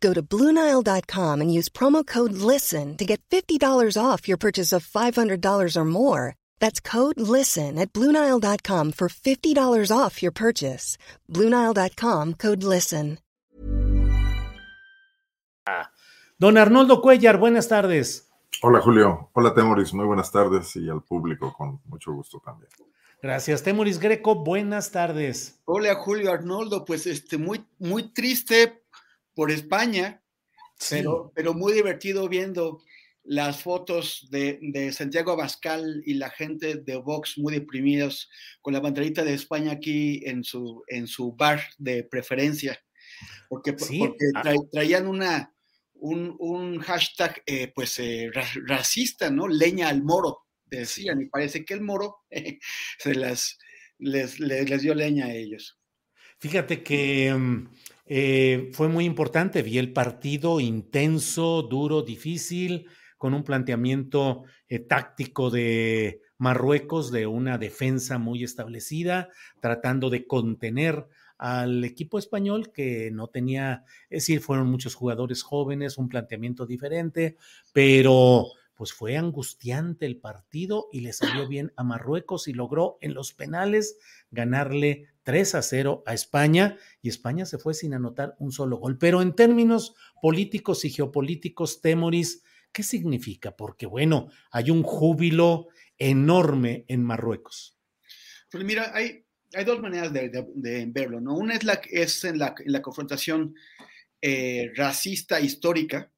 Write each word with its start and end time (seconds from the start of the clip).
Go 0.00 0.14
to 0.14 0.22
Bluenile.com 0.22 1.40
and 1.42 1.52
use 1.52 1.68
promo 1.68 2.06
code 2.06 2.32
LISTEN 2.32 2.96
to 2.96 3.04
get 3.04 3.20
$50 3.30 3.60
off 4.02 4.26
your 4.28 4.38
purchase 4.38 4.72
of 4.72 4.86
$500 4.86 5.76
or 5.76 5.84
more. 5.84 6.36
That's 6.58 6.80
code 6.80 7.20
LISTEN 7.20 7.78
at 7.78 7.92
Bluenile.com 7.92 8.92
for 8.92 9.08
$50 9.08 9.92
off 9.94 10.22
your 10.22 10.32
purchase. 10.32 10.96
Bluenile.com 11.28 12.34
code 12.34 12.62
LISTEN. 12.62 13.18
Don 16.38 16.56
Arnoldo 16.56 17.02
Cuellar, 17.02 17.38
buenas 17.38 17.68
tardes. 17.68 18.28
Hola 18.62 18.80
Julio, 18.80 19.30
hola 19.34 19.54
Temoris, 19.54 19.92
muy 19.92 20.06
buenas 20.06 20.32
tardes 20.32 20.74
y 20.76 20.88
al 20.88 21.02
público 21.02 21.52
con 21.56 21.80
mucho 21.84 22.12
gusto 22.12 22.40
también. 22.44 22.70
Gracias, 23.22 23.62
Temoris 23.62 23.98
Greco, 23.98 24.34
buenas 24.34 24.90
tardes. 24.90 25.60
Hola 25.66 25.94
Julio 25.94 26.32
Arnoldo, 26.32 26.84
pues 26.84 27.06
este 27.06 27.36
muy 27.38 27.64
muy 27.78 28.12
triste 28.12 28.79
por 29.34 29.50
España, 29.50 30.22
Sí. 30.78 30.96
pero, 30.96 31.30
pero 31.34 31.52
muy 31.54 31.72
divertido 31.74 32.28
viendo 32.28 32.82
las 33.22 33.62
fotos 33.62 34.26
de, 34.30 34.58
de 34.62 34.92
Santiago 34.92 35.32
Abascal 35.32 36.02
y 36.06 36.14
la 36.14 36.30
gente 36.30 36.76
de 36.76 36.96
Vox 36.96 37.36
muy 37.36 37.52
deprimidos 37.52 38.30
con 38.62 38.72
la 38.72 38.80
banderita 38.80 39.22
de 39.22 39.34
España 39.34 39.72
aquí 39.72 40.22
en 40.24 40.42
su, 40.42 40.82
en 40.88 41.06
su 41.06 41.34
bar 41.36 41.60
de 41.76 42.02
preferencia, 42.04 42.82
porque, 43.50 43.74
Sí. 43.78 43.98
porque 43.98 44.24
Ah. 44.34 44.42
tra- 44.42 44.68
traían 44.72 45.06
una, 45.06 45.54
un, 45.94 46.34
un 46.38 46.78
hashtag 46.80 47.42
eh, 47.44 47.70
pues 47.74 47.98
eh, 47.98 48.30
ra- 48.32 48.48
racista, 48.66 49.30
¿no? 49.30 49.48
Leña 49.48 49.90
al 49.90 50.02
moro, 50.02 50.46
decían, 50.64 51.20
y 51.20 51.26
parece 51.26 51.62
que 51.66 51.74
el 51.74 51.82
moro 51.82 52.20
se 52.98 53.14
las, 53.14 53.58
les, 53.98 54.40
les, 54.40 54.70
les 54.70 54.80
dio 54.80 54.94
leña 54.94 55.26
a 55.26 55.34
ellos. 55.34 55.78
Fíjate 56.38 56.82
que 56.82 57.34
mm, 57.34 57.68
eh, 58.12 58.70
fue 58.72 58.88
muy 58.88 59.04
importante, 59.04 59.62
vi 59.62 59.78
el 59.78 59.92
partido 59.92 60.58
intenso, 60.58 61.62
duro, 61.62 62.02
difícil, 62.02 62.88
con 63.16 63.34
un 63.34 63.44
planteamiento 63.44 64.42
eh, 64.68 64.80
táctico 64.80 65.48
de 65.48 66.20
Marruecos, 66.36 67.12
de 67.12 67.28
una 67.28 67.56
defensa 67.56 68.18
muy 68.18 68.42
establecida, 68.42 69.28
tratando 69.60 70.10
de 70.10 70.26
contener 70.26 71.06
al 71.38 71.84
equipo 71.84 72.18
español 72.18 72.72
que 72.72 73.12
no 73.12 73.28
tenía, 73.28 73.84
es 74.08 74.24
decir, 74.24 74.40
fueron 74.40 74.68
muchos 74.68 74.96
jugadores 74.96 75.44
jóvenes, 75.44 75.96
un 75.96 76.08
planteamiento 76.08 76.66
diferente, 76.66 77.36
pero 77.72 78.46
pues 78.74 78.92
fue 78.92 79.18
angustiante 79.18 80.06
el 80.06 80.16
partido 80.16 80.88
y 80.90 81.02
le 81.02 81.12
salió 81.12 81.46
bien 81.46 81.70
a 81.76 81.84
Marruecos 81.84 82.48
y 82.48 82.54
logró 82.54 82.98
en 83.02 83.14
los 83.14 83.34
penales 83.34 83.98
ganarle 84.32 85.06
3 85.30 85.54
a 85.54 85.62
0 85.62 86.02
a 86.06 86.12
España 86.12 86.76
y 87.02 87.08
España 87.08 87.46
se 87.46 87.56
fue 87.58 87.72
sin 87.72 87.94
anotar 87.94 88.34
un 88.40 88.50
solo 88.50 88.78
gol. 88.78 88.98
Pero 88.98 89.22
en 89.22 89.32
términos 89.36 89.94
políticos 90.20 90.84
y 90.84 90.90
geopolíticos, 90.90 91.80
Temoris, 91.80 92.42
¿qué 92.72 92.82
significa? 92.82 93.54
Porque 93.54 93.86
bueno, 93.86 94.28
hay 94.50 94.70
un 94.72 94.82
júbilo 94.82 95.68
enorme 95.98 96.84
en 96.88 97.04
Marruecos. 97.04 97.78
Pues 98.50 98.64
mira, 98.64 98.90
hay, 98.92 99.24
dos 99.64 99.80
maneras 99.80 100.12
de, 100.12 100.86
verlo, 100.88 101.20
¿no? 101.20 101.36
Una 101.36 101.54
es, 101.54 101.62
la, 101.62 101.80
es 101.88 102.24
en, 102.24 102.40
la, 102.40 102.52
en 102.58 102.82
confrontación 102.82 103.54
eh, 104.20 104.72
racista 104.74 105.40
histórica, 105.40 106.10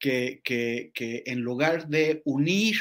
que, 0.00 0.40
que- 0.42 0.90
que 0.92 1.22
en 1.26 1.38
lugar 1.40 1.86
de 1.86 2.20
unir 2.24 2.74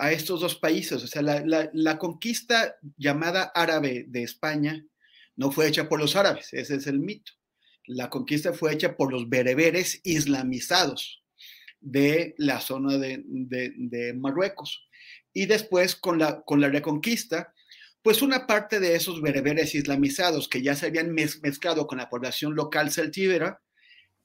a 0.00 0.12
estos 0.12 0.40
dos 0.40 0.54
países, 0.56 1.02
o 1.02 1.06
sea, 1.06 1.22
la, 1.22 1.44
la- 1.46 1.70
la 1.72 1.98
conquista 1.98 2.76
llamada 2.96 3.52
árabe 3.54 4.04
de 4.08 4.22
España 4.22 4.84
no 5.36 5.52
fue 5.52 5.68
hecha 5.68 5.88
por 5.88 6.00
los 6.00 6.16
árabes, 6.16 6.52
ese 6.52 6.74
es 6.76 6.86
el 6.86 6.98
mito. 7.00 7.32
La 7.86 8.08
conquista 8.08 8.52
fue 8.52 8.72
hecha 8.72 8.96
por 8.96 9.12
los 9.12 9.28
bereberes 9.28 10.00
islamizados 10.04 11.22
de 11.80 12.34
la 12.38 12.60
zona 12.60 12.98
de, 12.98 13.22
de- 13.26 13.72
de 13.76 14.14
Marruecos. 14.14 14.86
Y 15.32 15.46
después, 15.46 15.96
con 15.96 16.18
la, 16.18 16.42
con 16.42 16.60
la 16.60 16.68
reconquista, 16.68 17.52
pues 18.02 18.22
una 18.22 18.46
parte 18.46 18.80
de 18.80 18.94
esos 18.96 19.20
bereberes 19.22 19.74
islamizados 19.74 20.48
que 20.48 20.62
ya 20.62 20.74
se 20.74 20.86
habían 20.86 21.10
mez- 21.14 21.40
mezclado 21.42 21.86
con 21.86 21.98
la 21.98 22.08
población 22.08 22.54
local 22.54 22.90
celtíbera, 22.90 23.60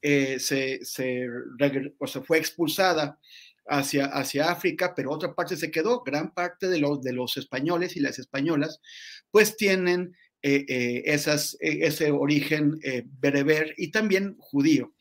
eh, 0.01 0.39
se, 0.39 0.83
se 0.85 1.27
o 1.99 2.07
sea, 2.07 2.21
fue 2.21 2.37
expulsada 2.37 3.19
hacia, 3.67 4.05
hacia 4.05 4.51
África, 4.51 4.93
pero 4.95 5.11
otra 5.11 5.33
parte 5.33 5.55
se 5.57 5.71
quedó. 5.71 6.03
Gran 6.03 6.33
parte 6.33 6.67
de 6.67 6.79
los, 6.79 7.01
de 7.01 7.13
los 7.13 7.37
españoles 7.37 7.95
y 7.95 7.99
las 7.99 8.19
españolas, 8.19 8.79
pues 9.31 9.57
tienen 9.57 10.15
eh, 10.41 10.65
eh, 10.67 11.01
esas, 11.05 11.55
eh, 11.59 11.79
ese 11.81 12.11
origen 12.11 12.77
eh, 12.83 13.03
bereber 13.19 13.73
y 13.77 13.91
también 13.91 14.35
judío. 14.39 14.93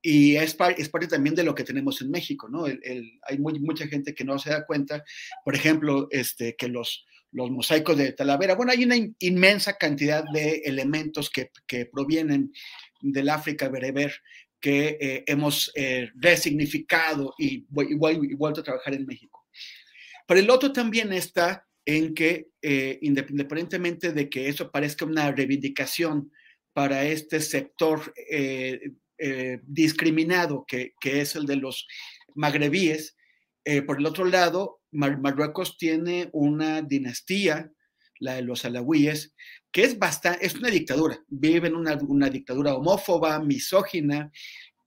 Y 0.00 0.36
es, 0.36 0.54
par- 0.54 0.76
es 0.78 0.88
parte 0.88 1.08
también 1.08 1.34
de 1.34 1.42
lo 1.42 1.54
que 1.54 1.64
tenemos 1.64 2.00
en 2.00 2.10
México, 2.12 2.48
¿no? 2.48 2.66
El- 2.68 2.80
el- 2.84 3.18
hay 3.22 3.38
muy- 3.38 3.58
mucha 3.58 3.88
gente 3.88 4.14
que 4.14 4.24
no 4.24 4.38
se 4.38 4.50
da 4.50 4.64
cuenta, 4.64 5.02
por 5.44 5.56
ejemplo, 5.56 6.06
este, 6.12 6.54
que 6.54 6.68
los, 6.68 7.04
los 7.32 7.50
mosaicos 7.50 7.96
de 7.98 8.12
Talavera, 8.12 8.54
bueno, 8.54 8.70
hay 8.70 8.84
una 8.84 8.94
in- 8.94 9.16
inmensa 9.18 9.76
cantidad 9.76 10.22
de 10.32 10.58
elementos 10.64 11.28
que, 11.30 11.50
que 11.66 11.86
provienen 11.86 12.52
del 13.00 13.28
África 13.30 13.68
bereber 13.68 14.14
que 14.66 14.98
eh, 15.00 15.22
hemos 15.28 15.70
eh, 15.76 16.10
resignificado 16.16 17.34
y, 17.38 17.48
y 17.56 18.26
y 18.32 18.34
vuelto 18.34 18.60
a 18.60 18.64
trabajar 18.64 18.94
en 18.94 19.06
México. 19.06 19.46
Pero 20.26 20.40
el 20.40 20.50
otro 20.50 20.72
también 20.72 21.12
está 21.12 21.64
en 21.84 22.14
que, 22.14 22.48
eh, 22.62 22.98
indep- 23.00 23.30
independientemente 23.30 24.12
de 24.12 24.28
que 24.28 24.48
eso 24.48 24.72
parezca 24.72 25.04
una 25.04 25.30
reivindicación 25.30 26.32
para 26.72 27.04
este 27.04 27.38
sector 27.40 28.12
eh, 28.28 28.80
eh, 29.18 29.60
discriminado 29.62 30.64
que, 30.66 30.94
que 31.00 31.20
es 31.20 31.36
el 31.36 31.46
de 31.46 31.56
los 31.56 31.86
magrebíes, 32.34 33.14
eh, 33.64 33.82
por 33.82 33.98
el 34.00 34.06
otro 34.06 34.24
lado, 34.24 34.80
Mar- 34.90 35.20
Marruecos 35.20 35.78
tiene 35.78 36.28
una 36.32 36.82
dinastía, 36.82 37.70
la 38.18 38.34
de 38.34 38.42
los 38.42 38.64
alawíes, 38.64 39.32
que 39.76 39.84
es 39.84 39.98
bastante, 39.98 40.46
es 40.46 40.54
una 40.54 40.70
dictadura, 40.70 41.22
viven 41.28 41.76
una, 41.76 41.98
una 42.08 42.30
dictadura 42.30 42.74
homófoba, 42.74 43.38
misógina, 43.40 44.32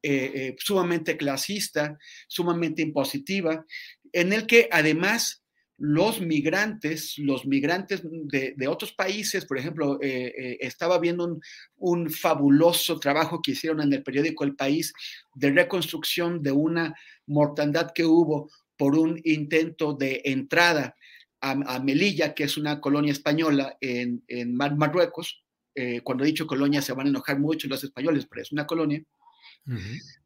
eh, 0.01 0.31
eh, 0.33 0.55
sumamente 0.57 1.15
clasista, 1.15 1.95
sumamente 2.27 2.81
impositiva, 2.81 3.63
en 4.11 4.33
el 4.33 4.47
que 4.47 4.67
además 4.71 5.43
los 5.77 6.21
migrantes, 6.21 7.19
los 7.19 7.45
migrantes 7.45 8.01
de, 8.03 8.55
de 8.57 8.67
otros 8.67 8.91
países, 8.91 9.45
por 9.45 9.59
ejemplo, 9.59 9.99
eh, 10.01 10.57
estaba 10.59 10.97
viendo 10.97 11.23
un, 11.25 11.41
un 11.77 12.09
fabuloso 12.09 12.99
trabajo 12.99 13.43
que 13.43 13.51
hicieron 13.51 13.81
en 13.81 13.93
el 13.93 14.01
periódico 14.01 14.43
El 14.43 14.55
País 14.55 14.91
de 15.35 15.51
reconstrucción 15.51 16.41
de 16.41 16.51
una 16.51 16.95
mortandad 17.27 17.91
que 17.93 18.05
hubo 18.05 18.49
por 18.75 18.97
un 18.97 19.21
intento 19.23 19.93
de 19.93 20.23
entrada 20.25 20.95
a, 21.41 21.51
a 21.51 21.79
Melilla, 21.79 22.33
que 22.33 22.43
es 22.45 22.57
una 22.57 22.79
colonia 22.81 23.11
española 23.11 23.77
en, 23.81 24.23
en 24.27 24.55
Mar- 24.55 24.75
Marruecos. 24.75 25.43
Eh, 25.75 26.01
cuando 26.01 26.23
he 26.23 26.27
dicho 26.27 26.47
colonia 26.47 26.81
se 26.81 26.93
van 26.93 27.07
a 27.07 27.09
enojar 27.09 27.39
mucho 27.39 27.67
los 27.67 27.83
españoles, 27.83 28.27
pero 28.29 28.41
es 28.41 28.51
una 28.51 28.67
colonia. 28.67 29.03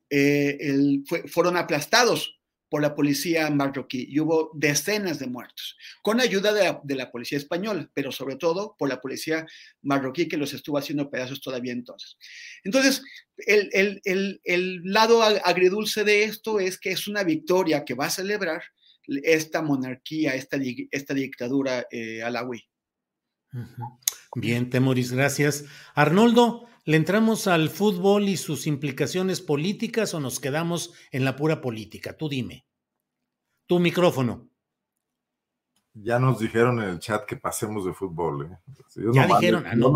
Eh, 0.10 0.58
el- 0.60 1.04
fue- 1.08 1.28
fueron 1.28 1.58
aplastados 1.58 2.40
por 2.70 2.82
la 2.82 2.96
policía 2.96 3.52
marroquí 3.52 4.08
y 4.10 4.20
hubo 4.20 4.50
decenas 4.56 5.20
de 5.20 5.28
muertos, 5.28 5.78
con 6.02 6.20
ayuda 6.20 6.82
de 6.84 6.96
la, 6.96 7.12
policía 7.12 7.38
española, 7.38 7.88
pero 7.94 8.12
sobre 8.12 8.36
todo 8.36 8.76
por 8.80 8.90
la 8.90 9.00
policía 9.00 9.46
marroquí 9.84 10.28
que 10.28 10.38
los 10.38 10.54
estuvo 10.54 10.80
haciendo 10.80 11.08
pedazos 11.12 11.40
todavía 11.40 11.72
entonces. 11.72 12.18
Entonces, 12.64 13.04
el, 13.38 14.02
el, 14.04 14.82
lado 14.86 15.22
agridulce 15.22 16.04
de 16.04 16.24
esto 16.24 16.60
es 16.60 16.80
que 16.80 16.90
es 16.90 17.08
una 17.08 17.24
victoria 17.24 17.86
que 17.86 17.94
va 17.94 18.08
a 18.08 18.10
celebrar 18.10 18.64
esta 19.08 19.62
monarquía, 19.62 20.36
esta, 20.36 20.58
esta 20.92 21.14
dictadura 21.14 21.86
eh, 21.92 22.22
alawí. 22.24 22.64
Bien, 24.36 24.70
Temoris, 24.70 25.12
gracias. 25.12 25.66
Arnoldo, 25.94 26.66
¿le 26.86 26.98
entramos 26.98 27.48
al 27.48 27.70
fútbol 27.70 28.30
y 28.30 28.38
sus 28.38 28.66
implicaciones 28.66 29.42
políticas 29.42 30.14
o 30.14 30.20
nos 30.20 30.40
quedamos 30.40 30.94
en 31.12 31.26
la 31.26 31.36
pura 31.36 31.62
política? 31.62 32.18
Tú 32.18 32.30
dime. 32.30 32.66
Tu 33.68 33.80
micrófono. 33.80 34.50
Ya 35.96 36.18
nos 36.18 36.40
dijeron 36.40 36.82
en 36.82 36.90
el 36.90 37.00
chat 37.00 37.24
que 37.26 37.38
pasemos 37.38 37.86
de 37.86 37.94
fútbol. 37.94 38.48
¿eh? 38.52 39.04
ya 39.14 39.28
dijeron, 39.28 39.66
ah, 39.68 39.76
no, 39.76 39.94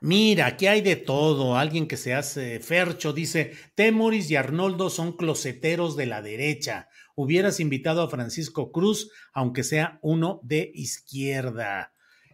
Mira, 0.00 0.46
aquí 0.46 0.68
hay 0.68 0.82
de 0.82 0.94
todo. 0.94 1.56
Alguien 1.56 1.88
que 1.88 1.96
se 1.96 2.14
hace 2.14 2.60
fercho 2.60 3.12
dice, 3.12 3.52
Temoris 3.74 4.30
y 4.30 4.36
Arnoldo 4.36 4.88
son 4.88 5.16
closeteros 5.16 5.96
de 5.96 6.06
la 6.06 6.22
derecha. 6.22 6.88
Hubieras 7.14 7.60
invitado 7.60 8.02
a 8.02 8.10
Francisco 8.10 8.72
Cruz, 8.72 9.10
aunque 9.32 9.62
sea 9.62 9.98
uno 10.02 10.40
de 10.42 10.70
izquierda. 10.74 11.92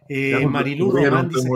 Eh, 0.09 0.45
Marilu 0.45 0.91
Román 0.91 1.29
dice, 1.29 1.47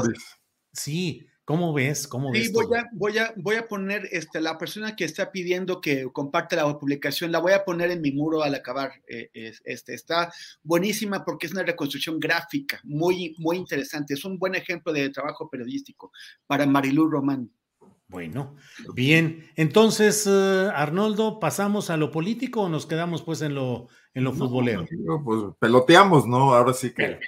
sí, 0.71 1.27
¿cómo 1.43 1.73
ves? 1.73 2.07
¿Cómo 2.07 2.31
ves? 2.31 2.47
Sí, 2.47 2.53
voy 2.53 2.77
a, 2.77 2.85
voy 2.93 3.17
a, 3.17 3.33
voy 3.35 3.55
a 3.55 3.67
poner 3.67 4.07
este, 4.11 4.39
la 4.39 4.57
persona 4.57 4.95
que 4.95 5.05
está 5.05 5.31
pidiendo 5.31 5.81
que 5.81 6.07
comparte 6.13 6.55
la 6.55 6.79
publicación, 6.79 7.31
la 7.31 7.39
voy 7.39 7.53
a 7.53 7.65
poner 7.65 7.91
en 7.91 8.01
mi 8.01 8.11
muro 8.11 8.43
al 8.43 8.55
acabar. 8.55 8.93
Eh, 9.07 9.29
este, 9.63 9.93
está 9.93 10.31
buenísima 10.63 11.25
porque 11.25 11.47
es 11.47 11.53
una 11.53 11.63
reconstrucción 11.63 12.19
gráfica 12.19 12.79
muy, 12.83 13.35
muy 13.39 13.57
interesante. 13.57 14.13
Es 14.13 14.23
un 14.23 14.37
buen 14.37 14.55
ejemplo 14.55 14.93
de 14.93 15.09
trabajo 15.09 15.49
periodístico 15.49 16.11
para 16.47 16.65
Marilu 16.65 17.09
Román. 17.09 17.51
Bueno, 18.07 18.55
bien. 18.93 19.49
Entonces, 19.55 20.27
eh, 20.27 20.71
Arnoldo, 20.73 21.39
¿pasamos 21.39 21.89
a 21.89 21.97
lo 21.97 22.11
político 22.11 22.61
o 22.61 22.69
nos 22.69 22.85
quedamos 22.85 23.23
pues 23.23 23.41
en 23.41 23.55
lo, 23.55 23.87
en 24.13 24.23
lo 24.23 24.33
futbolero? 24.33 24.85
pues 25.23 25.41
peloteamos, 25.59 26.27
¿no? 26.27 26.53
Ahora 26.53 26.73
sí 26.73 26.93
que. 26.93 27.19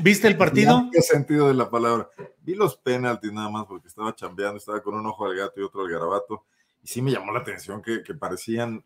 ¿Viste 0.00 0.28
el 0.28 0.36
partido? 0.38 0.88
¿Qué 0.92 1.02
sentido 1.02 1.48
de 1.48 1.54
la 1.54 1.70
palabra? 1.70 2.08
Vi 2.40 2.54
los 2.54 2.76
penaltis 2.76 3.32
nada 3.32 3.50
más 3.50 3.66
porque 3.66 3.88
estaba 3.88 4.14
chambeando, 4.14 4.58
estaba 4.58 4.82
con 4.82 4.94
un 4.94 5.06
ojo 5.06 5.26
al 5.26 5.36
gato 5.36 5.60
y 5.60 5.64
otro 5.64 5.82
al 5.82 5.90
garabato. 5.90 6.46
Y 6.82 6.86
sí 6.86 7.02
me 7.02 7.10
llamó 7.10 7.32
la 7.32 7.40
atención 7.40 7.82
que, 7.82 8.02
parecían, 8.14 8.84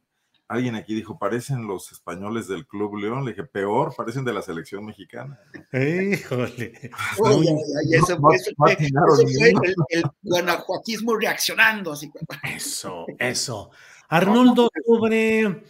alguien 0.48 0.74
aquí 0.74 0.94
dijo, 0.94 1.18
parecen 1.18 1.66
los 1.66 1.92
españoles 1.92 2.48
del 2.48 2.66
Club 2.66 2.96
León. 2.96 3.24
Le 3.24 3.32
dije, 3.32 3.44
peor, 3.44 3.94
parecen 3.96 4.24
de 4.24 4.32
la 4.32 4.42
selección 4.42 4.84
mexicana. 4.84 5.38
Híjole. 5.72 6.72
eso, 7.90 8.18
fue, 8.56 8.76
el, 8.78 9.64
el 9.88 10.04
guanajuatismo 10.22 11.16
reaccionando. 11.16 11.92
Así. 11.92 12.10
Eso, 12.42 13.06
eso. 13.18 13.70
Arnoldo, 14.08 14.68
sobre 14.86 15.64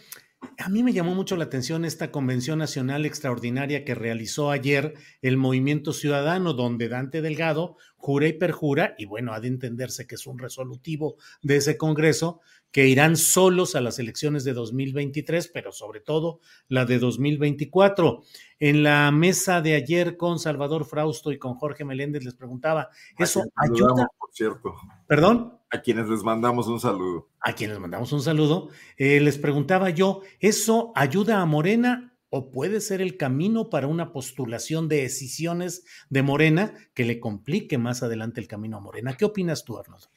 a 0.57 0.69
mí 0.69 0.83
me 0.83 0.93
llamó 0.93 1.15
mucho 1.15 1.35
la 1.35 1.45
atención 1.45 1.85
esta 1.85 2.11
convención 2.11 2.59
nacional 2.59 3.05
extraordinaria 3.05 3.85
que 3.85 3.95
realizó 3.95 4.51
ayer 4.51 4.93
el 5.21 5.37
Movimiento 5.37 5.93
Ciudadano, 5.93 6.53
donde 6.53 6.89
Dante 6.89 7.21
Delgado 7.21 7.77
jura 7.97 8.27
y 8.27 8.33
perjura, 8.33 8.95
y 8.97 9.05
bueno, 9.05 9.33
ha 9.33 9.39
de 9.39 9.47
entenderse 9.47 10.05
que 10.05 10.15
es 10.15 10.27
un 10.27 10.37
resolutivo 10.37 11.17
de 11.41 11.57
ese 11.57 11.77
Congreso, 11.77 12.41
que 12.71 12.87
irán 12.87 13.15
solos 13.15 13.75
a 13.75 13.81
las 13.81 13.99
elecciones 13.99 14.43
de 14.43 14.53
2023, 14.53 15.47
pero 15.47 15.71
sobre 15.71 16.01
todo 16.01 16.41
la 16.67 16.85
de 16.85 16.99
2024. 16.99 18.21
En 18.59 18.83
la 18.83 19.09
mesa 19.11 19.61
de 19.61 19.75
ayer 19.75 20.17
con 20.17 20.39
Salvador 20.39 20.85
Frausto 20.85 21.31
y 21.31 21.39
con 21.39 21.55
Jorge 21.55 21.85
Meléndez 21.85 22.23
les 22.23 22.35
preguntaba, 22.35 22.89
¿eso 23.17 23.43
ayuda? 23.55 24.07
Por 24.19 24.29
cierto. 24.33 24.75
¿Perdón? 25.07 25.57
A 25.75 25.81
quienes 25.81 26.07
les 26.07 26.23
mandamos 26.23 26.67
un 26.67 26.79
saludo. 26.79 27.27
A 27.41 27.53
quienes 27.53 27.75
les 27.75 27.81
mandamos 27.81 28.13
un 28.13 28.21
saludo. 28.21 28.69
Eh, 28.97 29.19
les 29.19 29.37
preguntaba 29.37 29.89
yo, 29.89 30.21
¿eso 30.39 30.93
ayuda 30.95 31.41
a 31.41 31.45
Morena 31.45 32.17
o 32.29 32.49
puede 32.49 32.79
ser 32.79 33.01
el 33.01 33.17
camino 33.17 33.69
para 33.69 33.87
una 33.87 34.13
postulación 34.13 34.87
de 34.87 35.01
decisiones 35.01 35.85
de 36.09 36.23
Morena 36.23 36.73
que 36.93 37.03
le 37.03 37.19
complique 37.19 37.77
más 37.77 38.03
adelante 38.03 38.39
el 38.39 38.47
camino 38.47 38.77
a 38.77 38.79
Morena? 38.79 39.17
¿Qué 39.17 39.25
opinas 39.25 39.65
tú, 39.65 39.77
Arnoldo? 39.77 40.07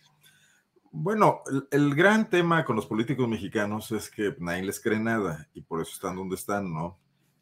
Bueno, 0.93 1.43
el, 1.72 1.94
gran 1.94 2.31
tema 2.31 2.64
con 2.64 2.76
los 2.76 2.87
políticos 2.87 3.28
mexicanos 3.28 3.90
es 3.90 4.11
que 4.11 4.34
nadie 4.38 4.62
les 4.62 4.81
cree 4.81 5.00
nada 5.00 5.49
y 5.54 5.61
por 5.61 5.82
eso 5.82 5.93
están 5.93 6.16
donde 6.16 6.37
están, 6.37 6.72
¿no? 6.72 6.99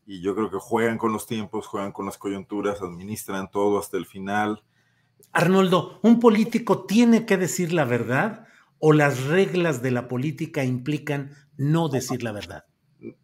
Y 0.07 0.23
yo 0.23 0.35
creo 0.35 0.51
que 0.51 0.59
juegan 0.59 0.99
con 0.99 1.13
los 1.13 1.27
tiempos, 1.27 1.67
juegan 1.67 1.93
con 1.93 2.07
las 2.07 2.17
coyunturas, 2.17 2.81
administran 2.81 3.51
todo 3.51 3.79
hasta 3.79 3.99
el 3.99 4.07
final 4.07 4.63
Arnoldo, 5.33 6.01
¿un 6.03 6.21
político 6.21 6.87
tiene 6.87 7.27
que 7.27 7.37
decir 7.37 7.73
la 7.73 7.85
verdad 7.85 8.47
o 8.79 8.93
las 8.93 9.25
reglas 9.25 9.83
de 9.83 9.91
la 9.91 10.09
política 10.09 10.65
implican 10.65 11.33
no 11.57 11.89
decir 11.89 12.23
la 12.23 12.33
verdad? 12.33 12.65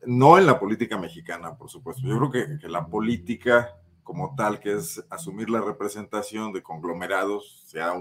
No 0.05 0.39
en 0.39 0.47
la 0.47 0.61
política 0.61 0.99
mexicana, 0.99 1.57
por 1.57 1.71
supuesto. 1.71 2.03
Yo 2.07 2.19
creo 2.19 2.31
que, 2.31 2.69
la 2.69 2.87
política 2.87 3.71
como 4.03 4.35
tal, 4.35 4.61
que 4.61 4.75
es 4.75 5.03
asumir 5.11 5.49
la 5.49 5.61
representación 5.61 6.53
de 6.53 6.63
conglomerados, 6.63 7.65
sea 7.67 7.95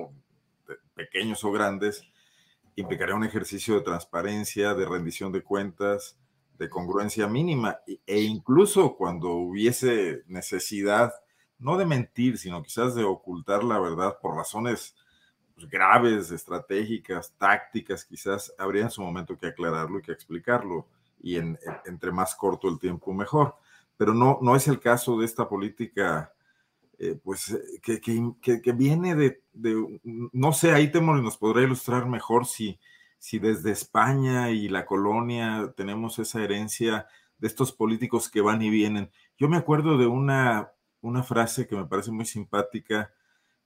pequeños 0.94 1.44
o 1.44 1.52
grandes, 1.52 2.04
implicaría 2.76 3.16
un 3.16 3.24
ejercicio 3.24 3.76
de 3.76 3.82
transparencia, 3.82 4.74
de 4.74 4.86
rendición 4.86 5.32
de 5.32 5.44
cuentas, 5.44 6.18
de 6.58 6.70
congruencia 6.70 7.28
mínima, 7.28 7.80
e 8.06 8.22
incluso 8.22 8.96
cuando 8.96 9.30
hubiese 9.30 10.24
necesidad 10.28 11.12
no 11.62 11.78
de 11.78 11.86
mentir, 11.86 12.38
sino 12.38 12.62
quizás 12.62 12.96
de 12.96 13.04
ocultar 13.04 13.64
la 13.64 13.80
verdad 13.80 14.18
por 14.20 14.36
razones 14.36 14.96
pues, 15.56 15.70
graves, 15.70 16.32
estratégicas, 16.32 17.34
tácticas, 17.38 18.04
quizás 18.04 18.54
habría 18.58 18.84
en 18.84 18.90
su 18.90 19.02
momento 19.02 19.38
que 19.38 19.48
aclararlo 19.48 20.00
y 20.00 20.02
que 20.02 20.12
explicarlo, 20.12 20.88
y 21.22 21.38
entre 21.38 22.12
más 22.12 22.36
corto 22.36 22.68
el 22.68 22.80
tiempo 22.80 23.14
mejor. 23.14 23.56
Pero 23.96 24.16
no, 24.16 24.40
no 24.42 24.56
es 24.56 24.68
el 24.68 24.80
caso 24.80 25.20
de 25.20 25.26
esta 25.26 25.48
política, 25.48 26.34
eh, 26.98 27.20
pues, 27.24 27.56
que, 27.84 28.02
que, 28.02 28.72
viene 28.72 29.16
de, 29.16 29.42
no 30.34 30.54
sé, 30.54 30.72
ahí 30.72 30.92
Temor 30.92 31.22
nos 31.22 31.38
podrá 31.38 31.62
ilustrar 31.62 32.08
mejor 32.08 32.48
si, 32.48 32.80
si 33.20 33.38
desde 33.38 33.72
España 33.72 34.50
y 34.50 34.68
la 34.68 34.86
colonia 34.88 35.72
tenemos 35.78 36.18
esa 36.18 36.44
herencia 36.44 37.06
de 37.38 37.48
estos 37.48 37.72
políticos 37.72 38.30
que 38.32 38.42
van 38.42 38.64
y 38.64 38.72
vienen. 38.72 39.12
Yo 39.38 39.48
me 39.48 39.58
acuerdo 39.58 40.00
de 40.00 40.08
una 40.08 40.72
una 41.02 41.24
frase 41.24 41.68
que 41.68 41.76
me 41.76 41.86
parece 41.86 42.12
muy 42.12 42.26
simpática 42.26 43.12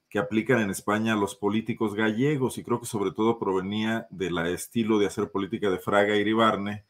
que 0.10 0.20
aplican 0.20 0.62
en 0.62 0.70
España 0.70 1.16
los 1.16 1.36
políticos 1.36 1.94
gallegos 1.94 2.58
y 2.58 2.64
creo 2.64 2.80
que 2.80 2.86
sobre 2.86 3.12
todo 3.12 3.38
provenía 3.38 4.08
del 4.10 4.38
estilo 4.48 4.98
de 4.98 5.08
hacer 5.08 5.30
política 5.30 5.70
de 5.70 5.80
Fraga 5.80 6.16
y 6.16 6.20
Iribarne, 6.20 6.86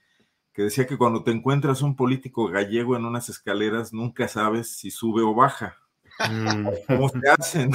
que 0.54 0.64
decía 0.64 0.86
que 0.86 0.98
cuando 0.98 1.24
te 1.24 1.32
encuentras 1.32 1.82
un 1.82 1.96
político 1.96 2.48
gallego 2.48 2.96
en 2.96 3.06
unas 3.06 3.30
escaleras 3.30 3.94
nunca 3.94 4.28
sabes 4.28 4.78
si 4.78 4.92
sube 4.92 5.22
o 5.22 5.34
baja. 5.34 5.76
Mm. 6.20 6.68
¿Cómo 6.88 7.10
se 7.10 7.20
hacen? 7.30 7.72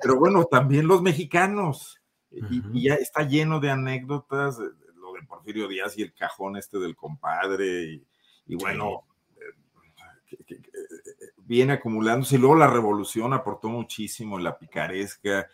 Pero 0.00 0.18
bueno, 0.18 0.44
también 0.44 0.86
los 0.86 1.02
mexicanos. 1.02 2.00
y, 2.30 2.82
ya 2.82 2.94
está 2.94 3.22
lleno 3.22 3.60
de 3.60 3.70
anécdotas, 3.70 4.58
lo 4.58 5.12
de 5.14 5.22
Porfirio 5.26 5.68
Díaz 5.68 5.96
y 5.98 6.02
el 6.02 6.14
cajón 6.14 6.56
este 6.56 6.78
del 6.78 6.96
compadre, 6.96 8.02
y, 8.46 8.54
bueno, 8.54 9.04
eh, 10.30 10.60
viene 11.38 11.74
acumulándose. 11.74 12.36
Y 12.36 12.38
luego 12.38 12.56
la 12.56 12.68
revolución 12.68 13.32
aportó 13.32 13.68
muchísimo 13.68 14.38
en 14.38 14.44
la 14.44 14.58
picaresca. 14.58 15.48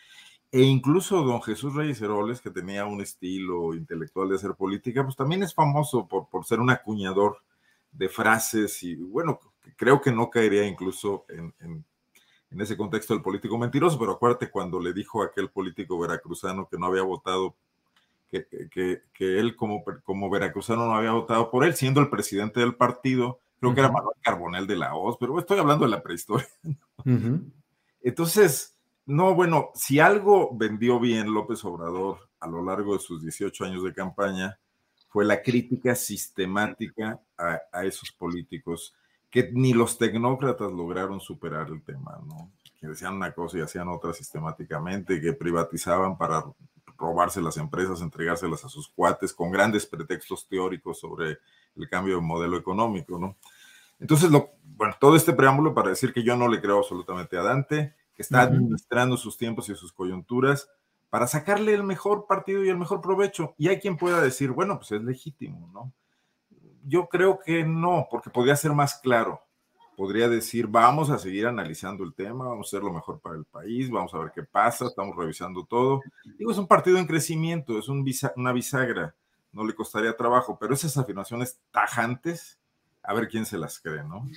E 0.50 0.62
incluso 0.62 1.22
don 1.22 1.42
Jesús 1.42 1.74
Reyes 1.74 2.00
Heroles, 2.00 2.40
que 2.40 2.50
tenía 2.50 2.86
un 2.86 3.00
estilo 3.00 3.74
intelectual 3.74 4.28
de 4.28 4.36
hacer 4.36 4.54
política, 4.54 5.02
pues 5.02 5.16
también 5.16 5.42
es 5.42 5.52
famoso 5.52 6.06
por, 6.06 6.28
por 6.28 6.44
ser 6.44 6.60
un 6.60 6.70
acuñador 6.70 7.38
de 7.94 8.08
frases 8.08 8.82
y 8.82 8.96
bueno, 8.96 9.40
creo 9.76 10.00
que 10.00 10.12
no 10.12 10.30
caería 10.30 10.66
incluso 10.66 11.24
en, 11.28 11.54
en, 11.60 11.84
ese 12.60 12.76
contexto 12.76 13.14
del 13.14 13.22
político 13.22 13.58
mentiroso, 13.58 13.98
pero 13.98 14.12
acuérdate 14.12 14.48
cuando 14.48 14.78
le 14.78 14.92
dijo 14.92 15.22
a 15.22 15.26
aquel 15.26 15.50
político 15.50 15.98
veracruzano 15.98 16.68
que 16.68 16.78
no 16.78 16.86
había 16.86 17.02
votado, 17.02 17.56
que, 18.30 18.46
que, 18.46 19.02
que 19.12 19.40
él 19.40 19.56
como, 19.56 19.82
como 20.04 20.30
veracruzano 20.30 20.86
no 20.86 20.94
había 20.94 21.10
votado 21.10 21.50
por 21.50 21.64
él, 21.64 21.74
siendo 21.74 22.00
el 22.00 22.10
presidente 22.10 22.60
del 22.60 22.76
partido, 22.76 23.40
creo 23.70 23.74
que 23.74 23.80
era 23.80 23.92
Manuel 23.92 24.16
Carbonel 24.20 24.66
de 24.66 24.76
la 24.76 24.94
Hoz, 24.94 25.16
pero 25.18 25.38
estoy 25.38 25.58
hablando 25.58 25.84
de 25.84 25.90
la 25.90 26.02
prehistoria. 26.02 26.48
Entonces, 28.02 28.76
no, 29.06 29.34
bueno, 29.34 29.70
si 29.74 30.00
algo 30.00 30.50
vendió 30.54 30.98
bien 30.98 31.32
López 31.32 31.64
Obrador 31.64 32.28
a 32.40 32.46
lo 32.46 32.64
largo 32.64 32.94
de 32.94 33.00
sus 33.00 33.22
18 33.22 33.64
años 33.64 33.84
de 33.84 33.94
campaña, 33.94 34.58
fue 35.08 35.24
la 35.24 35.42
crítica 35.42 35.94
sistemática 35.94 37.20
a, 37.38 37.84
esos 37.84 38.10
políticos 38.12 38.94
que 39.30 39.50
ni 39.52 39.72
los 39.72 39.96
tecnócratas 39.96 40.72
lograron 40.72 41.20
superar 41.20 41.68
el 41.68 41.82
tema, 41.82 42.20
¿no? 42.26 42.50
Que 42.80 42.88
decían 42.88 43.14
una 43.14 43.32
cosa 43.32 43.58
y 43.58 43.60
hacían 43.60 43.88
otra 43.88 44.12
sistemáticamente, 44.12 45.20
que 45.20 45.32
privatizaban 45.32 46.18
para 46.18 46.44
robarse 46.98 47.40
las 47.40 47.56
empresas, 47.58 48.00
entregárselas 48.00 48.64
a 48.64 48.68
sus 48.68 48.88
cuates 48.88 49.32
con 49.32 49.50
grandes 49.50 49.86
pretextos 49.86 50.48
teóricos 50.48 50.98
sobre 50.98 51.38
el 51.76 51.88
cambio 51.88 52.16
de 52.16 52.22
modelo 52.22 52.56
económico, 52.56 53.18
¿no? 53.18 53.36
Entonces, 54.00 54.30
lo, 54.30 54.50
bueno, 54.76 54.94
todo 55.00 55.16
este 55.16 55.32
preámbulo 55.32 55.74
para 55.74 55.90
decir 55.90 56.12
que 56.12 56.22
yo 56.22 56.36
no 56.36 56.48
le 56.48 56.60
creo 56.60 56.78
absolutamente 56.78 57.36
a 57.36 57.42
Dante, 57.42 57.94
que 58.14 58.22
está 58.22 58.42
administrando 58.42 59.16
sus 59.16 59.36
tiempos 59.36 59.68
y 59.68 59.74
sus 59.74 59.92
coyunturas 59.92 60.68
para 61.10 61.26
sacarle 61.26 61.74
el 61.74 61.84
mejor 61.84 62.26
partido 62.26 62.64
y 62.64 62.68
el 62.68 62.76
mejor 62.76 63.00
provecho. 63.00 63.54
Y 63.56 63.68
hay 63.68 63.78
quien 63.78 63.96
pueda 63.96 64.20
decir, 64.20 64.50
bueno, 64.50 64.78
pues 64.78 64.92
es 64.92 65.02
legítimo, 65.02 65.70
¿no? 65.72 65.92
Yo 66.84 67.08
creo 67.08 67.38
que 67.38 67.64
no, 67.64 68.08
porque 68.10 68.30
podría 68.30 68.56
ser 68.56 68.72
más 68.72 68.98
claro. 68.98 69.40
Podría 69.96 70.28
decir, 70.28 70.66
vamos 70.66 71.10
a 71.10 71.18
seguir 71.18 71.46
analizando 71.46 72.02
el 72.02 72.14
tema, 72.14 72.46
vamos 72.46 72.66
a 72.66 72.68
hacer 72.68 72.82
lo 72.82 72.92
mejor 72.92 73.20
para 73.20 73.36
el 73.36 73.44
país, 73.44 73.88
vamos 73.90 74.12
a 74.12 74.18
ver 74.18 74.32
qué 74.34 74.42
pasa, 74.42 74.86
estamos 74.86 75.14
revisando 75.16 75.64
todo. 75.64 76.02
Digo, 76.36 76.50
es 76.50 76.58
un 76.58 76.66
partido 76.66 76.98
en 76.98 77.06
crecimiento, 77.06 77.78
es 77.78 77.88
un 77.88 78.04
una 78.34 78.52
bisagra, 78.52 79.14
no 79.52 79.64
le 79.64 79.74
costaría 79.74 80.16
trabajo, 80.16 80.58
pero 80.60 80.74
esas 80.74 80.98
afirmaciones 80.98 81.60
tajantes, 81.70 82.58
a 83.04 83.14
ver 83.14 83.28
quién 83.28 83.46
se 83.46 83.58
las 83.58 83.78
cree, 83.78 84.02
¿no? 84.02 84.28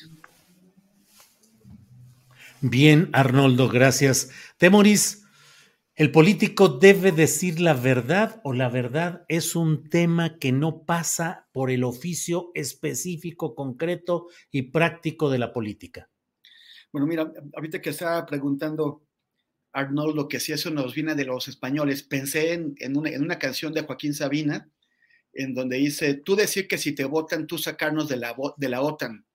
Bien, 2.62 3.10
Arnoldo, 3.14 3.70
gracias. 3.70 4.32
Temoris, 4.58 5.26
¿el 5.96 6.12
político 6.12 6.70
debe 6.70 7.12
decir 7.12 7.60
la 7.60 7.74
verdad 7.74 8.42
o 8.44 8.54
la 8.54 8.68
verdad 8.70 9.26
es 9.28 9.56
un 9.56 9.90
tema 9.90 10.38
que 10.40 10.52
no 10.52 10.84
pasa 10.84 11.48
por 11.52 11.72
el 11.72 11.84
oficio 11.84 12.52
específico, 12.56 13.56
concreto 13.56 14.28
y 14.52 14.64
práctico 14.64 15.30
de 15.30 15.40
la 15.40 15.54
política? 15.54 16.10
Bueno, 16.92 17.08
mira, 17.08 17.32
ahorita 17.54 17.82
que 17.82 17.92
estaba 17.92 18.26
preguntando 18.26 19.08
Arnoldo 19.72 20.28
que 20.28 20.40
si 20.40 20.54
eso 20.54 20.72
nos 20.72 20.96
viene 20.96 21.14
de 21.14 21.26
los 21.26 21.48
españoles, 21.48 22.02
pensé 22.02 22.54
en, 22.54 22.98
una, 22.98 23.38
canción 23.38 23.74
de 23.74 23.82
Joaquín 23.82 24.14
Sabina, 24.14 24.70
en 25.38 25.54
donde 25.54 25.78
dice, 25.78 26.16
tú 26.16 26.36
decir 26.36 26.68
que 26.68 26.78
si 26.78 26.94
te 26.94 27.06
votan, 27.06 27.48
tú 27.48 27.58
sacarnos 27.58 28.10
de 28.10 28.18
la, 28.18 28.36
de 28.58 28.70
la 28.70 28.82
OTAN. 28.82 29.26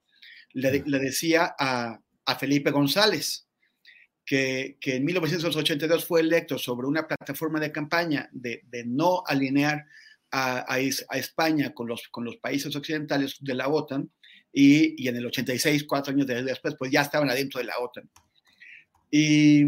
Le, 0.53 0.83
le 0.85 0.99
decía 0.99 1.55
a, 1.59 1.99
a 2.27 2.37
Felipe 2.37 2.71
González, 2.71 3.47
que, 4.25 4.79
en 4.83 5.05
1982 5.05 6.05
fue 6.05 6.21
electo 6.21 6.59
sobre 6.59 6.87
una 6.87 7.07
plataforma 7.07 7.61
de 7.61 7.73
campaña 7.73 8.29
de, 8.33 8.63
no 8.87 9.23
alinear 9.27 9.85
a, 10.31 10.79
España 10.79 11.75
con 11.75 11.87
los, 11.89 12.09
con 12.09 12.25
los 12.25 12.37
países 12.39 12.75
occidentales 12.75 13.37
de 13.41 13.55
la 13.55 13.69
OTAN, 13.69 14.11
y, 14.55 15.09
en 15.09 15.17
el 15.17 15.27
86, 15.27 15.85
cuatro 15.85 16.13
años 16.13 16.27
después, 16.27 16.75
pues 16.79 16.91
ya 16.91 17.03
estaban 17.03 17.31
adentro 17.31 17.59
de 17.59 17.67
la 17.67 17.79
OTAN. 17.79 18.11
Y, 19.11 19.65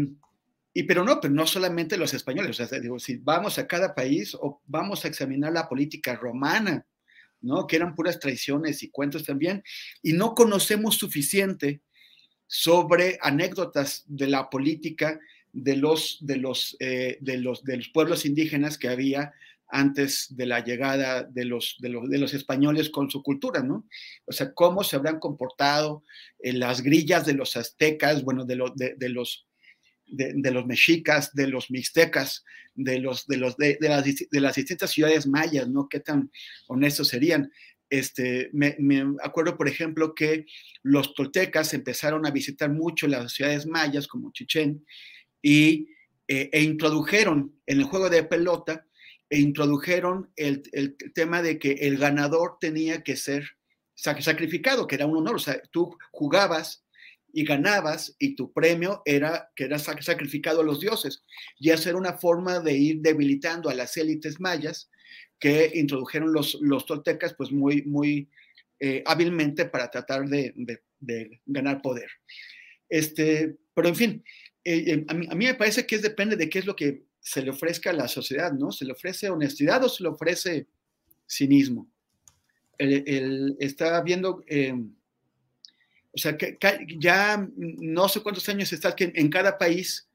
pero 0.83 1.03
no, 1.03 1.21
pero 1.21 1.33
no 1.33 1.47
solamente 1.47 1.97
los 1.97 2.13
españoles, 2.13 2.59
o 2.59 2.65
sea, 2.65 2.79
digo, 2.79 2.99
si 2.99 3.17
vamos 3.17 3.57
a 3.57 3.67
cada 3.67 3.95
país 3.95 4.35
o 4.35 4.61
vamos 4.65 5.05
a 5.05 5.07
examinar 5.07 5.53
la 5.53 5.69
política 5.69 6.15
romana, 6.15 6.85
¿no? 7.41 7.65
Que 7.65 7.77
eran 7.77 7.95
puras 7.95 8.19
traiciones 8.19 8.83
y 8.83 8.89
cuentos 8.89 9.23
también, 9.23 9.63
y 10.01 10.13
no 10.13 10.35
conocemos 10.35 10.95
suficiente 10.95 11.81
sobre 12.47 13.17
anécdotas 13.21 14.03
de 14.07 14.27
la 14.27 14.49
política 14.49 15.19
de 15.53 15.77
los, 15.77 16.17
de 16.21 16.37
los, 16.37 16.75
eh, 16.79 17.17
de 17.21 17.37
los, 17.37 17.63
de 17.63 17.77
los 17.77 17.89
pueblos 17.89 18.25
indígenas 18.25 18.77
que 18.77 18.89
había 18.89 19.33
antes 19.67 20.35
de 20.35 20.45
la 20.45 20.63
llegada 20.63 21.23
de 21.23 21.45
los, 21.45 21.77
de 21.79 21.89
los, 21.89 22.09
de 22.09 22.17
los, 22.17 22.33
españoles 22.33 22.89
con 22.89 23.09
su 23.09 23.23
cultura, 23.23 23.63
¿no? 23.63 23.87
O 24.25 24.31
sea, 24.31 24.53
cómo 24.53 24.83
se 24.83 24.95
habrán 24.95 25.19
comportado 25.19 26.03
en 26.39 26.59
las 26.59 26.81
grillas 26.81 27.25
de 27.25 27.33
los 27.33 27.55
aztecas, 27.55 28.23
bueno, 28.23 28.45
de, 28.45 28.55
los 28.55 28.71
de, 28.75 29.09
los, 29.09 29.44
de, 30.07 30.51
los 30.51 30.65
mexicas, 30.65 31.33
de 31.33 31.47
los 31.47 31.71
mixtecas, 31.71 32.43
de, 32.75 32.99
los, 32.99 33.27
de, 33.27 33.37
los, 33.37 33.57
de, 33.57 33.77
las, 33.81 34.03
de 34.03 34.41
las 34.41 34.55
distintas 34.55 34.91
ciudades 34.91 35.27
mayas, 35.27 35.67
¿no? 35.67 35.87
Qué 35.89 35.99
tan 35.99 36.31
honestos 36.67 37.07
serían. 37.07 37.51
Este, 37.89 38.49
me, 38.51 38.75
acuerdo, 39.23 39.57
por 39.57 39.67
ejemplo, 39.67 40.15
que 40.15 40.45
los 40.81 41.13
toltecas 41.13 41.73
empezaron 41.73 42.25
a 42.25 42.31
visitar 42.31 42.69
mucho 42.69 43.07
las 43.07 43.33
ciudades 43.33 43.65
mayas 43.65 44.07
como 44.07 44.31
Chichén 44.31 44.85
y, 45.41 45.89
eh, 46.27 46.49
e 46.51 46.61
introdujeron 46.61 47.55
en 47.65 47.79
el 47.79 47.83
juego 47.83 48.09
de 48.09 48.23
pelota, 48.23 48.87
e 49.29 49.39
introdujeron 49.39 50.31
el, 50.35 50.63
tema 51.13 51.41
de 51.41 51.59
que 51.59 51.73
el 51.73 51.97
ganador 51.97 52.57
tenía 52.59 53.03
que 53.03 53.15
ser 53.15 53.57
sacrificado, 53.95 54.87
que 54.87 54.95
era 54.95 55.05
un 55.05 55.17
honor. 55.17 55.35
O 55.35 55.39
sea, 55.39 55.61
tú 55.71 55.97
jugabas 56.11 56.84
y 57.35 57.43
ganabas 57.43 58.15
y 58.17 58.33
tu 58.33 58.53
premio 58.53 59.01
era 59.03 59.51
que 59.57 59.65
era 59.65 59.77
sacrificado 59.77 60.61
a 60.61 60.63
los 60.63 60.79
dioses. 60.79 61.21
Y 61.59 61.69
esa 61.69 61.89
era 61.89 61.97
una 61.97 62.13
forma 62.13 62.61
de 62.61 62.73
ir 62.73 63.01
debilitando 63.01 63.69
a 63.69 63.73
las 63.73 63.97
élites 63.97 64.39
mayas 64.39 64.89
que 65.37 65.69
introdujeron 65.75 66.31
los, 66.31 66.57
los 66.61 66.85
toltecas 66.85 67.33
pues 67.33 67.51
muy, 67.51 67.81
muy 67.81 68.29
eh, 68.79 69.03
hábilmente 69.05 69.65
para 69.65 69.91
tratar 69.91 70.29
de, 70.29 70.53
ganar 71.45 71.81
poder. 71.81 72.09
Este, 72.87 73.57
pero 73.73 73.89
en 73.89 73.95
fin, 73.97 74.23
eh, 74.63 74.83
eh, 74.87 75.05
a, 75.09 75.13
mí, 75.13 75.27
a, 75.29 75.35
mí, 75.35 75.45
me 75.45 75.55
parece 75.55 75.85
que 75.85 75.95
es, 75.95 76.01
depende 76.01 76.37
de 76.37 76.49
qué 76.49 76.59
es 76.59 76.65
lo 76.65 76.77
que 76.77 77.03
se 77.19 77.41
le 77.41 77.49
ofrezca 77.49 77.89
a 77.89 77.93
la 77.93 78.07
sociedad, 78.07 78.53
¿no? 78.53 78.71
¿Se 78.71 78.85
le 78.85 78.93
ofrece 78.93 79.29
honestidad 79.29 79.83
o 79.83 79.89
se 79.89 80.03
le 80.03 80.09
ofrece 80.09 80.67
cinismo? 81.27 81.91
El, 82.77 83.57
está 83.59 84.01
viendo, 84.03 84.41
o 86.15 86.17
sea, 86.17 86.37
que, 86.37 86.57
ya 86.97 87.47
no 87.57 88.07
sé 88.07 88.21
cuántos 88.21 88.47
años 88.47 88.71
está 88.71 88.95
que 88.95 89.11
en 89.15 89.29
cada 89.29 89.57
país 89.57 90.07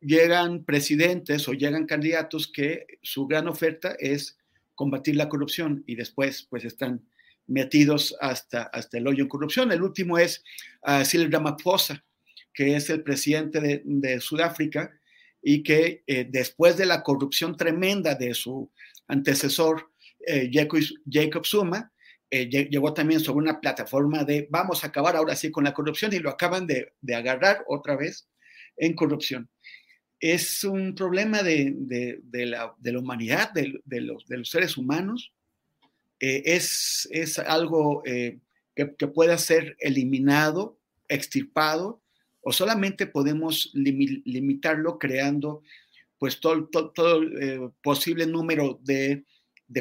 llegan 0.00 0.64
presidentes 0.64 1.48
o 1.48 1.52
llegan 1.52 1.86
candidatos 1.86 2.50
que 2.50 2.86
su 3.02 3.26
gran 3.26 3.46
oferta 3.46 3.94
es 3.98 4.38
combatir 4.74 5.16
la 5.16 5.28
corrupción 5.28 5.84
y 5.86 5.96
después 5.96 6.46
pues 6.48 6.64
están 6.64 7.06
metidos 7.46 8.16
hasta, 8.20 8.64
hasta 8.64 8.98
el 8.98 9.06
hoyo 9.06 9.22
en 9.22 9.28
corrupción. 9.28 9.70
El 9.70 9.82
último 9.82 10.18
es 10.18 10.42
uh, 10.86 11.04
Cyril 11.04 11.30
Ramaphosa, 11.30 12.04
que 12.52 12.76
es 12.76 12.88
el 12.88 13.02
presidente 13.02 13.82
de, 13.84 14.20
Sudáfrica 14.20 14.98
y 15.42 15.62
que 15.62 16.02
eh, 16.06 16.26
después 16.30 16.76
de 16.78 16.86
la 16.86 17.02
corrupción 17.02 17.56
tremenda 17.56 18.14
de 18.14 18.32
su 18.32 18.70
antecesor 19.08 19.90
eh, 20.26 20.50
Jacob, 20.52 21.44
Zuma, 21.44 21.92
eh, 22.42 22.48
llegó 22.48 22.94
también 22.94 23.20
sobre 23.20 23.44
una 23.44 23.60
plataforma 23.60 24.24
de 24.24 24.46
vamos 24.50 24.82
a 24.82 24.88
acabar 24.88 25.16
ahora 25.16 25.36
sí 25.36 25.50
con 25.50 25.64
la 25.64 25.74
corrupción 25.74 26.12
y 26.12 26.18
lo 26.18 26.30
acaban 26.30 26.66
de, 26.66 26.92
agarrar 27.14 27.64
otra 27.68 27.96
vez 27.96 28.28
en 28.76 28.94
corrupción 28.94 29.48
es 30.24 30.64
un 30.64 30.94
problema 30.94 31.42
de, 31.42 32.22
la, 32.32 32.74
humanidad, 32.98 33.52
de, 33.52 34.00
los, 34.00 34.24
seres 34.48 34.78
humanos. 34.78 35.34
Eh, 36.18 36.42
es, 36.46 37.38
algo 37.40 38.02
eh, 38.06 38.38
que, 38.74 38.86
pueda 39.06 39.36
ser 39.36 39.76
eliminado, 39.80 40.78
extirpado, 41.08 42.00
o 42.40 42.52
solamente 42.52 43.06
podemos 43.06 43.70
limitarlo 43.74 44.98
creando 44.98 45.62
pues 46.18 46.40
todo, 46.40 46.68
todo, 46.68 47.22
eh, 47.22 47.70
posible 47.82 48.26
número 48.26 48.80
de, 48.82 49.24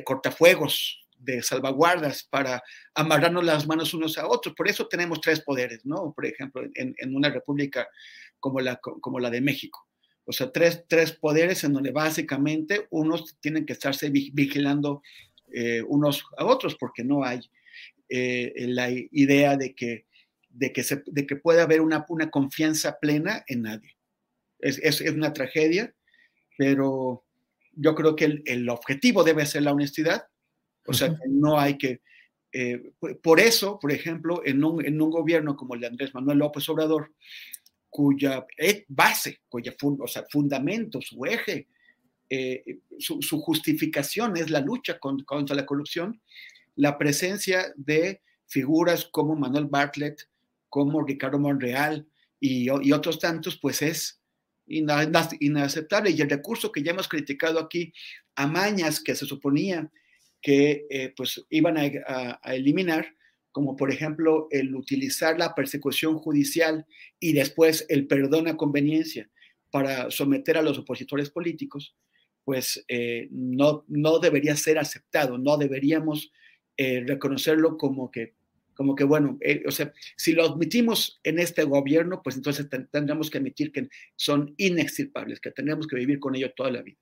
cortafuegos, 0.04 1.03
de 1.24 1.42
salvaguardas 1.42 2.24
para 2.24 2.62
amarrarnos 2.94 3.44
las 3.44 3.68
manos 3.68 3.94
unos 3.94 4.18
a 4.18 4.28
otros. 4.28 4.56
Por 4.56 4.68
eso 4.68 4.88
tenemos 4.88 5.22
tres 5.22 5.42
poderes, 5.42 5.86
¿no? 5.86 6.14
Por 6.14 6.26
ejemplo, 6.26 6.64
en, 6.76 6.96
en 6.98 7.16
una 7.16 7.30
república 7.30 7.88
como 8.40 8.60
la, 8.60 8.76
como 8.78 9.20
la 9.20 9.30
de 9.30 9.42
México. 9.42 9.88
O 10.26 10.32
sea, 10.32 10.52
tres, 10.52 10.86
tres 10.88 11.12
poderes 11.12 11.64
en 11.64 11.74
donde 11.74 11.92
básicamente 11.92 12.88
unos 12.92 13.38
tienen 13.42 13.66
que 13.66 13.74
estarse 13.74 14.10
vigilando 14.10 15.02
eh, 15.52 15.82
unos 15.88 16.26
a 16.38 16.46
otros 16.46 16.76
porque 16.76 17.04
no 17.04 17.24
hay 17.24 17.40
eh, 18.10 18.54
la 18.68 18.90
idea 18.90 19.58
de 19.58 19.76
que, 19.76 20.06
de 20.50 20.72
que, 20.72 20.84
de 21.06 21.28
que 21.28 21.36
pueda 21.36 21.64
haber 21.64 21.82
una, 21.82 22.06
una 22.10 22.30
confianza 22.30 23.00
plena 23.00 23.44
en 23.48 23.64
nadie. 23.64 23.96
Es, 24.60 24.78
es, 24.80 25.02
es, 25.02 25.12
una 25.12 25.34
tragedia, 25.34 25.94
pero 26.58 27.26
yo 27.74 27.96
creo 27.96 28.16
que 28.16 28.26
el, 28.26 28.44
el 28.46 28.70
objetivo 28.70 29.24
debe 29.24 29.46
ser 29.46 29.64
la 29.64 29.74
honestidad. 29.74 30.28
O 30.86 30.94
sea, 30.94 31.16
no 31.28 31.60
hay 31.60 31.78
que... 31.78 32.02
Eh, 32.52 32.92
por 33.22 33.40
eso, 33.40 33.80
por 33.80 33.92
ejemplo, 33.92 34.42
en 34.46 34.64
un, 34.64 34.86
en 34.86 35.02
un 35.02 35.10
gobierno 35.10 35.56
como 35.56 35.74
el 35.74 35.82
de 35.82 35.88
Andrés 35.88 36.14
Manuel 36.14 36.38
López 36.38 36.68
Obrador, 36.70 37.12
cuya 37.90 38.46
base, 38.88 39.42
cuya 39.48 39.76
o 39.80 40.08
sea, 40.08 40.24
fundamento, 40.30 41.00
su 41.02 41.26
eje, 41.26 41.68
eh, 42.30 42.80
su, 42.98 43.20
justificación 43.40 44.36
es 44.38 44.50
la 44.50 44.62
lucha 44.62 44.98
contra 44.98 45.56
la 45.56 45.68
corrupción, 45.68 46.20
la 46.76 46.98
presencia 46.98 47.72
de 47.76 48.22
figuras 48.48 49.06
como 49.06 49.36
Manuel 49.36 49.66
Bartlett, 49.66 50.28
como 50.70 51.04
Ricardo 51.04 51.38
Monreal 51.38 52.08
y, 52.40 52.68
otros 52.70 53.20
tantos, 53.20 53.58
pues 53.58 53.84
es 53.84 54.20
inaceptable. 54.66 56.10
Y 56.10 56.22
el 56.22 56.30
recurso 56.32 56.72
que 56.72 56.82
ya 56.82 56.92
hemos 56.92 57.08
criticado 57.08 57.60
aquí, 57.60 57.94
amañas 58.36 59.00
que 59.00 59.14
se 59.14 59.28
suponía 59.28 59.92
que 60.44 60.86
eh, 60.90 61.14
pues 61.16 61.44
iban 61.50 61.78
a 61.78 62.54
eliminar, 62.54 63.16
como 63.54 63.76
por 63.76 63.92
ejemplo 63.92 64.48
el 64.52 64.76
utilizar 64.76 65.40
la 65.40 65.56
persecución 65.56 66.18
judicial 66.18 66.86
y 67.20 67.34
después 67.34 67.86
el 67.88 68.08
perdón 68.08 68.48
a 68.48 68.58
conveniencia 68.58 69.30
para 69.72 70.12
someter 70.12 70.58
a 70.58 70.62
los 70.62 70.78
opositores 70.78 71.30
políticos, 71.30 71.96
pues 72.44 72.84
eh, 72.90 73.30
no, 73.32 73.86
no 73.88 74.20
debería 74.20 74.56
ser 74.56 74.78
aceptado, 74.78 75.38
no 75.38 75.58
deberíamos 75.58 76.32
eh, 76.78 77.04
reconocerlo 77.08 77.78
como 77.78 78.12
que, 78.12 78.34
como 78.74 78.96
que 78.96 79.04
bueno, 79.04 79.40
o 79.66 79.72
sea, 79.72 79.94
si 80.18 80.34
lo 80.34 80.44
admitimos 80.44 81.22
en 81.24 81.40
este 81.40 81.64
gobierno, 81.64 82.22
pues 82.22 82.36
entonces 82.36 82.68
tendremos 82.92 83.30
que 83.30 83.38
admitir 83.38 83.72
que 83.72 83.88
son 84.16 84.54
inextirpables, 84.58 85.40
que 85.40 85.52
tendremos 85.52 85.88
que 85.88 85.96
vivir 85.96 86.20
con 86.20 86.36
ello 86.36 86.52
toda 86.54 86.72
la 86.72 86.82
vida. 86.82 86.98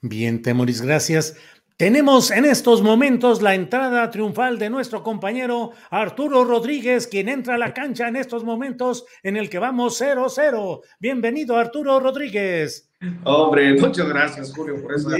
Bien, 0.00 0.42
Temoris, 0.42 0.82
gracias. 0.82 1.38
Tenemos 1.76 2.30
en 2.30 2.44
estos 2.44 2.82
momentos 2.82 3.42
la 3.42 3.56
entrada 3.56 4.08
triunfal 4.08 4.60
de 4.60 4.70
nuestro 4.70 5.02
compañero 5.02 5.72
Arturo 5.90 6.44
Rodríguez, 6.44 7.08
quien 7.08 7.28
entra 7.28 7.56
a 7.56 7.58
la 7.58 7.74
cancha 7.74 8.06
en 8.06 8.14
estos 8.14 8.44
momentos 8.44 9.04
en 9.24 9.36
el 9.36 9.50
que 9.50 9.58
vamos 9.58 10.00
0-0. 10.00 10.82
Bienvenido, 11.00 11.56
Arturo 11.56 11.98
Rodríguez. 11.98 12.92
Hombre, 13.24 13.74
muchas 13.74 14.08
gracias, 14.08 14.52
Julio, 14.54 14.80
por 14.80 14.94
esa 14.94 15.16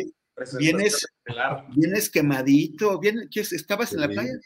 vienes, 0.56 1.04
vienes 1.74 2.08
quemadito, 2.08 3.00
bien, 3.00 3.28
¿estabas 3.34 3.92
en 3.92 4.00
la 4.00 4.08
playa? 4.08 4.38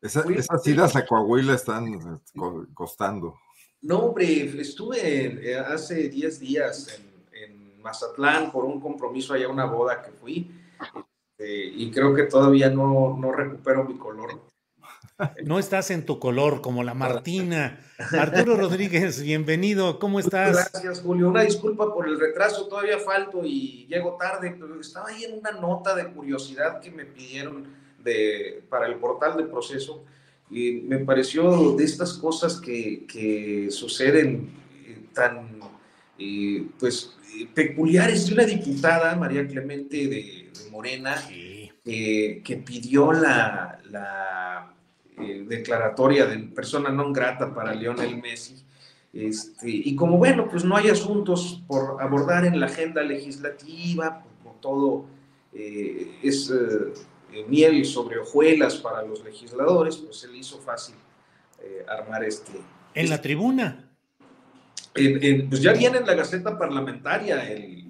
esas 0.00 0.66
idas 0.68 0.94
a 0.94 1.04
Coahuila 1.04 1.54
están 1.54 1.88
este, 1.94 2.38
costando. 2.74 3.40
No, 3.80 3.98
hombre, 3.98 4.60
estuve 4.60 5.50
eh, 5.50 5.58
hace 5.58 6.08
10 6.08 6.38
días 6.38 6.96
en, 6.96 7.42
en 7.42 7.82
Mazatlán 7.82 8.52
por 8.52 8.64
un 8.64 8.80
compromiso 8.80 9.34
allá, 9.34 9.48
una 9.48 9.64
boda 9.64 10.00
que 10.00 10.12
fui 10.12 10.48
este, 11.38 11.66
y 11.66 11.90
creo 11.90 12.14
que 12.14 12.24
todavía 12.24 12.70
no, 12.70 13.16
no 13.18 13.32
recupero 13.32 13.84
mi 13.84 13.98
color. 13.98 14.40
No 15.44 15.58
estás 15.58 15.90
en 15.90 16.04
tu 16.04 16.18
color 16.18 16.60
como 16.60 16.82
la 16.82 16.94
Martina. 16.94 17.80
Arturo 18.18 18.56
Rodríguez, 18.56 19.22
bienvenido. 19.22 19.98
¿Cómo 19.98 20.20
estás? 20.20 20.70
Gracias, 20.72 21.00
Julio. 21.00 21.28
Una 21.28 21.42
disculpa 21.42 21.92
por 21.92 22.06
el 22.06 22.18
retraso. 22.20 22.68
Todavía 22.68 22.98
falto 22.98 23.42
y 23.44 23.86
llego 23.88 24.16
tarde, 24.18 24.56
pero 24.58 24.78
estaba 24.78 25.08
ahí 25.08 25.24
en 25.24 25.38
una 25.38 25.52
nota 25.52 25.94
de 25.94 26.12
curiosidad 26.12 26.80
que 26.80 26.90
me 26.90 27.06
pidieron 27.06 27.66
de, 28.02 28.62
para 28.68 28.86
el 28.86 28.96
portal 28.96 29.38
de 29.38 29.44
proceso. 29.44 30.04
Y 30.50 30.82
me 30.82 30.98
pareció 30.98 31.72
de 31.72 31.84
estas 31.84 32.14
cosas 32.14 32.60
que, 32.60 33.06
que 33.06 33.68
suceden 33.70 34.50
eh, 34.86 35.06
tan 35.14 35.60
eh, 36.18 36.66
pues, 36.78 37.16
eh, 37.34 37.46
peculiares 37.52 38.26
de 38.26 38.34
una 38.34 38.44
diputada, 38.44 39.16
María 39.16 39.46
Clemente 39.46 40.08
de 40.08 40.52
Morena, 40.70 41.16
que 41.84 42.62
pidió 42.64 43.12
la, 43.12 43.80
eh, 45.18 45.46
declaratoria 45.48 46.26
de 46.26 46.36
persona 46.52 46.90
non 46.90 47.08
grata 47.08 47.48
para 47.48 47.72
Lionel 47.72 48.20
Messi. 48.20 48.60
Este, 49.14 49.64
y 49.64 49.96
como 49.96 50.18
bueno, 50.18 50.46
pues 50.46 50.62
no 50.62 50.76
hay 50.76 50.90
asuntos 50.90 51.64
por 51.66 52.02
abordar 52.02 52.44
en 52.44 52.60
la 52.60 52.66
agenda 52.66 53.00
legislativa, 53.00 54.22
como 54.42 54.60
todo 54.60 55.06
eh, 55.54 56.20
es 56.22 56.52
eh, 56.52 57.46
miel 57.48 57.82
sobre 57.86 58.18
hojuelas 58.18 58.76
para 58.76 59.00
los 59.00 59.24
legisladores, 59.24 59.96
pues 59.96 60.18
se 60.18 60.28
le 60.28 60.36
hizo 60.36 60.58
fácil 60.60 60.96
armar 61.88 62.22
este. 62.22 62.52
En 62.94 63.08
la 63.08 63.20
tribuna. 63.20 63.85
Pues 65.48 65.60
ya 65.60 65.72
viene 65.72 65.98
en 65.98 66.06
la 66.06 66.14
Gaceta 66.14 66.58
Parlamentaria 66.58 67.48
el. 67.50 67.84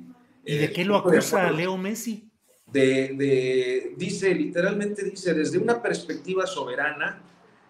¿Y 0.45 0.57
de 0.57 0.73
qué 0.73 0.85
lo 0.85 0.97
acusa 0.97 1.51
Leo 1.51 1.77
Messi? 1.77 2.27
de, 2.73 3.95
dice, 3.97 4.35
literalmente 4.35 5.05
dice, 5.05 5.35
desde 5.35 5.59
una 5.59 5.81
perspectiva 5.83 6.47
soberana, 6.47 7.23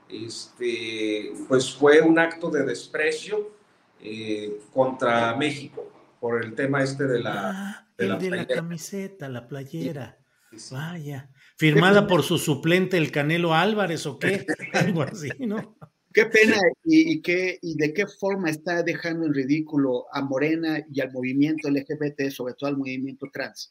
este, 0.09 1.33
pues 1.49 1.75
fue 1.75 2.00
un 2.00 2.19
acto 2.19 2.50
de 2.50 2.64
desprecio 2.64 3.52
eh, 4.00 4.61
contra 4.73 5.35
México 5.37 5.93
por 6.21 6.43
el 6.45 6.55
tema 6.55 6.83
este 6.83 7.07
de 7.07 7.21
la... 7.21 7.50
Ah, 7.50 7.87
de, 7.97 8.07
la, 8.09 8.16
de 8.16 8.31
la, 8.31 8.47
camiseta, 8.47 9.28
la 9.28 9.49
playera. 9.49 10.19
Vaya. 10.71 11.31
Firmada 11.57 12.07
por 12.07 12.23
su 12.23 12.38
suplente, 12.38 12.99
el 12.99 13.11
Canelo 13.11 13.55
Álvarez, 13.55 14.07
o 14.07 14.19
qué, 14.19 14.47
algo 14.75 15.02
así, 15.02 15.31
¿no? 15.38 15.76
Qué 16.16 16.25
pena 16.25 16.56
y, 16.82 17.20
qué, 17.20 17.58
y 17.61 17.76
de 17.76 17.92
qué 17.92 18.06
forma 18.06 18.49
está 18.49 18.82
dejando 18.82 19.26
en 19.26 19.35
ridículo 19.35 20.06
a 20.11 20.23
Morena 20.23 20.82
y 20.90 21.02
al 21.02 21.12
movimiento 21.12 21.68
LGBT, 21.68 22.30
sobre 22.30 22.54
todo 22.54 22.70
al 22.70 22.78
movimiento 22.78 23.26
trans. 23.30 23.70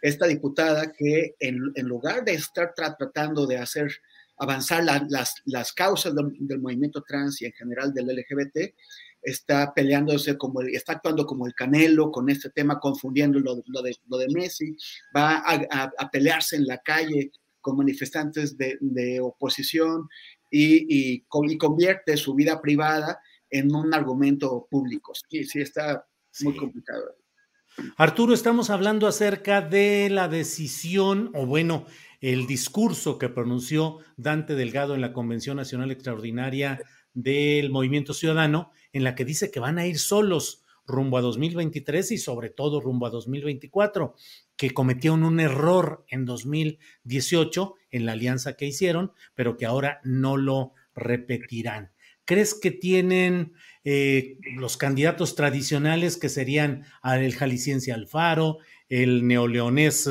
Esta 0.00 0.26
diputada 0.26 0.90
que 0.90 1.34
en, 1.38 1.58
lugar 1.82 2.24
de 2.24 2.32
estar 2.32 2.72
tratando 2.74 3.46
de 3.46 3.58
hacer 3.58 3.92
avanzar 4.38 4.84
las, 4.84 5.42
las, 5.44 5.72
causas 5.74 6.14
del, 6.14 6.60
movimiento 6.60 7.02
trans 7.06 7.42
y 7.42 7.44
en 7.44 7.52
general 7.52 7.92
del 7.92 8.06
LGBT, 8.06 8.74
está 9.20 9.74
peleándose 9.74 10.38
como, 10.38 10.62
está 10.62 10.94
actuando 10.94 11.26
como 11.26 11.46
el 11.46 11.52
canelo 11.52 12.10
con 12.10 12.30
este 12.30 12.48
tema, 12.48 12.80
confundiendo 12.80 13.38
lo, 13.38 13.56
de, 13.56 13.94
lo 14.08 14.16
de, 14.16 14.28
Messi, 14.30 14.74
va 15.14 15.44
a, 15.46 16.10
pelearse 16.10 16.56
en 16.56 16.64
la 16.64 16.78
calle 16.78 17.32
con 17.60 17.76
manifestantes 17.76 18.56
de, 18.56 19.20
oposición 19.20 20.08
y, 20.52 21.14
y, 21.14 21.20
convierte 21.22 22.16
su 22.16 22.34
vida 22.34 22.60
privada 22.60 23.20
en 23.48 23.74
un 23.74 23.94
argumento 23.94 24.68
público. 24.70 25.12
Sí, 25.28 25.44
sí, 25.44 25.60
está 25.60 26.06
muy 26.42 26.54
complicado. 26.54 27.16
Arturo, 27.96 28.34
estamos 28.34 28.68
hablando 28.68 29.06
acerca 29.06 29.62
de 29.62 30.10
la 30.10 30.28
decisión, 30.28 31.30
o 31.34 31.46
bueno, 31.46 31.86
el 32.20 32.46
discurso 32.46 33.18
que 33.18 33.30
pronunció 33.30 33.98
Dante 34.16 34.54
Delgado 34.54 34.94
en 34.94 35.00
la 35.00 35.14
Convención 35.14 35.56
Nacional 35.56 35.90
Extraordinaria 35.90 36.80
del 37.14 37.70
Movimiento 37.70 38.12
Ciudadano, 38.12 38.72
en 38.92 39.04
la 39.04 39.14
que 39.14 39.24
dice 39.24 39.50
que 39.50 39.58
van 39.58 39.78
a 39.78 39.86
ir 39.86 39.98
solos 39.98 40.61
rumbo 40.92 41.18
a 41.18 41.20
2023 41.20 42.12
y 42.12 42.18
sobre 42.18 42.50
todo 42.50 42.80
rumbo 42.80 43.06
a 43.06 43.10
2024, 43.10 44.14
que 44.56 44.70
cometieron 44.70 45.24
un 45.24 45.40
error 45.40 46.04
en 46.08 46.24
2018 46.24 47.74
en 47.90 48.06
la 48.06 48.12
alianza 48.12 48.56
que 48.56 48.66
hicieron, 48.66 49.12
pero 49.34 49.56
que 49.56 49.66
ahora 49.66 50.00
no 50.04 50.36
lo 50.36 50.74
repetirán. 50.94 51.90
¿Crees 52.24 52.54
que 52.54 52.70
tienen 52.70 53.54
eh, 53.84 54.38
los 54.54 54.76
candidatos 54.76 55.34
tradicionales 55.34 56.16
que 56.16 56.28
serían 56.28 56.84
el 57.04 57.34
jalisciense 57.34 57.92
Alfaro, 57.92 58.58
el 58.88 59.26
neoleonés 59.26 60.08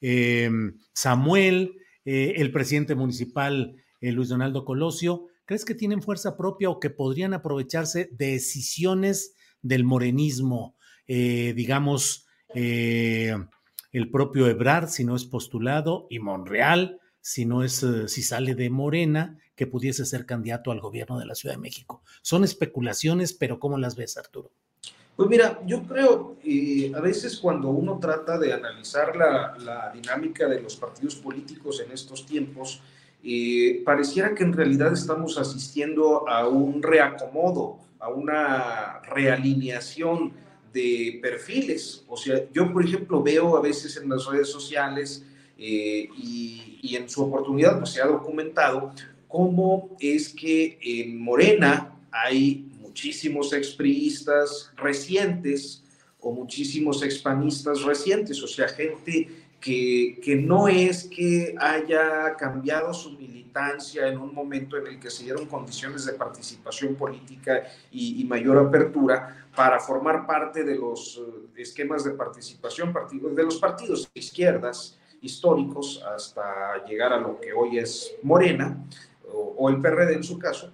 eh, 0.00 0.50
Samuel, 0.92 1.76
eh, 2.04 2.34
el 2.36 2.50
presidente 2.50 2.94
municipal 2.94 3.76
Luis 4.00 4.28
Donaldo 4.28 4.64
Colosio? 4.64 5.28
¿Crees 5.46 5.64
que 5.64 5.74
tienen 5.74 6.02
fuerza 6.02 6.36
propia 6.36 6.70
o 6.70 6.80
que 6.80 6.90
podrían 6.90 7.34
aprovecharse 7.34 8.08
de 8.12 8.32
decisiones 8.32 9.34
del 9.64 9.82
morenismo, 9.82 10.76
digamos, 11.06 12.26
el 12.54 14.10
propio 14.12 14.46
Ebrard, 14.46 14.88
si 14.88 15.04
no 15.04 15.16
es 15.16 15.24
postulado, 15.24 16.06
y 16.08 16.20
Monreal, 16.20 17.00
si 17.20 17.46
no 17.46 17.64
es, 17.64 17.84
si 18.06 18.22
sale 18.22 18.54
de 18.54 18.70
Morena, 18.70 19.38
que 19.56 19.66
pudiese 19.66 20.04
ser 20.04 20.26
candidato 20.26 20.70
al 20.70 20.80
gobierno 20.80 21.18
de 21.18 21.26
la 21.26 21.34
Ciudad 21.34 21.54
de 21.54 21.60
México. 21.60 22.02
Son 22.22 22.44
especulaciones, 22.44 23.32
pero 23.32 23.58
¿cómo 23.58 23.78
las 23.78 23.96
ves, 23.96 24.16
Arturo? 24.16 24.50
Pues 25.16 25.28
mira, 25.28 25.60
yo 25.64 25.82
creo, 25.84 26.36
eh, 26.44 26.90
a 26.94 27.00
veces 27.00 27.38
cuando 27.38 27.68
uno 27.68 28.00
trata 28.00 28.36
de 28.36 28.52
analizar 28.52 29.14
la, 29.14 29.92
dinámica 29.94 30.48
de 30.48 30.60
los 30.60 30.74
partidos 30.74 31.14
políticos 31.14 31.80
en 31.84 31.92
estos 31.92 32.26
tiempos, 32.26 32.82
eh, 33.22 33.80
pareciera 33.84 34.34
que 34.34 34.42
en 34.42 34.52
realidad 34.52 34.92
estamos 34.92 35.38
asistiendo 35.38 36.28
a 36.28 36.48
un 36.48 36.82
reacomodo, 36.82 37.78
a 38.04 38.10
una 38.10 39.00
realineación 39.08 40.32
de 40.72 41.18
perfiles. 41.22 42.04
O 42.06 42.16
sea, 42.16 42.42
yo, 42.52 42.70
por 42.70 42.84
ejemplo, 42.84 43.22
veo 43.22 43.56
a 43.56 43.62
veces 43.62 43.96
en 43.96 44.10
las 44.10 44.26
redes 44.26 44.50
sociales 44.50 45.24
eh, 45.56 46.08
y, 46.18 46.94
en 46.94 47.08
su 47.08 47.24
oportunidad 47.24 47.78
pues, 47.78 47.90
se 47.90 48.02
ha 48.02 48.06
documentado 48.06 48.92
cómo 49.26 49.96
es 49.98 50.28
que 50.28 50.78
en 50.82 51.18
Morena 51.18 51.96
hay 52.12 52.70
muchísimos 52.78 53.52
expriistas 53.52 54.70
recientes 54.76 55.82
o 56.20 56.30
muchísimos 56.30 57.02
expanistas 57.02 57.82
recientes, 57.82 58.40
o 58.42 58.46
sea, 58.46 58.68
gente 58.68 59.28
que, 59.64 60.44
no 60.44 60.68
es 60.68 61.04
que 61.04 61.54
haya 61.58 62.36
cambiado 62.36 62.92
su 62.92 63.12
militancia 63.12 64.08
en 64.08 64.18
un 64.18 64.34
momento 64.34 64.76
en 64.76 64.86
el 64.88 65.00
que 65.00 65.08
se 65.08 65.24
dieron 65.24 65.46
condiciones 65.46 66.04
de 66.04 66.12
participación 66.12 66.94
política 66.96 67.62
y, 67.90 68.20
y 68.20 68.24
mayor 68.24 68.58
apertura 68.58 69.46
para 69.56 69.80
formar 69.80 70.26
parte 70.26 70.64
de 70.64 70.76
los 70.76 71.16
eh, 71.16 71.62
esquemas 71.62 72.04
de 72.04 72.10
participación 72.10 72.92
de 73.34 73.42
los 73.42 73.56
partidos 73.56 74.10
de 74.12 74.20
izquierdas 74.20 74.98
históricos 75.22 76.04
hasta 76.14 76.84
llegar 76.84 77.14
a 77.14 77.18
lo 77.18 77.40
que 77.40 77.54
hoy 77.54 77.78
es 77.78 78.14
Morena, 78.22 78.84
o, 79.32 79.70
el 79.70 79.80
PRD 79.80 80.14
en 80.14 80.22
su 80.22 80.38
caso, 80.38 80.70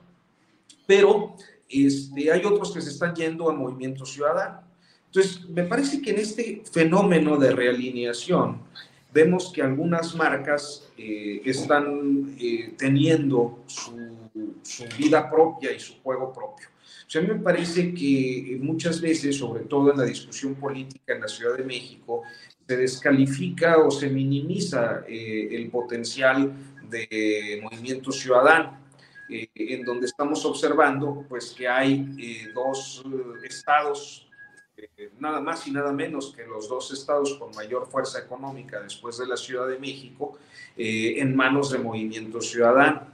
pero 0.84 1.36
este, 1.68 2.32
hay 2.32 2.44
otros 2.44 2.72
que 2.74 2.80
se 2.80 2.90
están 2.90 3.14
yendo 3.14 3.48
a 3.48 3.52
Movimiento 3.52 4.04
Ciudadano. 4.04 4.62
Entonces, 5.12 5.48
me 5.48 5.64
parece 5.64 6.00
que 6.00 6.10
en 6.10 6.20
este 6.20 6.62
fenómeno 6.70 7.36
de 7.36 7.50
realineación, 7.50 8.62
vemos 9.12 9.52
que 9.52 9.60
algunas 9.60 10.14
marcas 10.14 10.88
eh, 10.96 11.42
están 11.44 12.36
eh, 12.38 12.74
teniendo 12.78 13.64
su, 13.66 13.98
vida 14.96 15.28
propia 15.28 15.72
y 15.72 15.80
su 15.80 16.00
juego 16.00 16.32
propio. 16.32 16.68
O 16.68 17.10
sea, 17.10 17.20
a 17.20 17.24
mí 17.24 17.30
me 17.32 17.40
parece 17.40 17.92
que 17.92 18.56
muchas 18.62 19.00
veces, 19.00 19.36
sobre 19.36 19.64
todo 19.64 19.90
en 19.90 19.98
la 19.98 20.04
discusión 20.04 20.54
política 20.54 21.12
en 21.14 21.22
la 21.22 21.28
Ciudad 21.28 21.56
de 21.56 21.64
México, 21.64 22.22
se 22.68 22.76
descalifica 22.76 23.78
o 23.78 23.90
se 23.90 24.08
minimiza 24.08 25.02
eh, 25.08 25.48
el 25.50 25.70
potencial 25.70 26.52
de 26.88 27.60
movimiento 27.62 28.12
ciudadano. 28.12 28.78
en 29.28 29.84
donde 29.84 30.06
estamos 30.06 30.44
observando 30.44 31.24
pues 31.28 31.54
que 31.56 31.68
hay 31.68 32.04
dos 32.52 33.04
estados 33.44 34.29
nada 35.18 35.40
más 35.40 35.66
y 35.66 35.70
nada 35.70 35.92
menos 35.92 36.34
que 36.34 36.46
los 36.46 36.68
dos 36.68 36.92
estados 36.92 37.34
con 37.34 37.54
mayor 37.54 37.86
fuerza 37.86 38.18
económica 38.18 38.80
después 38.80 39.18
de 39.18 39.26
la 39.26 39.36
Ciudad 39.36 39.68
de 39.68 39.78
México 39.78 40.38
eh, 40.76 41.14
en 41.18 41.34
manos 41.34 41.70
de 41.70 41.78
Movimiento 41.78 42.40
Ciudadano. 42.40 43.08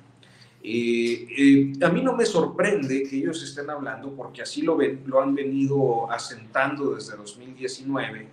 Eh, 0.63 1.27
eh, 1.39 1.85
a 1.85 1.89
mí 1.91 2.03
no 2.03 2.17
me 2.17 2.27
sorprende 2.27 3.05
que 3.05 3.17
ellos 3.17 3.43
estén 3.43 3.71
hablando, 3.71 4.15
porque 4.15 4.43
así 4.43 4.63
lo, 4.63 4.77
ven, 4.77 5.03
lo 5.07 5.21
han 5.21 5.35
venido 5.35 6.11
asentando 6.11 6.95
desde 6.95 7.17
2019. 7.17 8.29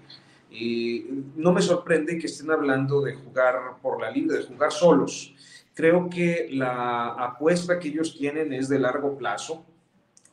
no 1.35 1.51
me 1.53 1.61
sorprende 1.61 2.17
que 2.17 2.27
estén 2.27 2.51
hablando 2.51 3.01
de 3.01 3.15
jugar 3.15 3.77
por 3.81 4.01
la 4.01 4.09
libre, 4.09 4.37
de 4.37 4.43
jugar 4.43 4.71
solos. 4.71 5.33
Creo 5.73 6.09
que 6.09 6.49
la 6.51 7.09
apuesta 7.13 7.79
que 7.79 7.87
ellos 7.87 8.15
tienen 8.17 8.53
es 8.53 8.69
de 8.69 8.79
largo 8.79 9.17
plazo. 9.17 9.65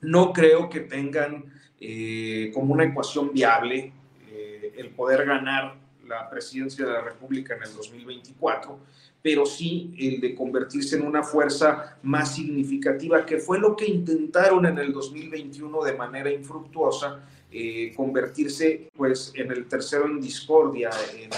No 0.03 0.33
creo 0.33 0.69
que 0.69 0.81
tengan 0.81 1.45
eh, 1.81 2.51
como 2.53 2.75
una 2.75 2.85
ecuación 2.85 3.33
viable 3.33 3.93
eh, 4.29 4.75
el 4.77 4.91
poder 4.91 5.25
ganar 5.25 5.77
la 6.07 6.29
presidencia 6.29 6.85
de 6.85 6.93
la 6.93 7.01
República 7.01 7.55
en 7.55 7.63
el 7.63 7.75
2024, 7.75 8.79
pero 9.23 9.47
sí 9.47 9.95
el 9.99 10.21
de 10.21 10.35
convertirse 10.35 10.97
en 10.97 11.07
una 11.07 11.23
fuerza 11.23 11.99
más 12.03 12.35
significativa, 12.35 13.25
que 13.25 13.39
fue 13.39 13.59
lo 13.59 13.77
que 13.77 13.87
intentaron 13.87 14.67
en 14.67 14.79
el 14.79 14.93
2021 14.93 15.85
de 15.85 15.95
manera 15.95 16.31
infructuosa, 16.31 17.21
eh, 17.51 17.93
convertirse 17.97 18.91
pues 18.95 19.33
en 19.35 19.51
el 19.51 19.67
tercero 19.67 20.07
en 20.07 20.21
discordia, 20.21 20.91
en, 21.17 21.31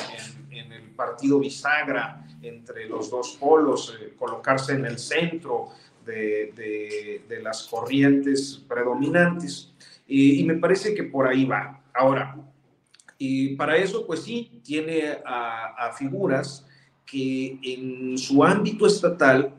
el 0.73 0.91
partido 0.91 1.39
bisagra 1.39 2.25
entre 2.43 2.89
los 2.89 3.11
dos 3.11 3.37
polos, 3.41 3.99
colocarse 4.19 4.75
en 4.75 4.85
el 4.85 4.99
centro 4.99 5.71
de, 6.05 7.23
de 7.29 7.43
las 7.43 7.65
corrientes 7.65 8.63
predominantes 8.69 9.73
y 10.07 10.45
me 10.45 10.57
parece 10.57 10.95
que 10.95 11.05
por 11.05 11.27
ahí 11.27 11.45
va. 11.47 11.83
Ahora, 11.95 12.37
y 13.25 13.55
para 13.55 13.77
eso, 13.77 14.07
pues 14.07 14.23
sí, 14.23 14.61
tiene 14.65 15.19
a, 15.25 15.93
figuras 15.97 16.67
que 17.07 17.59
en 17.63 18.19
su 18.19 18.43
ámbito 18.43 18.87
estatal, 18.87 19.55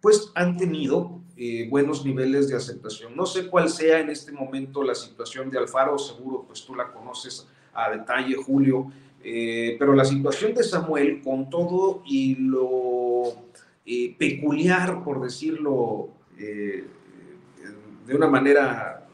pues 0.00 0.30
han 0.34 0.56
tenido 0.56 1.20
eh, 1.36 1.66
buenos 1.70 2.04
niveles 2.04 2.48
de 2.48 2.56
aceptación. 2.56 3.16
No 3.16 3.26
sé 3.26 3.48
cuál 3.48 3.68
sea 3.68 4.00
en 4.00 4.10
este 4.10 4.32
momento 4.32 4.82
la 4.82 4.94
situación 4.94 5.50
de 5.50 5.58
Alfaro, 5.58 5.98
seguro 5.98 6.44
pues 6.46 6.64
tú 6.64 6.74
la 6.74 6.92
conoces 6.92 7.48
a 7.72 7.90
detalle, 7.90 8.34
Julio, 8.34 8.92
eh, 9.22 9.76
pero 9.78 9.94
la 9.94 10.04
situación 10.04 10.54
de 10.54 10.62
Samuel, 10.62 11.22
con 11.22 11.48
todo 11.48 12.02
y 12.04 12.34
lo 12.34 13.43
eh, 13.86 14.14
peculiar, 14.18 15.02
por 15.04 15.22
decirlo 15.22 16.08
de 16.36 18.14
una 18.14 18.28
manera 18.28 19.04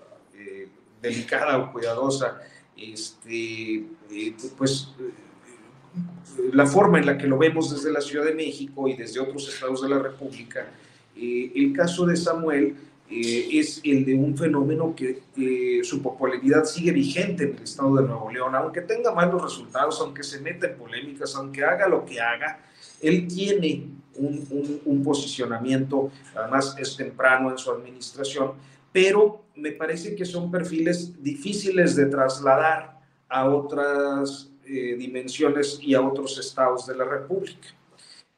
delicada 1.01 1.59
o 1.59 1.73
cuidadosa, 1.73 2.41
este, 2.77 3.85
eh, 4.11 4.35
pues 4.57 4.89
eh, 4.99 6.51
la 6.53 6.67
forma 6.67 6.99
en 6.99 7.07
la 7.07 7.19
que 7.19 7.27
lo 7.27 7.39
vemos 7.39 7.75
desde 7.75 7.93
la 7.93 8.01
Ciudad 8.01 8.25
de 8.25 8.35
México 8.35 8.89
y 8.89 8.95
desde 8.95 9.21
otros 9.21 9.49
estados 9.53 9.83
de 9.83 9.89
la 9.89 9.99
República, 9.99 10.69
eh, 11.17 11.53
el 11.55 11.73
caso 11.73 12.07
de 12.07 12.17
Samuel 12.17 12.77
es 13.13 13.81
el 13.83 14.05
de 14.05 14.15
un 14.15 14.39
fenómeno 14.39 14.95
que 14.95 15.81
su 15.83 16.01
popularidad 16.01 16.65
sigue 16.65 16.93
vigente 16.93 17.43
en 17.43 17.57
el 17.57 17.65
estado 17.65 17.97
de 17.97 18.07
Nuevo 18.07 18.31
León, 18.31 18.55
aunque 18.55 18.83
tenga 18.83 19.13
malos 19.13 19.43
resultados, 19.43 20.01
aunque 20.01 20.23
se 20.23 20.41
meta 20.41 20.69
en 20.69 20.77
polémicas, 20.77 21.35
aunque 21.35 21.65
haga 21.65 21.89
lo 21.89 22.05
que 22.05 22.21
haga, 22.21 22.61
él 23.03 23.27
tiene 23.27 23.85
un, 24.17 25.03
posicionamiento, 25.03 26.11
además 26.35 26.77
es 26.79 26.97
temprano 26.97 27.51
en 27.51 27.59
su 27.59 27.71
administración, 27.71 28.53
pero 28.93 29.45
me 29.57 29.73
parece 29.73 30.15
que 30.15 30.25
son 30.25 30.51
perfiles 30.51 31.23
difíciles 31.23 31.97
de 31.97 32.07
trasladar 32.07 33.01
a 33.29 33.49
otras 33.49 34.51
eh, 34.67 34.97
dimensiones 34.99 35.79
y 35.83 35.95
a 35.95 36.01
otros 36.01 36.39
estados 36.39 36.87
de 36.87 36.97
la 36.97 37.05
República. 37.05 37.69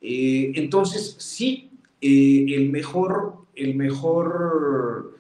Eh, 0.01 0.53
entonces, 0.57 1.17
sí, 1.19 1.71
eh, 2.01 2.47
el 2.49 2.71
mejor, 2.71 3.35
el 3.55 3.75
mejor, 3.75 5.19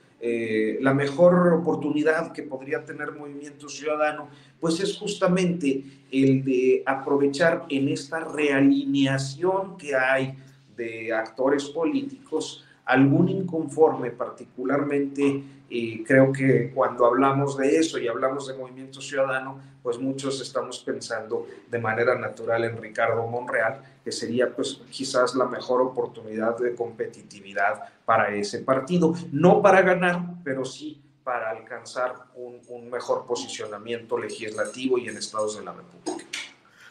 la 0.80 0.94
mejor 0.94 1.52
oportunidad 1.52 2.32
que 2.32 2.44
podría 2.44 2.84
tener 2.84 3.10
Movimiento 3.10 3.68
Ciudadano, 3.68 4.28
pues 4.60 4.78
es 4.78 4.96
justamente 4.96 5.82
el 6.12 6.44
de 6.44 6.82
aprovechar 6.86 7.66
en 7.68 7.88
esta 7.88 8.20
realineación 8.20 9.76
que 9.76 9.96
hay 9.96 10.38
de 10.76 11.12
actores 11.12 11.64
políticos 11.64 12.64
algún 12.84 13.28
inconforme, 13.28 14.10
particularmente 14.10 15.42
y 15.74 16.04
creo 16.04 16.30
que 16.30 16.70
cuando 16.74 17.06
hablamos 17.06 17.56
de 17.56 17.78
eso 17.78 17.98
y 17.98 18.06
hablamos 18.06 18.46
de 18.46 18.52
movimiento 18.52 19.00
ciudadano, 19.00 19.58
pues 19.82 19.98
muchos 19.98 20.38
estamos 20.42 20.80
pensando 20.80 21.48
de 21.70 21.78
manera 21.78 22.14
natural 22.14 22.64
en 22.64 22.76
Ricardo 22.76 23.26
Monreal, 23.26 23.82
que 24.04 24.12
sería 24.12 24.54
pues 24.54 24.82
quizás 24.90 25.34
la 25.34 25.46
mejor 25.46 25.80
oportunidad 25.80 26.58
de 26.58 26.74
competitividad 26.74 27.84
para 28.04 28.34
ese 28.34 28.58
partido, 28.58 29.14
no 29.32 29.62
para 29.62 29.80
ganar, 29.80 30.20
pero 30.44 30.66
sí 30.66 31.00
para 31.24 31.48
alcanzar 31.48 32.16
un, 32.34 32.90
mejor 32.90 33.24
posicionamiento 33.24 34.18
legislativo 34.18 34.98
y 34.98 35.08
en 35.08 35.16
estados 35.16 35.56
de 35.56 35.64
la 35.64 35.72
República. 35.72 36.22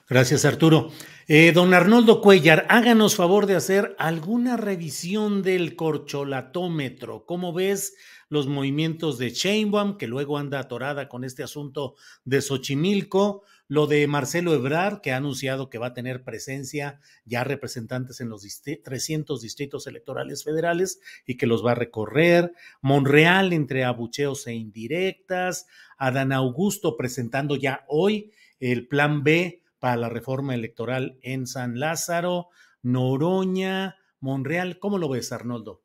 Gracias, 0.09 0.43
Arturo. 0.43 0.89
Eh, 1.27 1.51
don 1.53 1.73
Arnoldo 1.75 2.19
Cuellar, 2.19 2.65
háganos 2.67 3.15
favor 3.15 3.45
de 3.45 3.55
hacer 3.55 3.95
alguna 3.99 4.57
revisión 4.57 5.43
del 5.43 5.75
corcholatómetro. 5.75 7.25
¿Cómo 7.27 7.53
ves 7.53 7.95
los 8.31 8.47
movimientos 8.47 9.17
de 9.17 9.29
Sheinbaum, 9.31 9.97
que 9.97 10.07
luego 10.07 10.37
anda 10.37 10.59
atorada 10.59 11.09
con 11.09 11.25
este 11.25 11.43
asunto 11.43 11.95
de 12.23 12.41
Xochimilco? 12.41 13.43
Lo 13.67 13.87
de 13.87 14.07
Marcelo 14.07 14.53
Ebrard, 14.53 15.01
que 15.01 15.11
ha 15.11 15.17
anunciado 15.17 15.69
que 15.69 15.77
va 15.77 15.87
a 15.87 15.93
tener 15.93 16.23
presencia 16.23 17.01
ya 17.25 17.43
representantes 17.43 18.21
en 18.21 18.29
los 18.29 18.41
300 18.83 19.41
distritos 19.41 19.85
electorales 19.85 20.45
federales 20.45 21.01
y 21.25 21.35
que 21.35 21.45
los 21.45 21.65
va 21.65 21.73
a 21.73 21.75
recorrer. 21.75 22.53
Monreal 22.81 23.51
entre 23.51 23.83
abucheos 23.83 24.47
e 24.47 24.53
indirectas. 24.53 25.67
Adán 25.97 26.31
Augusto 26.31 26.95
presentando 26.95 27.57
ya 27.57 27.83
hoy 27.89 28.31
el 28.61 28.87
plan 28.87 29.23
B 29.23 29.61
para 29.79 29.97
la 29.97 30.07
reforma 30.07 30.55
electoral 30.55 31.17
en 31.21 31.47
San 31.47 31.81
Lázaro, 31.81 32.47
Noroña, 32.81 33.97
Monreal. 34.21 34.79
¿Cómo 34.79 34.97
lo 34.97 35.09
ves, 35.09 35.33
Arnoldo? 35.33 35.81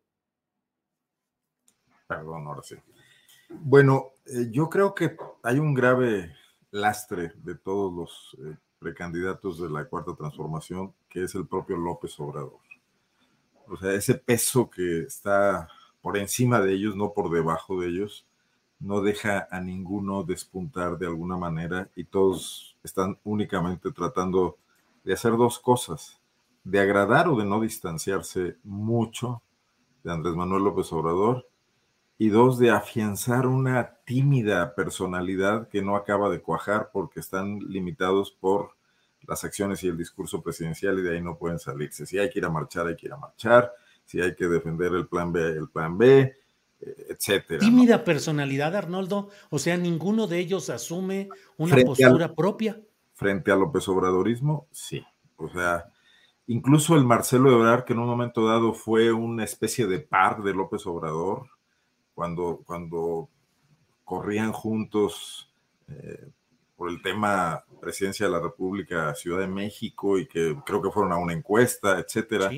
Perdón, 2.06 2.46
ahora 2.46 2.62
sí. 2.62 2.76
Bueno, 3.48 4.12
eh, 4.26 4.48
yo 4.50 4.68
creo 4.68 4.94
que 4.94 5.16
hay 5.42 5.58
un 5.58 5.74
grave 5.74 6.34
lastre 6.70 7.32
de 7.36 7.54
todos 7.54 7.92
los 7.92 8.36
eh, 8.46 8.56
precandidatos 8.78 9.60
de 9.60 9.70
la 9.70 9.84
cuarta 9.86 10.14
transformación, 10.14 10.92
que 11.08 11.24
es 11.24 11.34
el 11.34 11.46
propio 11.46 11.76
López 11.76 12.18
Obrador. 12.20 12.60
O 13.68 13.76
sea, 13.76 13.92
ese 13.92 14.14
peso 14.14 14.70
que 14.70 15.02
está 15.02 15.68
por 16.00 16.16
encima 16.16 16.60
de 16.60 16.74
ellos, 16.74 16.94
no 16.94 17.12
por 17.12 17.30
debajo 17.30 17.80
de 17.80 17.88
ellos, 17.88 18.26
no 18.78 19.00
deja 19.00 19.48
a 19.50 19.60
ninguno 19.60 20.22
despuntar 20.22 20.98
de 20.98 21.06
alguna 21.06 21.36
manera 21.36 21.90
y 21.96 22.04
todos 22.04 22.76
están 22.84 23.18
únicamente 23.24 23.90
tratando 23.90 24.58
de 25.02 25.14
hacer 25.14 25.32
dos 25.32 25.58
cosas, 25.58 26.20
de 26.62 26.78
agradar 26.78 27.28
o 27.28 27.36
de 27.36 27.44
no 27.44 27.60
distanciarse 27.60 28.56
mucho 28.62 29.42
de 30.04 30.12
Andrés 30.12 30.34
Manuel 30.36 30.64
López 30.64 30.92
Obrador 30.92 31.48
y 32.18 32.28
dos, 32.28 32.58
de 32.58 32.70
afianzar 32.70 33.46
una 33.46 33.96
tímida 34.04 34.74
personalidad 34.74 35.68
que 35.68 35.82
no 35.82 35.96
acaba 35.96 36.30
de 36.30 36.40
cuajar 36.40 36.90
porque 36.92 37.20
están 37.20 37.58
limitados 37.60 38.30
por 38.30 38.70
las 39.26 39.44
acciones 39.44 39.82
y 39.84 39.88
el 39.88 39.96
discurso 39.96 40.42
presidencial 40.42 40.98
y 40.98 41.02
de 41.02 41.16
ahí 41.16 41.22
no 41.22 41.36
pueden 41.36 41.58
salirse. 41.58 42.06
Si 42.06 42.18
hay 42.18 42.30
que 42.30 42.38
ir 42.38 42.44
a 42.44 42.50
marchar, 42.50 42.86
hay 42.86 42.96
que 42.96 43.06
ir 43.06 43.12
a 43.12 43.18
marchar. 43.18 43.72
Si 44.04 44.20
hay 44.20 44.34
que 44.34 44.46
defender 44.46 44.92
el 44.94 45.08
plan 45.08 45.32
B, 45.32 45.40
el 45.40 45.68
plan 45.68 45.98
B 45.98 46.34
etcétera. 46.80 47.60
Tímida 47.60 48.04
personalidad, 48.04 48.74
Arnoldo. 48.76 49.30
O 49.50 49.58
sea, 49.58 49.76
ninguno 49.76 50.26
de 50.26 50.38
ellos 50.38 50.70
asume 50.70 51.28
una 51.56 51.76
postura 51.76 52.34
propia. 52.34 52.80
Frente 53.14 53.50
a 53.50 53.56
López 53.56 53.88
Obradorismo, 53.88 54.66
sí. 54.70 55.04
O 55.36 55.48
sea, 55.48 55.86
incluso 56.46 56.96
el 56.96 57.04
Marcelo 57.04 57.50
Ebrard, 57.52 57.84
que 57.84 57.94
en 57.94 58.00
un 58.00 58.06
momento 58.06 58.46
dado 58.46 58.74
fue 58.74 59.12
una 59.12 59.44
especie 59.44 59.86
de 59.86 60.00
par 60.00 60.42
de 60.42 60.54
López 60.54 60.86
Obrador, 60.86 61.48
cuando, 62.16 62.62
cuando 62.64 63.28
corrían 64.02 64.50
juntos 64.50 65.52
eh, 65.86 66.30
por 66.74 66.88
el 66.88 67.02
tema 67.02 67.62
presidencia 67.78 68.24
de 68.24 68.32
la 68.32 68.40
República, 68.40 69.14
Ciudad 69.14 69.40
de 69.40 69.46
México, 69.46 70.18
y 70.18 70.26
que 70.26 70.56
creo 70.64 70.80
que 70.80 70.90
fueron 70.90 71.12
a 71.12 71.18
una 71.18 71.34
encuesta, 71.34 71.98
etcétera. 71.98 72.50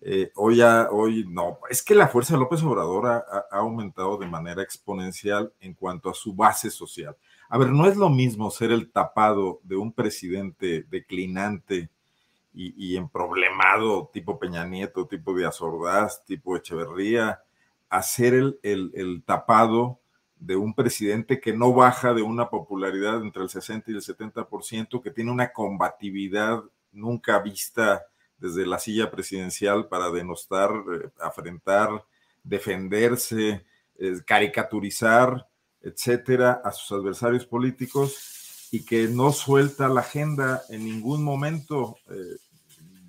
Eh, 0.00 0.32
hoy, 0.34 0.56
ya, 0.56 0.88
hoy 0.90 1.26
no, 1.28 1.58
es 1.68 1.82
que 1.82 1.94
la 1.94 2.08
fuerza 2.08 2.32
de 2.32 2.40
López 2.40 2.62
Obrador 2.62 3.06
ha, 3.06 3.44
aumentado 3.50 4.16
de 4.16 4.26
manera 4.26 4.62
exponencial 4.62 5.52
en 5.60 5.74
cuanto 5.74 6.08
a 6.08 6.14
su 6.14 6.34
base 6.34 6.70
social. 6.70 7.14
A 7.50 7.58
ver, 7.58 7.68
no 7.68 7.86
es 7.86 7.98
lo 7.98 8.08
mismo 8.08 8.50
ser 8.50 8.72
el 8.72 8.90
tapado 8.90 9.60
de 9.62 9.76
un 9.76 9.92
presidente 9.92 10.86
declinante 10.88 11.90
y, 12.54 12.92
y 12.92 12.96
emproblemado 12.96 14.08
tipo 14.10 14.38
Peña 14.38 14.64
Nieto, 14.64 15.06
tipo 15.06 15.36
Díaz 15.36 15.60
Ordaz, 15.60 16.24
tipo 16.24 16.56
Echeverría, 16.56 17.42
a 17.90 18.02
ser 18.02 18.34
el, 18.34 18.58
el, 18.62 18.92
el 18.94 19.22
tapado 19.24 20.00
de 20.36 20.56
un 20.56 20.74
presidente 20.74 21.38
que 21.38 21.52
no 21.52 21.74
baja 21.74 22.14
de 22.14 22.22
una 22.22 22.48
popularidad 22.48 23.20
entre 23.20 23.42
el 23.42 23.50
60 23.50 23.90
y 23.90 23.94
el 23.94 24.00
70%, 24.00 25.02
que 25.02 25.10
tiene 25.10 25.30
una 25.30 25.52
combatividad 25.52 26.62
nunca 26.92 27.38
vista 27.40 28.06
desde 28.38 28.66
la 28.66 28.78
silla 28.78 29.10
presidencial 29.10 29.86
para 29.88 30.10
denostar, 30.10 30.70
eh, 30.70 31.10
afrentar, 31.20 32.04
defenderse, 32.42 33.66
eh, 33.98 34.14
caricaturizar, 34.26 35.46
etcétera, 35.82 36.62
a 36.64 36.72
sus 36.72 36.98
adversarios 36.98 37.44
políticos 37.46 38.68
y 38.72 38.84
que 38.84 39.08
no 39.08 39.32
suelta 39.32 39.88
la 39.88 40.00
agenda 40.00 40.62
en 40.70 40.84
ningún 40.84 41.22
momento 41.22 41.96
eh, 42.08 42.38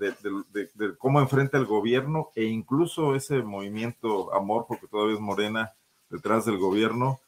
de, 0.02 0.98
cómo 0.98 1.20
enfrenta 1.20 1.58
el 1.58 1.66
gobierno 1.66 2.30
e 2.36 2.46
incluso 2.46 3.16
ese 3.16 3.42
movimiento 3.44 4.34
amor, 4.34 4.66
porque 4.68 4.88
todavía 4.88 5.16
es 5.16 5.22
morena, 5.22 5.74
detrás 6.10 6.46
del 6.46 6.58
gobierno, 6.58 7.20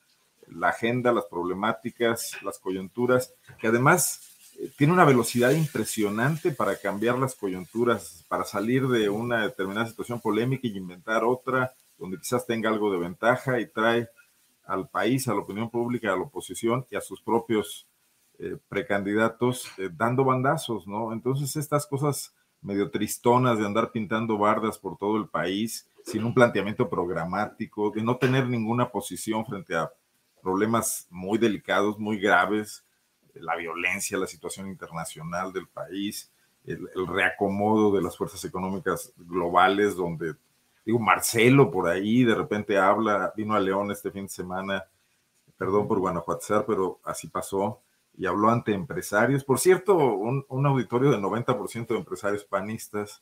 la 0.48 0.70
agenda, 0.70 1.14
las 1.14 1.26
problemáticas, 1.26 2.38
las 2.44 2.60
coyunturas, 2.60 3.34
que 3.60 3.68
además 3.68 4.22
eh, 4.60 4.70
tiene 4.78 4.94
una 4.94 5.06
velocidad 5.06 5.52
impresionante 5.52 6.52
para 6.52 6.76
cambiar 6.78 7.18
las 7.18 7.36
coyunturas, 7.36 8.26
para 8.28 8.44
salir 8.44 8.88
de 8.88 9.10
una 9.10 9.44
determinada 9.44 9.88
situación 9.88 10.20
polémica 10.20 10.68
y 10.68 10.78
inventar 10.78 11.24
otra 11.24 11.74
donde 11.98 12.18
quizás 12.18 12.46
tenga 12.46 12.70
algo 12.70 12.92
de 12.92 12.98
ventaja 12.98 13.60
y 13.60 13.68
trae 13.68 14.10
al 14.66 14.90
país, 14.90 15.28
a 15.28 15.34
la 15.34 15.40
opinión 15.40 15.70
pública, 15.70 16.12
a 16.12 16.16
la 16.16 16.24
oposición 16.24 16.86
y 16.90 16.96
a 16.96 17.02
sus 17.02 17.22
propios 17.22 17.86
eh, 18.40 18.58
precandidatos 18.68 19.68
eh, 19.78 19.90
dando 19.96 20.24
bandazos, 20.24 20.88
¿no? 20.88 21.14
Entonces 21.14 21.56
estas 21.56 21.86
cosas 21.86 22.34
medio 22.64 22.90
tristonas 22.90 23.60
de 23.60 23.66
andar 23.66 23.92
pintando 23.92 24.38
bardas 24.38 24.78
por 24.78 24.98
todo 24.98 25.18
el 25.18 25.28
país, 25.28 25.88
sin 26.06 26.24
un 26.24 26.34
planteamiento 26.34 26.90
programático, 26.90 27.92
de 27.92 28.02
no 28.02 28.18
tener 28.18 28.48
ninguna 28.48 28.90
posición 28.90 29.46
frente 29.46 29.76
a 29.76 29.92
problemas 30.42 31.08
muy 31.10 31.38
delicados, 31.38 32.00
muy 32.00 32.20
graves, 32.20 32.84
la 33.36 33.56
violencia, 33.56 34.18
la 34.18 34.28
situación 34.28 34.68
internacional 34.68 35.52
del 35.52 35.68
país, 35.68 36.32
el, 36.66 36.88
reacomodo 37.08 37.96
de 37.96 38.02
las 38.02 38.18
fuerzas 38.18 38.44
económicas 38.46 39.14
globales, 39.18 39.96
donde, 39.96 40.36
digo, 40.86 41.00
Marcelo 41.00 41.72
por 41.72 41.90
ahí 41.90 42.24
de 42.24 42.36
repente 42.36 42.78
habla, 42.78 43.34
vino 43.36 43.56
a 43.56 43.60
León 43.60 43.92
este 43.92 44.12
fin 44.12 44.24
de 44.24 44.30
semana, 44.30 44.86
perdón 45.58 45.88
por 45.88 46.00
Guanajuato, 46.00 46.66
pero 46.66 47.00
así 47.04 47.28
pasó, 47.28 47.82
y 48.18 48.26
habló 48.26 48.50
ante 48.50 48.74
empresarios. 48.74 49.44
Por 49.44 49.60
cierto, 49.60 49.96
un, 49.96 50.66
auditorio 50.66 51.12
de 51.12 51.18
90% 51.18 51.88
de 51.88 51.98
empresarios 51.98 52.44
panistas, 52.44 53.22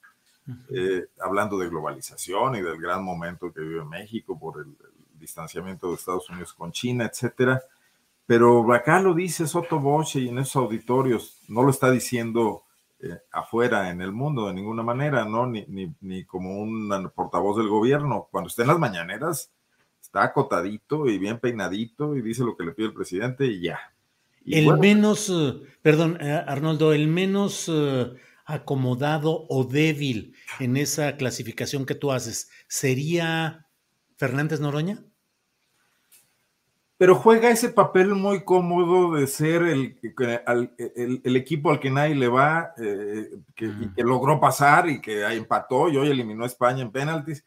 eh, 0.70 1.08
hablando 1.20 1.58
de 1.58 1.70
globalización 1.70 2.56
y 2.56 2.62
del 2.62 2.80
gran 2.80 3.04
momento 3.04 3.54
que 3.54 3.62
vive 3.62 3.86
México 3.86 4.38
por 4.38 4.60
el, 4.60 4.76
distanciamiento 5.22 5.90
de 5.90 5.94
Estados 5.94 6.30
Unidos 6.32 6.54
con 6.54 6.72
China, 6.72 7.06
etcétera. 7.06 7.62
Pero 8.26 8.74
acá 8.74 9.00
lo 9.00 9.14
dice 9.14 9.48
Soto 9.48 9.80
Boche 9.80 10.20
y 10.20 10.30
en 10.30 10.40
esos 10.40 10.56
auditorios, 10.56 11.38
no 11.48 11.62
lo 11.62 11.70
está 11.70 11.92
diciendo 11.92 12.64
eh, 13.00 13.20
afuera 13.32 13.92
en 13.92 14.02
el 14.02 14.12
mundo 14.12 14.48
de 14.48 14.54
ninguna 14.54 14.82
manera, 14.82 15.24
¿no? 15.26 15.46
Ni, 15.46 15.64
ni, 15.68 15.94
ni, 16.02 16.26
como 16.26 16.60
un 16.60 17.12
portavoz 17.14 17.58
del 17.58 17.68
gobierno. 17.68 18.28
Cuando 18.32 18.48
esté 18.48 18.64
en 18.64 18.70
las 18.70 18.80
mañaneras, 18.80 19.52
está 20.02 20.24
acotadito 20.24 21.08
y 21.08 21.20
bien 21.20 21.40
peinadito 21.40 22.16
y 22.16 22.22
dice 22.22 22.44
lo 22.44 22.58
que 22.58 22.64
le 22.64 22.72
pide 22.72 22.88
el 22.88 22.94
presidente 22.94 23.46
y 23.46 23.62
ya. 23.62 23.80
El 24.46 24.78
menos, 24.78 25.30
eh, 25.30 25.62
perdón, 25.82 26.18
eh, 26.22 26.44
Arnoldo, 26.48 26.94
el 26.94 27.08
menos 27.08 27.72
acomodado 28.46 29.46
o 29.50 29.64
débil 29.64 30.36
en 30.60 30.78
esa 30.78 31.16
clasificación 31.16 31.86
que 31.86 31.96
tú 31.96 32.12
haces, 32.12 32.50
¿sería 32.68 33.68
Fernández 34.18 34.60
Noroña? 34.60 35.04
pero 37.02 37.16
juega 37.16 37.50
ese 37.50 37.70
papel 37.70 38.14
muy 38.14 38.44
cómodo 38.44 39.16
de 39.16 39.26
ser 39.26 39.64
el, 39.64 39.98
el, 41.24 41.36
equipo 41.36 41.72
al 41.72 41.80
que 41.80 41.90
nadie 41.90 42.14
le 42.14 42.28
va, 42.28 42.76
eh, 42.78 43.28
que, 43.56 43.72
que, 43.96 44.04
logró 44.04 44.40
pasar 44.40 44.88
y 44.88 45.02
que 45.02 45.26
empató 45.34 45.90
y 45.90 45.98
hoy 45.98 46.12
eliminó 46.12 46.44
a 46.44 46.46
España 46.46 46.84
en 46.84 46.92
penaltis, 46.92 47.44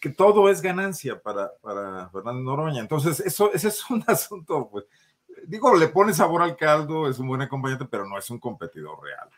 que 0.00 0.08
todo 0.08 0.48
es 0.48 0.62
ganancia 0.62 1.20
para, 1.20 1.50
para 1.60 2.08
Fernando 2.08 2.40
Noroña. 2.40 2.80
Entonces, 2.80 3.20
eso, 3.20 3.52
ese 3.52 3.68
es 3.68 3.90
un 3.90 4.02
asunto, 4.06 4.70
pues, 4.72 4.86
digo, 5.46 5.74
le 5.76 5.88
pone 5.88 6.12
sabor 6.12 6.42
al 6.42 6.56
caldo, 6.56 7.08
es 7.08 7.18
un 7.18 7.28
buen 7.28 7.42
acompañante, 7.42 7.86
pero 7.90 8.06
no 8.06 8.18
es 8.18 8.28
un 8.30 8.38
competidor 8.38 9.02
real. 9.02 9.28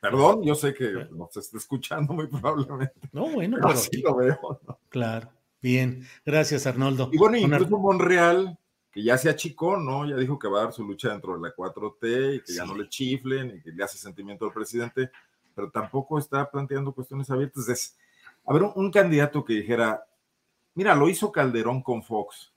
Perdón, 0.00 0.42
yo 0.42 0.54
sé 0.54 0.74
que 0.74 1.08
nos 1.10 1.36
está 1.36 1.56
escuchando 1.56 2.12
muy 2.12 2.26
probablemente. 2.26 2.94
No, 3.12 3.28
bueno, 3.28 3.56
pero, 3.60 3.70
así 3.70 4.00
lo 4.02 4.14
veo. 4.14 4.60
Claro, 4.88 5.30
bien. 5.60 6.06
Gracias, 6.24 6.66
Arnoldo. 6.66 7.08
Y 7.12 7.18
bueno, 7.18 7.36
incluso 7.36 7.78
Monreal 7.78 8.58
que 8.96 9.02
ya 9.02 9.18
se 9.18 9.28
achicó, 9.28 9.76
¿no? 9.76 10.08
Ya 10.08 10.16
dijo 10.16 10.38
que 10.38 10.48
va 10.48 10.60
a 10.60 10.62
dar 10.64 10.72
su 10.72 10.82
lucha 10.82 11.10
dentro 11.10 11.34
de 11.34 11.42
la 11.46 11.54
4T 11.54 12.36
y 12.36 12.40
que 12.40 12.54
ya 12.54 12.64
no 12.64 12.74
le 12.74 12.88
chiflen 12.88 13.56
y 13.58 13.60
que 13.60 13.70
le 13.70 13.84
hace 13.84 13.98
sentimiento 13.98 14.46
al 14.46 14.54
presidente, 14.54 15.10
pero 15.54 15.70
tampoco 15.70 16.18
está 16.18 16.50
planteando 16.50 16.94
cuestiones 16.94 17.28
abiertas. 17.30 17.68
Es, 17.68 17.98
a 18.46 18.54
ver, 18.54 18.62
un, 18.62 18.90
candidato 18.90 19.44
que 19.44 19.52
dijera, 19.52 20.02
mira, 20.72 20.94
lo 20.94 21.10
hizo 21.10 21.30
Calderón 21.30 21.82
con 21.82 22.02
Fox. 22.02 22.54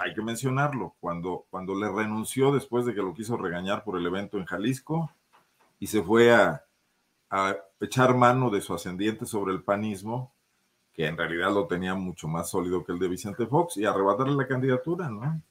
Hay 0.00 0.14
que 0.14 0.22
mencionarlo, 0.22 0.94
cuando, 1.00 1.46
cuando 1.50 1.74
le 1.74 1.90
renunció 1.90 2.52
después 2.52 2.84
de 2.86 2.94
que 2.94 3.02
lo 3.02 3.14
quiso 3.14 3.36
regañar 3.36 3.84
por 3.84 3.98
el 3.98 4.06
evento 4.06 4.38
en 4.38 4.44
Jalisco 4.44 5.10
y 5.78 5.86
se 5.86 6.02
fue 6.02 6.32
a, 6.34 6.64
a 7.30 7.56
echar 7.80 8.16
mano 8.16 8.50
de 8.50 8.60
su 8.60 8.74
ascendiente 8.74 9.26
sobre 9.26 9.52
el 9.52 9.62
panismo, 9.62 10.34
que 10.92 11.06
en 11.06 11.16
realidad 11.16 11.52
lo 11.52 11.66
tenía 11.66 11.94
mucho 11.94 12.26
más 12.26 12.50
sólido 12.50 12.84
que 12.84 12.92
el 12.92 12.98
de 12.98 13.08
Vicente 13.08 13.46
Fox, 13.46 13.76
y 13.76 13.84
arrebatarle 13.84 14.34
la 14.34 14.48
candidatura, 14.48 15.08
¿no? 15.08 15.42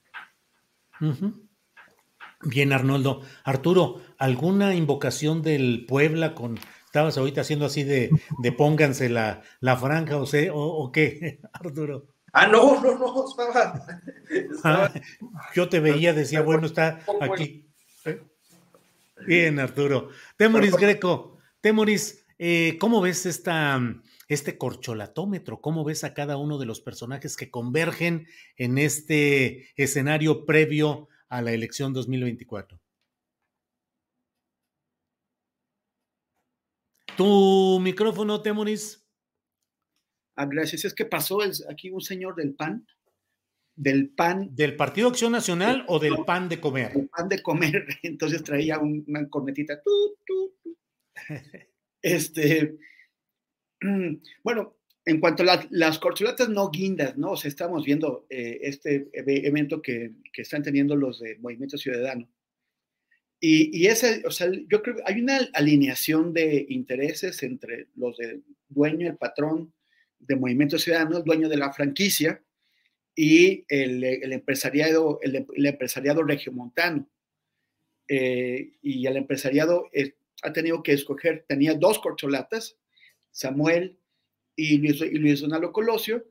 Bien, 2.42 2.72
Arnoldo. 2.72 3.22
Arturo, 3.44 4.00
¿alguna 4.18 4.74
invocación 4.74 5.42
del 5.42 5.86
Puebla 5.86 6.34
con... 6.34 6.58
Estabas 6.84 7.18
ahorita 7.18 7.42
haciendo 7.42 7.66
así 7.66 7.82
de, 7.82 8.10
de 8.38 8.52
pónganse 8.52 9.08
la, 9.08 9.42
la 9.60 9.76
franja 9.76 10.16
o, 10.16 10.24
sé, 10.24 10.50
o, 10.52 10.90
qué, 10.92 11.40
Arturo. 11.52 12.06
Ah, 12.32 12.46
no, 12.46 12.80
no, 12.80 12.98
no, 12.98 13.24
estaba. 13.26 13.82
Ah, 14.64 14.92
yo 15.54 15.68
te 15.68 15.80
veía, 15.80 16.12
decía, 16.12 16.42
bueno, 16.42 16.66
está 16.66 17.00
aquí. 17.20 17.66
Bien, 19.26 19.58
Arturo. 19.58 20.10
Temoris 20.36 20.76
Greco, 20.76 21.38
Temoris, 21.60 22.24
eh, 22.38 22.76
¿cómo 22.78 23.00
ves 23.00 23.26
esta 23.26 23.80
este 24.28 24.58
corcholatómetro, 24.58 25.60
cómo 25.60 25.84
ves 25.84 26.04
a 26.04 26.12
cada 26.12 26.36
uno 26.36 26.58
de 26.58 26.66
los 26.66 26.80
personajes 26.80 27.36
que 27.36 27.50
convergen 27.50 28.28
en 28.56 28.76
este 28.76 29.68
escenario 29.76 30.44
previo 30.44 31.08
a 31.30 31.40
la 31.40 31.52
elección 31.52 31.94
2024. 31.94 32.78
Tu 37.16 37.80
micrófono, 37.80 38.42
Temoris. 38.42 39.07
Gracias. 40.46 40.84
Es 40.84 40.94
que 40.94 41.04
pasó 41.04 41.40
aquí 41.68 41.90
un 41.90 42.00
señor 42.00 42.34
del 42.36 42.54
PAN, 42.54 42.86
del 43.74 44.10
PAN. 44.10 44.54
¿Del 44.54 44.76
Partido 44.76 45.08
Acción 45.08 45.32
Nacional 45.32 45.84
o 45.88 45.98
del 45.98 46.24
PAN 46.26 46.48
de 46.48 46.60
comer? 46.60 46.92
El 46.94 47.08
PAN 47.08 47.28
de 47.28 47.42
comer. 47.42 47.86
Entonces 48.02 48.42
traía 48.42 48.78
una 48.78 49.28
cornetita. 49.28 49.80
Este, 52.02 52.78
Bueno, 54.42 54.76
en 55.04 55.20
cuanto 55.20 55.42
a 55.44 55.66
las 55.70 55.98
corcholatas 55.98 56.48
no 56.48 56.70
guindas, 56.70 57.16
¿no? 57.16 57.32
O 57.32 57.36
sea, 57.36 57.48
estamos 57.48 57.84
viendo 57.84 58.26
eh, 58.28 58.58
este 58.62 59.08
evento 59.12 59.80
que, 59.80 60.12
están 60.34 60.62
teniendo 60.62 60.94
los 60.96 61.20
de 61.20 61.38
Movimiento 61.38 61.78
Ciudadano. 61.78 62.28
Y, 63.40 63.76
y 63.76 63.86
ese, 63.86 64.22
o 64.26 64.30
sea, 64.30 64.50
yo 64.68 64.82
creo 64.82 64.96
que 64.96 65.02
hay 65.04 65.20
una 65.20 65.38
alineación 65.52 66.32
de 66.32 66.66
intereses 66.68 67.42
entre 67.42 67.88
los 67.94 68.16
del 68.16 68.44
dueño, 68.68 69.08
el 69.08 69.16
patrón 69.16 69.72
de 70.18 70.36
Movimiento 70.36 70.78
Ciudadano, 70.78 71.18
el 71.18 71.24
dueño 71.24 71.48
de 71.48 71.56
la 71.56 71.72
franquicia, 71.72 72.42
y 73.14 73.64
el, 73.68 74.32
empresariado, 74.32 75.18
el, 75.22 75.66
empresariado 75.66 76.22
regiomontano. 76.22 77.08
Eh, 78.06 78.72
y 78.80 79.06
el 79.06 79.16
empresariado 79.16 79.88
eh, 79.92 80.14
ha 80.42 80.52
tenido 80.52 80.82
que 80.82 80.92
escoger, 80.92 81.44
tenía 81.48 81.74
dos 81.74 81.98
corcholatas, 81.98 82.76
Samuel 83.30 83.98
y 84.54 84.78
Luis, 84.78 85.00
y 85.02 85.42
Donaldo 85.42 85.72
Colosio, 85.72 86.24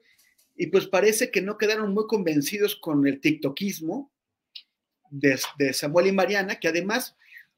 y 0.55 0.67
pues 0.67 0.87
parece 0.87 1.29
que 1.29 1.41
no 1.41 1.57
quedaron 1.57 1.93
muy 1.93 2.07
convencidos 2.07 2.75
con 2.75 3.05
el 3.05 3.19
tiktokismo, 3.21 4.11
de, 5.09 5.73
Samuel 5.73 6.07
y 6.07 6.11
Mariana, 6.11 6.59
que 6.59 6.67
además, 6.67 7.15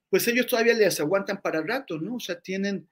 pues 0.09 0.27
ellos 0.27 0.47
todavía 0.47 0.73
les 0.73 0.99
aguantan 0.99 1.41
para 1.41 1.61
rato, 1.61 1.99
¿no? 1.99 2.15
O 2.15 2.19
sea, 2.19 2.39
tienen, 2.39 2.87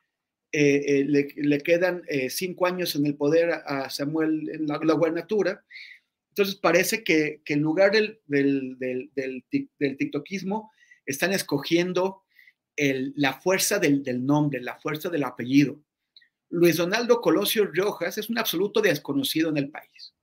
eh, 0.51 1.01
eh, 1.01 1.05
le, 1.05 1.57
quedan 1.59 2.03
cinco 2.29 2.67
años 2.67 2.95
en 2.95 3.05
el 3.05 3.15
poder 3.15 3.51
a, 3.51 3.89
Samuel 3.89 4.49
en 4.49 4.67
la, 4.67 4.77
gubernatura. 4.77 5.63
Entonces 6.29 6.55
parece 6.55 7.03
que, 7.03 7.41
en 7.45 7.61
lugar 7.61 7.91
del, 7.91 8.19
del, 8.27 8.77
del, 8.79 9.11
del, 9.79 9.97
tiktokismo 9.97 10.71
están 11.05 11.33
escogiendo 11.33 12.23
la 12.77 13.33
fuerza 13.33 13.79
del, 13.79 14.03
nombre, 14.25 14.61
la 14.61 14.79
fuerza 14.79 15.09
del 15.09 15.23
apellido. 15.23 15.79
Luis 16.49 16.77
Donaldo 16.77 17.21
Colosio 17.21 17.65
Riojas 17.65 18.17
es 18.17 18.29
un 18.29 18.37
absoluto 18.37 18.81
desconocido 18.81 19.49
en 19.49 19.57
el 19.57 19.69
país. 19.69 20.13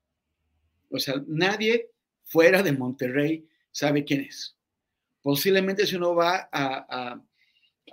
O 0.90 0.98
sea, 0.98 1.22
nadie 1.26 1.90
fuera 2.22 2.62
de 2.62 2.72
Monterrey 2.72 3.46
sabe 3.70 4.04
quién 4.04 4.22
es. 4.22 4.56
Posiblemente 5.20 5.86
si 5.86 5.96
uno 5.96 6.14
va 6.14 6.48
a, 6.52 7.20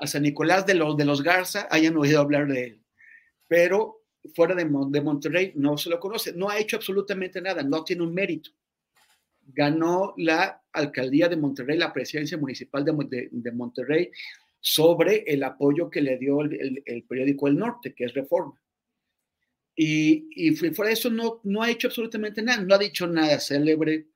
San 0.06 0.24
Nicolás 0.24 0.66
de 0.66 0.76
los, 0.76 0.98
de 0.98 1.06
los 1.06 1.22
Garza, 1.22 1.68
hayan 1.70 1.98
oído 1.98 2.20
hablar 2.20 2.48
de 2.48 2.64
él. 2.64 2.82
Pero 3.48 4.04
fuera 4.34 4.56
de, 4.56 4.64
de 4.64 5.02
Monterrey 5.02 5.54
no 5.56 5.78
se 5.78 5.90
lo 5.90 6.00
conoce. 6.00 6.34
No 6.34 6.50
ha 6.50 6.60
hecho 6.60 6.78
absolutamente 6.78 7.42
nada, 7.42 7.64
no 7.64 7.84
tiene 7.84 8.04
un 8.04 8.14
mérito. 8.14 8.52
Ganó 9.42 10.14
la 10.18 10.64
alcaldía 10.72 11.28
de 11.28 11.38
Monterrey, 11.38 11.78
la 11.78 11.94
presidencia 11.94 12.38
municipal 12.38 12.86
de, 12.86 13.30
de 13.32 13.52
Monterrey, 13.52 14.12
sobre 14.60 15.24
el 15.26 15.44
apoyo 15.44 15.90
que 15.90 16.02
le 16.02 16.18
dio 16.18 16.42
el, 16.42 17.04
periódico 17.08 17.48
El 17.48 17.58
Norte, 17.58 17.94
que 17.94 18.06
es 18.06 18.14
Reforma. 18.14 18.62
Y, 19.76 20.28
y, 20.36 20.52
fuera 20.56 20.90
de 20.90 20.94
eso 20.94 21.10
no, 21.10 21.42
no 21.44 21.64
ha 21.64 21.72
hecho 21.72 21.88
absolutamente 21.88 22.42
nada, 22.42 22.62
no 22.62 22.76
ha 22.76 22.78
dicho 22.78 23.08
nada 23.08 23.40
célebre, 23.40 24.08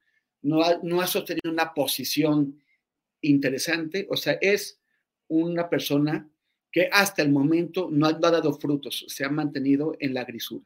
no 0.44 0.62
ha, 0.62 0.78
no 0.84 1.02
ha 1.02 1.08
sostenido 1.08 1.52
una 1.52 1.74
posición 1.74 2.62
interesante, 3.22 4.06
o 4.10 4.16
sea, 4.16 4.38
es 4.42 4.80
una 5.28 5.70
persona 5.70 6.30
que 6.72 6.90
hasta 6.92 7.22
el 7.22 7.32
momento 7.32 7.90
no 7.90 8.06
ha, 8.06 8.14
dado 8.14 8.54
frutos, 8.54 9.06
se 9.08 9.24
ha 9.24 9.30
mantenido 9.30 9.96
en 10.00 10.14
la 10.14 10.26
grisura. 10.26 10.66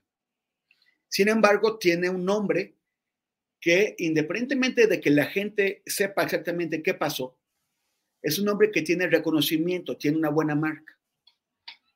Sin 1.07 1.27
embargo, 1.27 1.77
tiene 1.77 2.09
un 2.09 2.25
nombre 2.25 2.75
que 3.61 3.95
independientemente 3.99 4.87
de 4.87 4.99
que 4.99 5.09
la 5.09 5.25
gente 5.25 5.83
sepa 5.85 6.23
exactamente 6.23 6.81
qué 6.81 6.93
pasó, 6.93 7.37
es 8.21 8.39
un 8.39 8.49
hombre 8.49 8.71
que 8.71 8.81
tiene 8.81 9.07
reconocimiento, 9.07 9.97
tiene 9.97 10.17
una 10.17 10.29
buena 10.29 10.55
marca. 10.55 10.97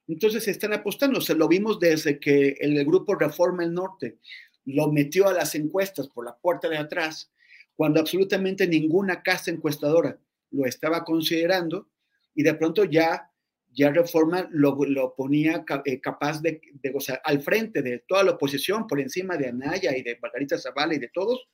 Entonces 0.07 0.47
están 0.47 0.73
apostando, 0.73 1.21
se 1.21 1.35
lo 1.35 1.47
vimos 1.47 1.79
desde 1.79 2.19
que 2.19 2.57
el 2.59 2.83
grupo 2.85 3.15
Reforma 3.15 3.63
el 3.63 3.73
Norte 3.73 4.19
lo 4.65 4.91
metió 4.91 5.27
a 5.27 5.33
las 5.33 5.55
encuestas 5.55 6.07
por 6.07 6.25
la 6.25 6.37
puerta 6.37 6.69
de 6.69 6.77
atrás, 6.77 7.31
cuando 7.75 7.99
absolutamente 7.99 8.67
ninguna 8.67 9.23
casa 9.23 9.51
encuestadora 9.51 10.19
lo 10.51 10.65
estaba 10.65 11.03
considerando 11.03 11.89
y 12.35 12.43
de 12.43 12.53
pronto 12.55 12.83
ya, 12.83 13.29
ya 13.71 13.91
Reforma 13.91 14.47
lo, 14.51 15.15
ponía 15.15 15.65
eh, 15.85 16.01
capaz 16.01 16.41
de, 16.41 16.61
de 16.73 16.89
gozar 16.91 17.21
al 17.23 17.41
frente 17.41 17.81
de 17.81 18.03
toda 18.07 18.23
la 18.23 18.31
oposición, 18.31 18.87
por 18.87 18.99
encima 18.99 19.37
de 19.37 19.47
Anaya 19.47 19.95
y 19.97 20.03
de 20.03 20.17
Margarita 20.21 20.57
Zavala 20.57 20.95
y 20.95 20.99
de 20.99 21.09
todos, 21.13 21.47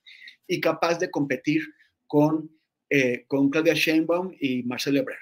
y 0.48 0.60
capaz 0.60 1.00
de 1.00 1.12
competir 1.12 1.62
con 2.08 2.50
eh, 2.92 3.26
con 3.28 3.52
Claudia 3.52 3.76
Sheinbaum 3.76 4.36
y 4.40 4.64
Marcelo 4.64 5.00
Ebrard. 5.00 5.22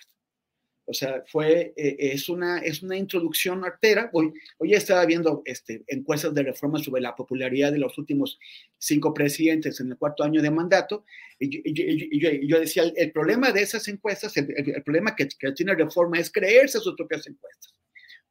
O 0.89 0.93
sea, 0.93 1.21
fue, 1.27 1.73
eh, 1.75 1.97
es, 1.99 2.29
una, 2.29 2.59
es 2.59 2.81
una 2.81 2.95
introducción 2.95 3.65
artera. 3.65 4.09
Hoy, 4.13 4.31
hoy 4.57 4.73
estaba 4.73 5.05
viendo 5.05 5.41
este, 5.43 5.83
encuestas 5.85 6.33
de 6.33 6.43
reforma 6.43 6.79
sobre 6.79 7.01
la 7.01 7.13
popularidad 7.13 7.73
de 7.73 7.77
los 7.77 7.97
últimos 7.97 8.39
cinco 8.77 9.13
presidentes 9.13 9.81
en 9.81 9.91
el 9.91 9.97
cuarto 9.97 10.23
año 10.23 10.41
de 10.41 10.49
mandato. 10.49 11.03
Y, 11.39 12.47
yo, 12.47 12.59
decía, 12.61 12.83
el, 12.95 13.11
problema 13.11 13.51
de 13.51 13.63
esas 13.63 13.85
encuestas, 13.89 14.37
el, 14.37 14.81
problema 14.83 15.13
que, 15.13 15.27
que, 15.27 15.51
tiene 15.51 15.75
reforma 15.75 16.19
es 16.19 16.31
creerse 16.31 16.79
sus 16.79 16.95
propias 16.95 17.27
encuestas. 17.27 17.73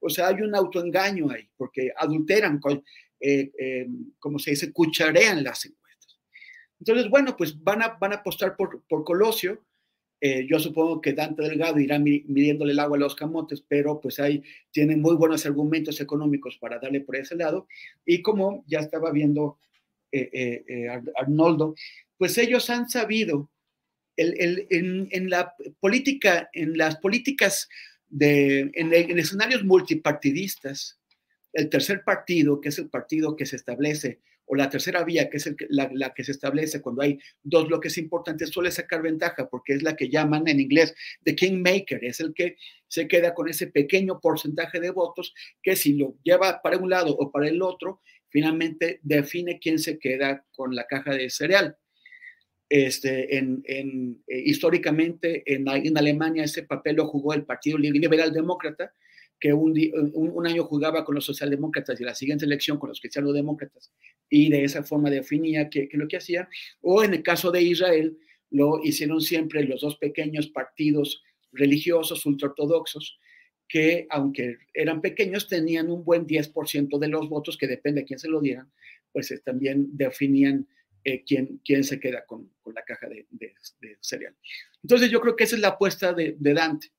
O 0.01 0.09
sea, 0.09 0.29
hay 0.29 0.41
un 0.41 0.55
autoengaño 0.55 1.31
ahí, 1.31 1.47
porque 1.59 1.93
adulteran, 1.95 2.59
eh, 3.21 3.87
como 4.19 4.39
se 4.39 4.53
dice, 4.53 4.73
cucharean 4.73 5.45
las 5.45 5.67
encuestas. 5.67 6.19
Entonces, 6.81 7.11
bueno, 7.11 7.37
pues 7.37 7.63
van 7.63 7.83
a, 7.83 7.89
van 8.01 8.13
a 8.13 8.17
apostar 8.17 8.57
por, 8.57 8.83
por 8.89 9.05
Colosio. 9.05 9.63
Eh, 10.21 10.47
yo 10.49 10.59
supongo 10.59 11.01
que 11.01 11.13
Dante 11.13 11.43
Delgado 11.43 11.79
irá 11.79 11.99
midiéndole 11.99 12.73
el 12.73 12.79
agua 12.79 12.97
a 12.97 13.01
los 13.01 13.15
camotes, 13.15 13.63
pero 13.67 14.01
pues 14.01 14.19
ahí 14.19 14.43
tienen 14.71 15.03
muy 15.03 15.15
buenos 15.15 15.45
argumentos 15.45 16.01
económicos 16.01 16.57
para 16.59 16.79
darle 16.79 17.03
por 17.03 17.17
ese 17.17 17.37
lado. 17.37 17.67
Y 18.05 18.23
como 18.23 18.65
ya 18.67 18.81
estaba 18.81 19.11
viendo 19.11 19.59
eh, 20.13 20.65
eh, 20.67 20.89
Arnoldo, 21.17 21.75
pues 22.17 22.39
ellos 22.39 22.71
han 22.71 22.89
sabido 22.89 23.51
en, 24.17 25.29
la 25.29 25.55
política, 25.81 26.49
en 26.55 26.79
las 26.79 26.97
políticas 26.97 27.69
de, 28.09 28.71
en 28.73 29.19
escenarios 29.19 29.63
multipartidistas, 29.65 30.99
el 31.53 31.69
tercer 31.69 32.03
partido, 32.05 32.61
que 32.61 32.71
es 32.71 32.79
el 32.79 32.89
partido 32.89 33.37
que 33.37 33.45
se 33.45 33.57
establece 33.57 34.21
o 34.47 34.55
la 34.55 34.71
tercera 34.71 35.05
vía, 35.05 35.29
que 35.29 35.37
es 35.37 35.55
la, 35.69 36.15
que 36.15 36.25
se 36.25 36.33
establece 36.33 36.81
cuando 36.81 37.03
hay 37.03 37.19
dos 37.43 37.69
bloques 37.69 37.99
importantes, 37.99 38.51
suele 38.51 38.71
sacar 38.71 39.03
ventaja 39.03 39.49
porque 39.49 39.75
es 39.75 39.83
la 39.83 39.97
que 39.97 40.09
llaman 40.09 40.49
en 40.49 40.61
inglés 40.61 40.95
the 41.25 41.35
kingmaker, 41.35 42.05
es 42.05 42.21
el 42.21 42.33
que 42.33 42.57
se 42.89 43.09
queda 43.09 43.35
con 43.35 43.49
ese 43.49 43.67
pequeño 43.67 44.21
porcentaje 44.21 44.81
de 44.81 44.91
votos 44.91 45.35
que 45.63 45.77
si 45.77 45.95
lo 45.95 46.17
lleva 46.23 46.63
para 46.63 46.79
un 46.79 46.89
lado 46.89 47.15
o 47.17 47.31
para 47.31 47.49
el 47.49 47.61
otro, 47.61 48.01
finalmente 48.29 49.01
define 49.03 49.59
quién 49.59 49.79
se 49.79 49.99
queda 49.99 50.45
con 50.55 50.75
la 50.75 50.87
caja 50.87 51.13
de 51.13 51.31
cereal. 51.31 51.77
Este, 52.69 53.39
en, 53.39 53.63
en, 53.65 54.23
eh, 54.27 54.43
históricamente 54.45 55.45
en, 55.47 55.69
en, 55.69 55.97
Alemania 55.97 56.43
ese 56.43 56.65
papel 56.65 56.97
lo 56.97 57.07
jugó 57.07 57.33
el 57.33 57.45
Partido 57.45 57.79
Liberal 57.79 58.33
Demócrata, 58.33 58.93
que 59.39 59.53
un, 59.53 60.47
año 60.47 60.65
jugaba 60.65 61.05
con 61.05 61.15
los 61.15 61.25
socialdemócratas 61.25 62.01
y 62.01 62.05
la 62.05 62.15
siguiente 62.15 62.45
elección 62.45 62.79
con 62.79 62.89
los 62.89 63.01
cristianos-demócratas 63.01 63.93
y 64.31 64.49
de 64.49 64.65
esa 64.65 64.83
forma 64.83 65.11
definía 65.11 65.69
que, 65.69 65.89
lo 65.93 66.09
que 66.09 66.17
hacía. 66.17 66.49
O 66.81 67.05
en 67.05 67.15
el 67.15 67.23
caso 67.23 67.51
de 67.51 67.63
Israel, 67.63 68.19
lo 68.51 68.81
hicieron 68.83 69.21
siempre 69.21 69.65
los 69.65 69.83
dos 69.83 69.97
pequeños 69.97 70.49
partidos 70.49 71.23
religiosos 71.53 72.25
ultraortodoxos 72.25 73.19
que, 73.69 74.07
aunque 74.11 74.59
eran 74.73 75.01
pequeños, 75.01 75.49
tenían 75.49 75.91
un 75.91 76.05
buen 76.05 76.27
10% 76.27 76.99
de 76.99 77.09
los 77.09 77.29
votos, 77.29 77.57
que 77.57 77.67
depende 77.67 78.03
de 78.03 78.07
quién 78.07 78.19
se 78.19 78.29
lo 78.29 78.41
dieran, 78.41 78.71
pues 79.13 79.31
eh, 79.33 79.41
también 79.45 79.89
definían 79.97 80.69
eh, 81.03 81.25
quién, 81.25 81.61
quién, 81.65 81.83
se 81.83 81.99
queda 81.99 82.25
con, 82.27 82.53
con 82.61 82.75
la 82.75 82.83
caja 82.85 83.09
de, 83.09 83.27
de, 83.31 83.55
cereal. 84.01 84.37
Entonces 84.83 85.11
yo 85.11 85.21
creo 85.21 85.35
que 85.35 85.45
esa 85.45 85.57
es 85.57 85.63
la 85.63 85.69
apuesta 85.69 86.13
de 86.13 86.37
Dante 86.39 86.91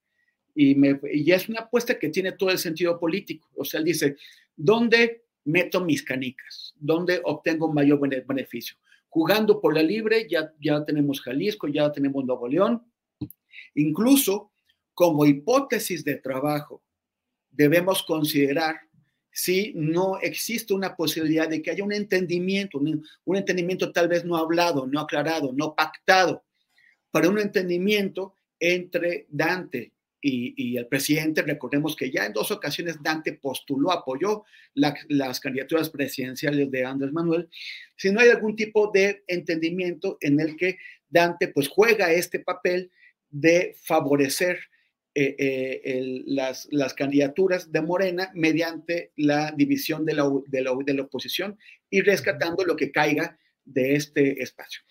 y, 0.59 1.31
es 1.31 1.47
una 1.49 1.61
apuesta 1.61 1.99
que 1.99 2.09
tiene 2.09 2.31
todo 2.31 2.49
el 2.49 2.57
sentido 2.57 2.99
político. 2.99 3.47
O 3.55 3.63
sea, 3.63 3.79
él 3.79 3.85
dice, 3.85 4.17
¿dónde 4.55 5.25
meto 5.45 5.85
mis 5.85 6.01
canicas? 6.01 6.73
¿Dónde 6.79 7.21
obtengo 7.23 7.71
mayor 7.71 7.99
beneficio? 8.25 8.75
Jugando 9.07 9.61
por 9.61 9.75
la 9.75 9.83
libre, 9.83 10.27
ya, 10.27 10.51
ya 10.59 10.83
tenemos 10.83 11.21
Jalisco, 11.21 11.67
ya 11.67 11.91
tenemos 11.91 12.25
Nuevo 12.25 12.47
León. 12.47 12.83
Incluso 13.75 14.51
como 14.95 15.27
hipótesis 15.27 16.03
de 16.03 16.15
trabajo, 16.15 16.83
debemos 17.51 18.01
considerar 18.01 18.77
si 19.31 19.73
no 19.75 20.17
existe 20.19 20.73
una 20.73 20.95
posibilidad 20.95 21.47
de 21.47 21.61
que 21.61 21.69
haya 21.69 21.83
un 21.83 21.93
entendimiento, 21.93 22.79
un, 22.79 23.05
un 23.25 23.35
entendimiento 23.35 23.91
tal 23.91 24.07
vez 24.07 24.25
no 24.25 24.35
hablado, 24.35 24.87
no 24.87 25.01
aclarado, 25.01 25.53
no 25.53 25.75
pactado, 25.75 26.43
para 27.11 27.29
un 27.29 27.37
entendimiento 27.37 28.33
entre 28.59 29.27
Dante 29.29 29.93
y, 30.19 30.77
el 30.77 30.87
presidente, 30.87 31.41
recordemos 31.41 31.95
que 31.95 32.09
ya 32.09 32.25
en 32.25 32.33
dos 32.33 32.51
ocasiones 32.51 33.01
Dante 33.01 33.33
postuló, 33.33 33.91
apoyó 33.91 34.43
las 34.73 35.39
candidaturas 35.39 35.89
presidenciales 35.89 36.71
de 36.71 36.85
Andrés 36.85 37.13
Manuel, 37.13 37.49
si 37.95 38.11
no 38.11 38.19
hay 38.19 38.29
algún 38.29 38.55
tipo 38.55 38.91
de 38.91 39.23
entendimiento 39.27 40.17
en 40.21 40.39
el 40.39 40.55
que 40.57 40.77
Dante 41.09 41.49
pues 41.49 41.67
juega 41.67 42.11
este 42.11 42.39
papel 42.39 42.91
de 43.29 43.75
favorecer 43.81 44.59
eh, 45.19 45.35
eh, 45.39 46.23
las, 46.27 46.67
las, 46.69 46.93
candidaturas 46.93 47.71
de 47.71 47.81
Morena 47.81 48.29
mediante 48.35 49.13
la 49.15 49.51
división 49.51 50.05
de 50.05 50.13
la, 50.13 50.29
de 50.47 50.61
la, 50.61 50.71
de 50.85 50.93
la 50.93 51.01
oposición 51.01 51.57
y 51.89 52.01
rescatando 52.01 52.63
lo 52.63 52.75
que 52.75 52.91
caiga 52.91 53.35
de 53.65 53.95
este 53.95 54.43
espacio. 54.43 54.81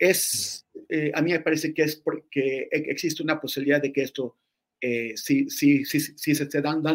Es, 0.00 0.66
eh, 0.88 1.12
a 1.14 1.22
mí 1.22 1.30
me 1.30 1.38
parece 1.38 1.72
que 1.72 1.82
es 1.82 1.94
porque 1.94 2.68
existe 2.72 3.22
una 3.22 3.40
posibilidad 3.40 3.80
de 3.80 3.92
que 3.92 4.02
esto 4.02 4.36
eh, 4.80 5.12
si, 5.16 5.48
si, 5.50 5.84
si, 5.84 6.00
si, 6.00 6.34
se 6.34 6.42
esté 6.44 6.60
dando, 6.60 6.90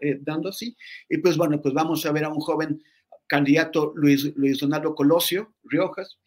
eh, 0.00 0.18
dando, 0.20 0.48
así. 0.48 0.76
Y 1.08 1.18
pues 1.18 1.36
bueno, 1.36 1.60
pues 1.60 1.74
vamos 1.74 2.04
a 2.06 2.12
ver 2.12 2.24
a 2.24 2.28
un 2.28 2.40
joven 2.40 2.82
candidato, 3.26 3.92
Luis, 3.94 4.32
Luis 4.36 4.58
Donaldo 4.58 4.94
Colosio 4.94 5.54
Riojas, 5.64 6.18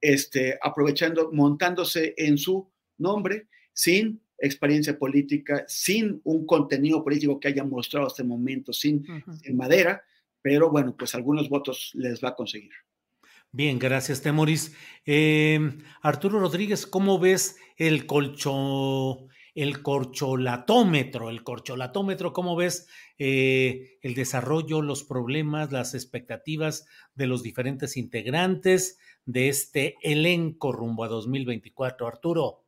este, 0.00 0.58
aprovechando, 0.60 1.30
montándose 1.32 2.14
en 2.16 2.36
su 2.36 2.70
nombre, 2.98 3.48
sin 3.72 4.20
experiencia 4.38 4.98
política, 4.98 5.64
sin 5.68 6.20
un 6.24 6.44
contenido 6.46 7.02
político 7.02 7.38
que 7.38 7.48
haya 7.48 7.64
mostrado 7.64 8.08
hasta 8.08 8.22
el 8.22 8.28
momento, 8.28 8.72
sin, 8.72 9.04
sin 9.40 9.56
madera, 9.56 10.02
pero 10.42 10.70
bueno, 10.70 10.94
pues 10.98 11.14
algunos 11.14 11.48
votos 11.48 11.92
les 11.94 12.22
va 12.22 12.30
a 12.30 12.34
conseguir. 12.34 12.72
Bien, 13.52 13.78
gracias, 13.78 14.22
Temoris. 14.22 14.74
Eh, 15.06 15.60
Arturo 16.00 16.40
Rodríguez, 16.40 16.86
¿cómo 16.86 17.18
ves 17.18 17.56
el 17.76 18.06
colcho, 18.06 19.28
el 19.54 19.82
corcholatómetro? 19.82 21.30
El 21.30 21.42
corcholatómetro, 21.42 22.32
¿cómo 22.32 22.56
ves 22.56 22.88
eh, 23.18 23.98
el 24.02 24.14
desarrollo, 24.14 24.82
los 24.82 25.04
problemas, 25.04 25.72
las 25.72 25.94
expectativas 25.94 26.86
de 27.14 27.26
los 27.26 27.42
diferentes 27.42 27.96
integrantes 27.96 28.98
de 29.24 29.48
este 29.48 29.96
elenco 30.02 30.72
rumbo 30.72 31.04
a 31.04 31.08
2024? 31.08 32.06
Arturo. 32.06 32.64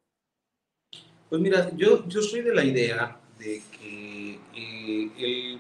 Pues 1.29 1.41
mira, 1.41 1.75
yo, 1.77 2.07
yo 2.07 2.23
soy 2.23 2.43
de 2.43 2.55
la 2.55 2.65
idea 2.65 3.21
de 3.39 3.63
que, 3.73 4.39
eh, 4.55 5.59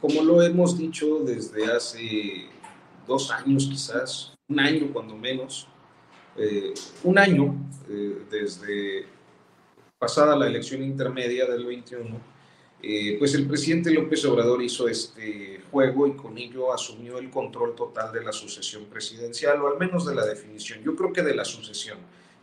como 0.00 0.22
lo 0.22 0.42
hemos 0.42 0.78
dicho 0.78 1.20
desde 1.20 1.66
hace 1.66 2.46
dos 3.06 3.30
años 3.30 3.68
quizás, 3.70 4.34
un 4.48 4.60
año 4.60 4.92
cuando 4.92 5.16
menos, 5.16 5.68
eh, 6.36 6.74
un 7.04 7.18
año 7.18 7.54
desde 8.28 9.13
pasada 10.04 10.36
la 10.36 10.46
elección 10.46 10.82
intermedia 10.82 11.46
del 11.46 11.64
21, 11.64 12.20
eh, 12.82 13.16
pues 13.18 13.34
el 13.34 13.46
presidente 13.46 13.90
López 13.90 14.22
Obrador 14.26 14.62
hizo 14.62 14.86
este 14.86 15.62
juego 15.70 16.06
y 16.06 16.12
con 16.12 16.36
ello 16.36 16.74
asumió 16.74 17.18
el 17.18 17.30
control 17.30 17.74
total 17.74 18.12
de 18.12 18.22
la 18.22 18.30
sucesión 18.30 18.84
presidencial, 18.84 19.62
o 19.62 19.68
al 19.68 19.78
menos 19.78 20.04
de 20.04 20.14
la 20.14 20.26
definición, 20.26 20.82
yo 20.82 20.94
creo 20.94 21.10
que 21.10 21.22
de 21.22 21.34
la 21.34 21.46
sucesión 21.46 21.96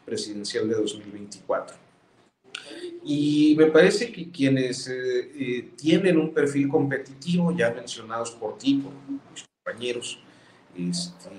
presidencial 0.04 0.68
de 0.68 0.74
2024. 0.74 1.78
Y 3.06 3.54
me 3.60 3.68
parece 3.68 4.12
que 4.12 4.32
quienes 4.32 4.92
tienen 5.76 6.18
un 6.18 6.34
perfil 6.34 6.68
competitivo, 6.68 7.56
ya 7.56 7.70
mencionados 7.72 8.32
por 8.32 8.58
ti, 8.58 8.82
por 8.84 8.94
mis 9.32 9.46
compañeros, 9.64 10.20
este, 10.76 11.30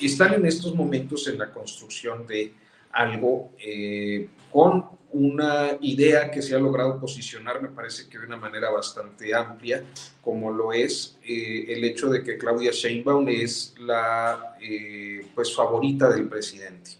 están 0.00 0.34
en 0.34 0.44
estos 0.44 0.74
momentos 0.74 1.26
en 1.26 1.38
la 1.38 1.50
construcción 1.50 2.26
de 2.26 2.52
algo 2.92 3.52
eh, 3.58 4.28
con 4.50 4.97
una 5.12 5.78
idea 5.80 6.30
que 6.30 6.42
se 6.42 6.54
ha 6.54 6.58
logrado 6.58 7.00
posicionar, 7.00 7.62
me 7.62 7.68
parece 7.68 8.08
que 8.08 8.18
de 8.18 8.26
una 8.26 8.36
manera 8.36 8.70
bastante 8.70 9.34
amplia, 9.34 9.84
como 10.20 10.50
lo 10.50 10.72
es 10.72 11.18
eh, 11.22 11.66
el 11.68 11.84
hecho 11.84 12.08
de 12.08 12.22
que 12.22 12.36
Claudia 12.36 12.70
Sheinbaum 12.72 13.28
es 13.28 13.74
la 13.78 14.56
eh, 14.60 15.26
pues 15.34 15.54
favorita 15.54 16.10
del 16.10 16.28
presidente. 16.28 16.92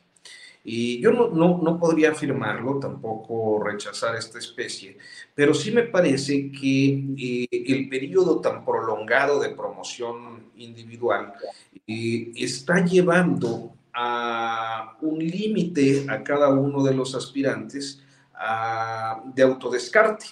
Y 0.65 1.01
yo 1.01 1.13
no, 1.13 1.29
no, 1.29 1.61
no, 1.63 1.79
podría 1.79 2.11
afirmarlo, 2.11 2.79
tampoco 2.79 3.63
rechazar 3.63 4.17
esta 4.17 4.39
especie, 4.39 4.99
pero 5.35 5.55
sí 5.55 5.71
me 5.71 5.85
parece 5.85 6.51
que 6.51 7.05
eh, 7.17 7.49
el 7.51 7.89
periodo 7.89 8.41
tan 8.41 8.65
prolongado 8.65 9.41
de 9.41 9.51
promoción 9.51 10.51
individual 10.57 11.33
está 11.87 12.85
llevando 12.85 13.78
a 14.01 14.97
un 15.01 15.19
límite 15.19 16.07
a 16.09 16.23
cada 16.23 16.51
uno 16.51 16.85
de 16.85 16.95
los 16.95 17.15
aspirantes 17.15 18.01
a, 18.33 19.23
de 19.35 19.43
autodescarte. 19.43 20.27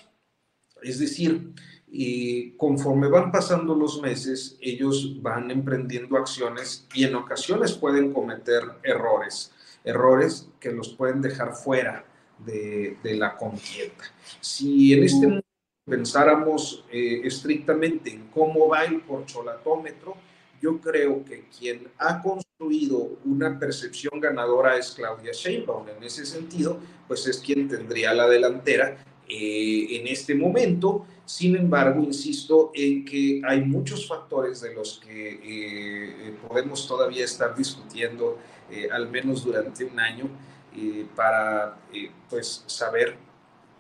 Es 0.83 1.01
decir, 1.01 1.53
y 1.89 2.53
conforme 2.53 3.09
van 3.09 3.33
pasando 3.33 3.75
los 3.75 4.01
meses, 4.01 4.57
ellos 4.61 5.21
van 5.21 5.51
emprendiendo 5.51 6.17
acciones 6.17 6.87
y 6.95 7.05
en 7.05 7.17
ocasiones 7.17 7.73
pueden 7.73 8.13
cometer 8.13 8.63
errores 8.85 9.53
errores 9.87 10.49
que 10.61 10.73
los 10.73 10.91
pueden 10.91 11.23
dejar 11.23 11.55
fuera 11.55 12.05
de, 12.45 12.99
la 13.03 13.37
contienda. 13.37 14.05
Si 14.41 14.93
en 14.93 15.05
este 15.05 15.27
momento 15.27 15.47
pensáramos 15.87 16.85
eh, 16.91 17.21
estrictamente 17.25 18.11
en 18.11 18.27
cómo 18.27 18.69
va 18.69 18.85
el 18.85 19.01
porcholatómetro, 19.01 20.17
yo 20.61 20.81
creo 20.81 21.25
que 21.25 21.45
quien 21.59 21.89
ha 21.99 22.23
construido 22.23 23.19
una 23.25 23.59
percepción 23.59 24.21
ganadora 24.21 24.77
es 24.77 24.93
Claudia 24.93 25.33
Sheinbaum. 25.33 25.89
En 25.89 26.03
ese 26.03 26.25
sentido, 26.25 26.79
pues 27.07 27.27
es 27.27 27.39
quien 27.39 27.69
tendría 27.69 28.15
la 28.15 28.29
delantera 28.29 28.97
eh, 29.29 29.87
en 29.91 30.07
este 30.07 30.35
momento. 30.35 31.07
Sin 31.25 31.57
embargo, 31.57 32.03
insisto 32.03 32.71
en 32.75 33.05
que 33.05 33.43
hay 33.45 33.61
muchos 33.63 34.07
factores 34.07 34.61
de 34.61 34.75
los 34.75 35.01
que 35.01 35.41
eh, 35.43 36.37
podemos 36.47 36.87
todavía 36.87 37.25
estar 37.25 37.55
discutiendo 37.55 38.39
eh, 38.71 38.89
al 38.91 39.09
menos 39.09 39.45
durante 39.45 39.85
un 39.85 39.99
año, 40.01 40.29
eh, 40.75 41.07
para 41.15 41.79
eh, 41.93 42.11
pues 42.29 42.65
saber 42.67 43.17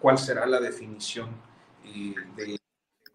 cuál 0.00 0.16
será 0.16 0.46
la 0.46 0.60
definición 0.60 1.28
del 2.36 2.58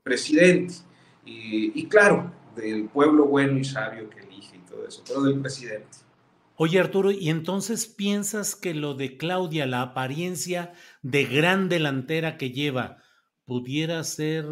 presidente. 0.04 0.76
y 1.24 1.86
claro, 1.88 2.32
del 2.56 2.90
pueblo 2.90 3.26
bueno 3.26 3.58
y 3.58 3.64
sabio 3.64 4.10
que 4.10 4.20
elige 4.20 4.58
y 4.58 4.70
todo 4.70 4.88
eso, 4.88 5.04
pero 5.08 5.22
del 5.24 5.40
presidente. 5.40 5.88
Oye 6.56 6.80
Arturo, 6.80 7.12
¿y 7.12 7.30
entonces 7.30 7.88
piensas 7.88 8.56
que 8.56 8.74
lo 8.74 8.94
de 8.94 9.18
Claudia, 9.18 9.66
la 9.66 9.82
apariencia 9.82 10.74
de 11.02 11.26
gran 11.26 11.70
delantera 11.70 12.38
que 12.38 12.52
lleva, 12.52 12.98
pudiera 13.46 14.04
ser 14.04 14.46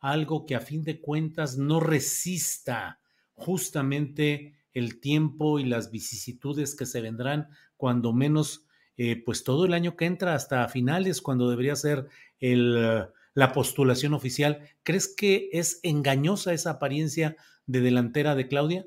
algo 0.00 0.46
que 0.46 0.56
a 0.56 0.60
fin 0.60 0.82
de 0.82 1.00
cuentas 1.00 1.56
no 1.56 1.78
resista 1.78 2.98
justamente 3.34 4.56
el 4.72 5.00
tiempo 5.00 5.58
y 5.58 5.64
las 5.64 5.90
vicisitudes 5.90 6.74
que 6.74 6.86
se 6.86 7.00
vendrán, 7.00 7.48
cuando 7.76 8.12
menos, 8.12 8.66
eh, 8.96 9.22
pues 9.24 9.44
todo 9.44 9.64
el 9.64 9.74
año 9.74 9.96
que 9.96 10.06
entra 10.06 10.34
hasta 10.34 10.66
finales, 10.68 11.22
cuando 11.22 11.48
debería 11.48 11.76
ser 11.76 12.08
el, 12.40 13.06
la 13.34 13.52
postulación 13.52 14.14
oficial. 14.14 14.60
¿Crees 14.82 15.08
que 15.08 15.50
es 15.52 15.80
engañosa 15.82 16.52
esa 16.52 16.70
apariencia 16.70 17.36
de 17.66 17.80
delantera 17.80 18.34
de 18.34 18.48
Claudia? 18.48 18.86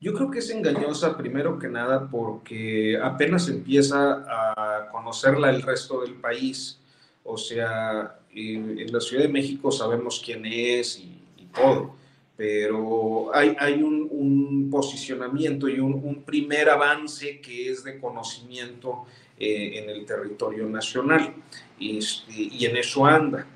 Yo 0.00 0.14
creo 0.14 0.30
que 0.30 0.40
es 0.40 0.50
engañosa 0.50 1.16
primero 1.16 1.58
que 1.58 1.68
nada 1.68 2.08
porque 2.10 2.98
apenas 3.00 3.48
empieza 3.48 4.24
a 4.26 4.88
conocerla 4.90 5.50
el 5.50 5.62
resto 5.62 6.00
del 6.00 6.14
país. 6.14 6.80
O 7.22 7.38
sea, 7.38 8.18
en, 8.34 8.92
la 8.92 9.00
Ciudad 9.00 9.22
de 9.22 9.28
México 9.28 9.70
sabemos 9.70 10.20
quién 10.24 10.44
es 10.46 10.98
y, 10.98 11.18
todo 11.54 12.02
pero 12.34 13.30
hay, 13.34 13.82
un, 13.82 14.68
posicionamiento 14.70 15.68
y 15.68 15.78
un, 15.78 16.24
primer 16.24 16.70
avance 16.70 17.40
que 17.40 17.70
es 17.70 17.84
de 17.84 18.00
conocimiento 18.00 19.04
eh, 19.38 19.78
en 19.78 19.90
el 19.90 20.04
territorio 20.04 20.68
nacional 20.68 21.34
y, 21.78 21.98
y, 22.28 22.66
en 22.66 22.76
eso 22.76 23.04
anda. 23.04 23.46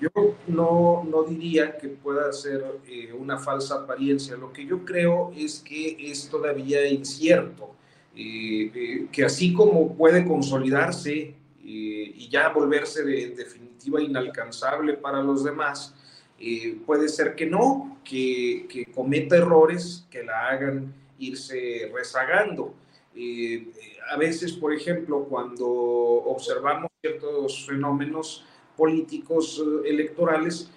Yo 0.00 0.10
no, 0.46 1.06
no 1.08 1.22
diría 1.22 1.78
que 1.78 1.88
pueda 1.88 2.32
ser 2.32 2.64
eh, 2.86 3.12
una 3.12 3.38
falsa 3.38 3.76
apariencia, 3.76 4.36
lo 4.36 4.52
que 4.52 4.66
yo 4.66 4.84
creo 4.84 5.32
es 5.36 5.60
que 5.60 5.96
es 6.10 6.28
todavía 6.28 6.86
incierto, 6.86 7.74
eh, 8.14 9.06
que 9.10 9.24
así 9.24 9.52
como 9.52 9.96
puede 9.96 10.26
consolidarse 10.26 11.34
y 11.68 12.28
ya 12.28 12.48
volverse 12.50 13.04
de, 13.04 13.30
definitiva 13.30 14.00
inalcanzable 14.00 14.94
para 14.94 15.22
los 15.22 15.44
demás, 15.44 15.94
eh, 16.38 16.78
puede 16.84 17.08
ser 17.08 17.34
que 17.34 17.46
no, 17.46 17.98
que, 18.04 18.66
que, 18.68 18.86
cometa 18.86 19.36
errores 19.36 20.06
que 20.10 20.22
la 20.22 20.48
hagan 20.48 20.92
irse 21.18 21.90
rezagando. 21.94 22.74
Eh, 23.14 23.72
a 24.08 24.16
veces, 24.16 24.52
por 24.52 24.72
ejemplo, 24.72 25.24
cuando 25.24 25.66
observamos 25.66 26.90
ciertos 27.00 27.66
fenómenos 27.66 28.44
políticos 28.76 29.62
eh, 29.64 29.88
electorales, 29.88 30.70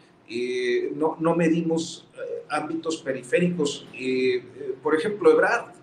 no, 0.93 1.17
no, 1.19 1.35
medimos 1.35 2.07
ámbitos 2.49 2.97
periféricos. 2.97 3.87
por 4.83 4.95
ejemplo, 4.95 5.31
Ebrard. 5.31 5.73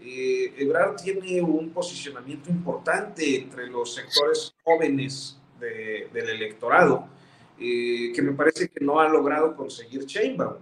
Ebrard 0.00 0.96
tiene 0.96 1.42
un 1.42 1.68
posicionamiento 1.68 2.48
importante 2.48 3.36
entre 3.36 3.66
los 3.66 3.94
sectores 3.94 4.54
jóvenes 4.64 5.38
de, 5.60 6.08
del 6.10 6.30
electorado 6.30 7.06
eh, 7.64 8.12
que 8.12 8.22
me 8.22 8.32
parece 8.32 8.68
que 8.68 8.84
no 8.84 8.98
ha 8.98 9.08
logrado 9.08 9.54
conseguir 9.54 10.04
Chainbaum. 10.04 10.56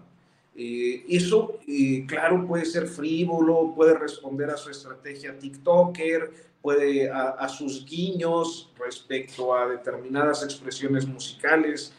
Eh, 0.55 1.05
eso, 1.09 1.59
eh, 1.67 2.05
claro, 2.07 2.47
puede 2.47 2.65
ser 2.65 2.87
frívolo, 2.87 3.73
puede 3.75 3.97
responder 3.97 4.51
a 4.51 4.57
su 4.57 4.71
estrategia 4.71 5.39
TikToker, 5.39 6.51
puede 6.61 7.11
a, 7.11 7.49
sus 7.49 7.87
guiños 7.87 8.71
respecto 8.79 9.57
a 9.57 9.67
determinadas 9.67 10.43
expresiones 10.43 11.07
musicales, 11.07 11.95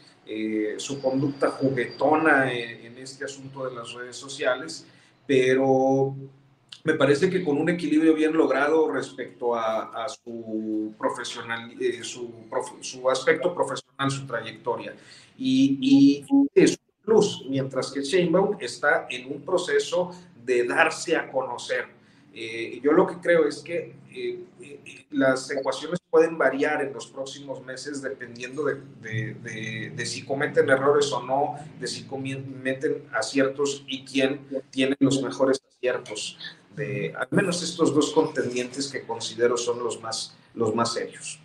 su 0.77 1.01
conducta 1.01 1.49
juguetona 1.49 2.53
en, 2.53 2.85
en, 2.85 2.97
este 2.99 3.25
asunto 3.25 3.67
de 3.67 3.75
las 3.75 3.91
redes 3.91 4.15
sociales, 4.15 4.85
pero 5.25 6.15
me 6.83 6.95
parece 6.95 7.29
que 7.29 7.43
con 7.43 7.57
un 7.57 7.69
equilibrio 7.69 8.13
bien 8.15 8.33
logrado 8.33 8.91
respecto 8.91 9.55
a, 9.55 10.07
su 10.09 10.93
profesional, 10.97 11.73
eh, 11.79 12.03
su, 12.03 12.33
su, 12.79 13.09
aspecto 13.09 13.53
profesional, 13.53 14.09
su 14.09 14.25
trayectoria. 14.25 14.95
Y, 15.37 15.77
y 15.79 16.25
es 16.55 16.79
plus, 17.03 17.45
mientras 17.49 17.91
que 17.91 18.01
Sheinbaum 18.01 18.57
está 18.59 19.07
en 19.09 19.31
un 19.31 19.41
proceso 19.41 20.11
de 20.43 20.65
darse 20.65 21.15
a 21.15 21.29
conocer. 21.29 21.85
Eh, 22.33 22.79
yo 22.81 22.93
lo 22.93 23.05
que 23.05 23.15
creo 23.15 23.45
es 23.45 23.59
que 23.59 23.93
eh, 24.13 24.39
las 25.11 25.51
ecuaciones 25.51 25.99
pueden 26.09 26.37
variar 26.37 26.81
en 26.81 26.93
los 26.93 27.07
próximos 27.07 27.63
meses 27.65 28.01
dependiendo 28.01 28.63
de, 28.63 28.81
de, 29.01 29.91
de, 29.93 30.05
si 30.05 30.23
cometen 30.23 30.69
errores 30.69 31.11
o 31.11 31.21
no, 31.23 31.55
de 31.79 31.87
si 31.87 32.03
cometen 32.03 33.03
aciertos 33.13 33.83
y 33.87 34.05
quién 34.05 34.41
tiene 34.71 34.95
los 34.99 35.21
mejores 35.21 35.61
aciertos 35.67 36.37
de 36.75 37.13
al 37.17 37.27
menos 37.31 37.61
estos 37.63 37.93
dos 37.93 38.11
contendientes 38.11 38.87
que 38.87 39.01
considero 39.03 39.57
son 39.57 39.83
los 39.83 40.01
más, 40.01 40.35
los 40.53 40.73
más 40.73 40.93
serios. 40.93 41.39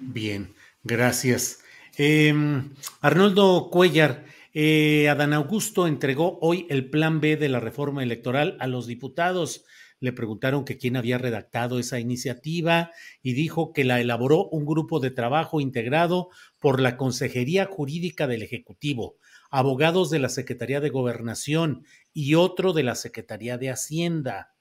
Bien, 0.00 0.54
gracias. 0.82 1.60
Em, 1.96 2.70
Arnoldo 3.00 3.70
Cuellar, 3.70 4.24
eh, 4.58 5.10
Adán 5.10 5.34
Augusto 5.34 5.86
entregó 5.86 6.38
hoy 6.40 6.66
el 6.70 6.88
plan 6.88 7.20
B 7.20 7.36
de 7.36 7.50
la 7.50 7.60
reforma 7.60 8.02
electoral 8.02 8.56
a 8.58 8.66
los 8.66 8.86
diputados. 8.86 9.66
Le 10.00 10.14
preguntaron 10.14 10.64
quién 10.64 10.96
había 10.96 11.18
redactado 11.18 11.78
esa 11.78 12.00
iniciativa 12.00 12.90
y 13.22 13.34
dijo 13.34 13.74
que 13.74 13.84
la 13.84 14.00
elaboró 14.00 14.48
un 14.48 14.64
grupo 14.64 14.98
de 14.98 15.10
trabajo 15.10 15.60
integrado 15.60 16.30
por 16.58 16.80
la 16.80 16.96
Consejería 16.96 17.66
Jurídica 17.66 18.26
del 18.26 18.40
Ejecutivo, 18.40 19.18
abogados 19.50 20.08
de 20.08 20.20
la 20.20 20.30
Secretaría 20.30 20.80
de 20.80 20.88
Gobernación 20.88 21.84
y 22.14 22.32
otro 22.34 22.72
de 22.72 22.82
la 22.82 22.94
Secretaría 22.94 23.58
de 23.58 23.68
Hacienda. 23.68 24.54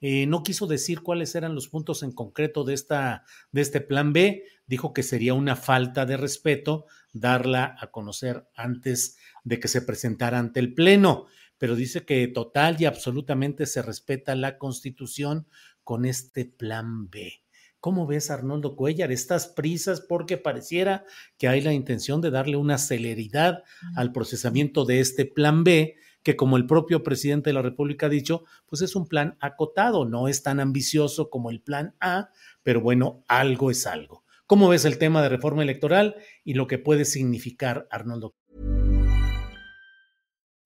Eh, 0.00 0.24
no 0.26 0.42
quiso 0.42 0.66
decir 0.66 1.02
cuáles 1.02 1.34
eran 1.34 1.54
los 1.54 1.68
puntos 1.68 2.02
en 2.02 2.12
concreto 2.12 2.64
de 2.64 2.72
este 2.72 3.80
plan 3.82 4.14
B. 4.14 4.44
Dijo 4.66 4.94
que 4.94 5.02
sería 5.02 5.34
una 5.34 5.56
falta 5.56 6.06
de 6.06 6.16
respeto 6.16 6.86
darla 7.12 7.76
a 7.80 7.90
conocer 7.90 8.48
antes 8.54 9.16
de 9.44 9.60
que 9.60 9.68
se 9.68 9.82
presentara 9.82 10.38
ante 10.38 10.60
el 10.60 10.74
Pleno, 10.74 11.26
pero 11.58 11.76
dice 11.76 12.04
que 12.04 12.26
total 12.28 12.76
y 12.80 12.86
absolutamente 12.86 13.66
se 13.66 13.82
respeta 13.82 14.34
la 14.34 14.58
Constitución 14.58 15.46
con 15.84 16.04
este 16.04 16.44
plan 16.44 17.08
B. 17.10 17.42
¿Cómo 17.82 18.06
ves, 18.06 18.30
Arnoldo 18.30 18.76
Cuellar, 18.76 19.10
estas 19.10 19.48
prisas? 19.48 20.00
Porque 20.00 20.38
pareciera 20.38 21.04
que 21.36 21.48
hay 21.48 21.60
la 21.60 21.72
intención 21.72 22.20
de 22.20 22.30
darle 22.30 22.56
una 22.56 22.78
celeridad 22.78 23.64
al 23.96 24.12
procesamiento 24.12 24.84
de 24.84 25.00
este 25.00 25.24
plan 25.24 25.64
B, 25.64 25.96
que 26.22 26.36
como 26.36 26.56
el 26.56 26.66
propio 26.66 27.02
presidente 27.02 27.50
de 27.50 27.54
la 27.54 27.62
República 27.62 28.06
ha 28.06 28.08
dicho, 28.08 28.44
pues 28.66 28.82
es 28.82 28.94
un 28.94 29.08
plan 29.08 29.36
acotado, 29.40 30.04
no 30.04 30.28
es 30.28 30.44
tan 30.44 30.60
ambicioso 30.60 31.28
como 31.28 31.50
el 31.50 31.60
plan 31.60 31.96
A, 31.98 32.30
pero 32.62 32.80
bueno, 32.80 33.24
algo 33.26 33.70
es 33.70 33.84
algo. 33.84 34.21
¿Cómo 34.52 34.68
ves 34.68 34.84
el 34.84 34.98
tema 34.98 35.22
de 35.22 35.30
reforma 35.30 35.62
electoral 35.62 36.16
y 36.44 36.52
lo 36.52 36.66
que 36.66 36.76
puede 36.76 37.06
significar, 37.06 37.88
Arnoldo? 37.90 38.34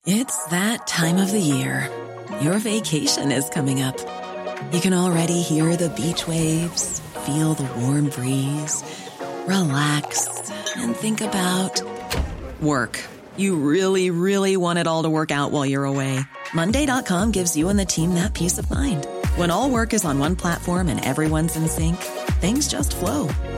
It's 0.04 0.44
that 0.50 0.88
time 0.88 1.22
of 1.22 1.30
the 1.30 1.38
year. 1.38 1.88
Your 2.42 2.58
vacation 2.58 3.30
is 3.30 3.48
coming 3.48 3.82
up. 3.82 3.96
You 4.72 4.80
can 4.80 4.92
already 4.92 5.40
hear 5.40 5.76
the 5.76 5.88
beach 5.90 6.26
waves 6.26 7.00
feel 7.26 7.54
the 7.54 7.68
warm 7.78 8.08
breeze, 8.10 8.82
relax, 9.46 10.50
and 10.78 10.96
think 10.96 11.20
about 11.20 11.80
work. 12.60 12.98
You 13.36 13.54
really, 13.54 14.10
really 14.10 14.56
want 14.56 14.80
it 14.80 14.88
all 14.88 15.04
to 15.04 15.08
work 15.08 15.30
out 15.30 15.52
while 15.52 15.64
you're 15.64 15.84
away. 15.84 16.18
Monday.com 16.52 17.30
gives 17.30 17.56
you 17.56 17.68
and 17.68 17.78
the 17.78 17.84
team 17.84 18.14
that 18.14 18.34
peace 18.34 18.58
of 18.58 18.68
mind. 18.68 19.06
When 19.36 19.52
all 19.52 19.70
work 19.70 19.94
is 19.94 20.04
on 20.04 20.18
one 20.18 20.34
platform 20.34 20.88
and 20.88 21.04
everyone's 21.04 21.54
in 21.54 21.68
sync, 21.68 21.98
things 22.40 22.66
just 22.66 22.96
flow 22.96 23.28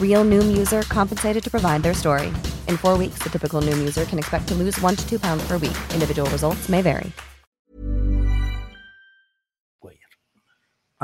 Real 0.00 0.24
Noom 0.24 0.56
user 0.56 0.82
compensated 0.82 1.42
to 1.42 1.50
provide 1.50 1.82
their 1.82 1.94
story. 1.94 2.32
In 2.68 2.76
four 2.76 2.96
weeks, 2.96 3.18
the 3.24 3.30
typical 3.30 3.60
Noom 3.60 3.78
user 3.78 4.04
can 4.04 4.20
expect 4.20 4.46
to 4.50 4.54
lose 4.54 4.80
one 4.80 4.94
to 4.94 5.04
two 5.08 5.18
pounds 5.18 5.42
per 5.48 5.58
week. 5.58 5.76
Individual 5.92 6.30
results 6.30 6.68
may 6.68 6.80
vary. 6.80 7.12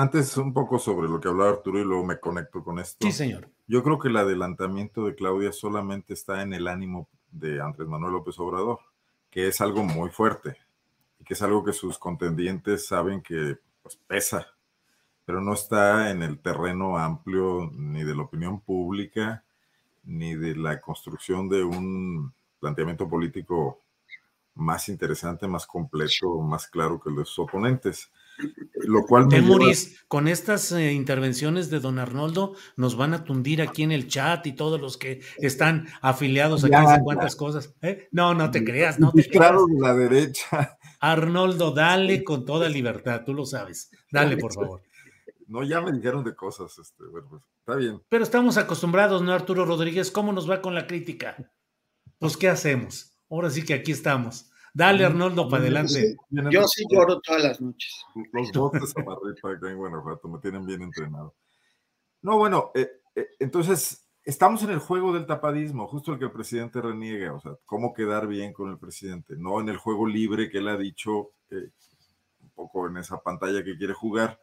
Antes, 0.00 0.36
un 0.38 0.54
poco 0.54 0.78
sobre 0.78 1.08
lo 1.08 1.20
que 1.20 1.28
hablaba 1.28 1.50
Arturo 1.50 1.78
y 1.78 1.84
luego 1.84 2.04
me 2.04 2.18
conecto 2.18 2.64
con 2.64 2.78
esto. 2.78 3.04
Sí, 3.04 3.12
señor. 3.12 3.50
Yo 3.66 3.82
creo 3.82 3.98
que 3.98 4.08
el 4.08 4.16
adelantamiento 4.16 5.04
de 5.04 5.14
Claudia 5.14 5.52
solamente 5.52 6.14
está 6.14 6.40
en 6.40 6.54
el 6.54 6.68
ánimo 6.68 7.10
de 7.30 7.60
Andrés 7.60 7.86
Manuel 7.86 8.14
López 8.14 8.38
Obrador, 8.38 8.78
que 9.28 9.48
es 9.48 9.60
algo 9.60 9.82
muy 9.82 10.08
fuerte 10.08 10.56
y 11.18 11.24
que 11.24 11.34
es 11.34 11.42
algo 11.42 11.62
que 11.62 11.74
sus 11.74 11.98
contendientes 11.98 12.86
saben 12.86 13.20
que 13.20 13.58
pues, 13.82 13.96
pesa, 14.06 14.46
pero 15.30 15.40
no 15.40 15.54
está 15.54 16.10
en 16.10 16.24
el 16.24 16.40
terreno 16.40 16.98
amplio 16.98 17.70
ni 17.72 18.02
de 18.02 18.16
la 18.16 18.22
opinión 18.22 18.62
pública 18.62 19.44
ni 20.02 20.34
de 20.34 20.56
la 20.56 20.80
construcción 20.80 21.48
de 21.48 21.62
un 21.62 22.34
planteamiento 22.58 23.08
político 23.08 23.78
más 24.56 24.88
interesante, 24.88 25.46
más 25.46 25.68
completo, 25.68 26.40
más 26.40 26.66
claro 26.66 27.00
que 27.00 27.10
los 27.10 27.38
oponentes. 27.38 28.10
Lo 28.74 29.04
cual 29.06 29.26
me 29.26 29.36
Temuris, 29.36 29.90
lleva... 29.90 30.00
con 30.08 30.26
estas 30.26 30.72
eh, 30.72 30.92
intervenciones 30.92 31.70
de 31.70 31.78
don 31.78 32.00
Arnoldo, 32.00 32.56
nos 32.74 32.96
van 32.96 33.14
a 33.14 33.22
tundir 33.22 33.62
aquí 33.62 33.84
en 33.84 33.92
el 33.92 34.08
chat 34.08 34.44
y 34.48 34.52
todos 34.52 34.80
los 34.80 34.96
que 34.96 35.20
están 35.38 35.86
afiliados 36.02 36.64
aquí, 36.64 36.72
ya, 36.72 37.00
cuántas 37.04 37.36
cosas. 37.36 37.72
¿eh? 37.82 38.08
No, 38.10 38.34
no 38.34 38.50
te 38.50 38.64
creas, 38.64 38.98
no 38.98 39.12
te 39.12 39.28
claro 39.28 39.64
de 39.66 39.78
la 39.78 39.94
derecha. 39.94 40.76
Arnoldo, 40.98 41.70
dale 41.70 42.24
con 42.24 42.44
toda 42.44 42.68
libertad, 42.68 43.22
tú 43.24 43.32
lo 43.32 43.46
sabes. 43.46 43.92
Dale, 44.10 44.36
por 44.36 44.52
favor. 44.52 44.82
No, 45.50 45.64
ya 45.64 45.80
me 45.80 45.90
dijeron 45.90 46.22
de 46.22 46.36
cosas, 46.36 46.78
este, 46.78 47.04
bueno, 47.06 47.26
pues, 47.28 47.42
está 47.58 47.74
bien. 47.74 48.00
Pero 48.08 48.22
estamos 48.22 48.56
acostumbrados, 48.56 49.20
¿no, 49.20 49.32
Arturo 49.32 49.64
Rodríguez? 49.64 50.12
¿Cómo 50.12 50.32
nos 50.32 50.48
va 50.48 50.62
con 50.62 50.76
la 50.76 50.86
crítica? 50.86 51.36
Pues, 52.20 52.36
¿qué 52.36 52.48
hacemos? 52.48 53.18
Ahora 53.28 53.50
sí 53.50 53.64
que 53.64 53.74
aquí 53.74 53.90
estamos. 53.90 54.52
Dale, 54.72 55.04
Arnoldo, 55.04 55.48
para 55.48 55.64
adelante. 55.64 56.16
Yo 56.30 56.68
sí 56.68 56.84
lloro 56.88 57.20
todas 57.20 57.42
las 57.42 57.60
noches. 57.60 57.92
Los 58.32 58.52
botes 58.52 58.96
a 58.96 59.02
Marripa 59.02 59.50
acá 59.50 59.68
en 59.68 59.78
Guanajuato 59.78 60.28
me 60.28 60.38
tienen 60.38 60.64
bien 60.64 60.82
entrenado. 60.82 61.34
No, 62.22 62.38
bueno, 62.38 62.70
eh, 62.76 62.88
eh, 63.16 63.30
entonces 63.40 64.08
estamos 64.22 64.62
en 64.62 64.70
el 64.70 64.78
juego 64.78 65.12
del 65.12 65.26
tapadismo, 65.26 65.88
justo 65.88 66.12
el 66.12 66.20
que 66.20 66.26
el 66.26 66.32
presidente 66.32 66.80
reniega, 66.80 67.34
o 67.34 67.40
sea, 67.40 67.56
cómo 67.66 67.92
quedar 67.92 68.28
bien 68.28 68.52
con 68.52 68.70
el 68.70 68.78
presidente, 68.78 69.34
no 69.36 69.60
en 69.60 69.68
el 69.68 69.78
juego 69.78 70.06
libre 70.06 70.48
que 70.48 70.58
él 70.58 70.68
ha 70.68 70.76
dicho, 70.76 71.32
eh, 71.50 71.70
un 72.40 72.50
poco 72.50 72.86
en 72.86 72.98
esa 72.98 73.20
pantalla 73.20 73.64
que 73.64 73.76
quiere 73.76 73.94
jugar, 73.94 74.38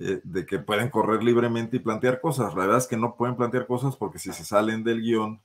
eh, 0.00 0.20
de 0.22 0.46
que 0.46 0.60
pueden 0.60 0.90
correr 0.90 1.24
libremente 1.24 1.76
y 1.76 1.80
plantear 1.80 2.20
cosas. 2.20 2.54
La 2.54 2.60
verdad 2.60 2.78
es 2.78 2.86
que 2.86 2.96
no 2.96 3.16
pueden 3.16 3.34
plantear 3.34 3.66
cosas 3.66 3.96
porque 3.96 4.20
si 4.20 4.32
se 4.32 4.44
salen 4.44 4.84
del 4.84 5.00
guion, 5.00 5.40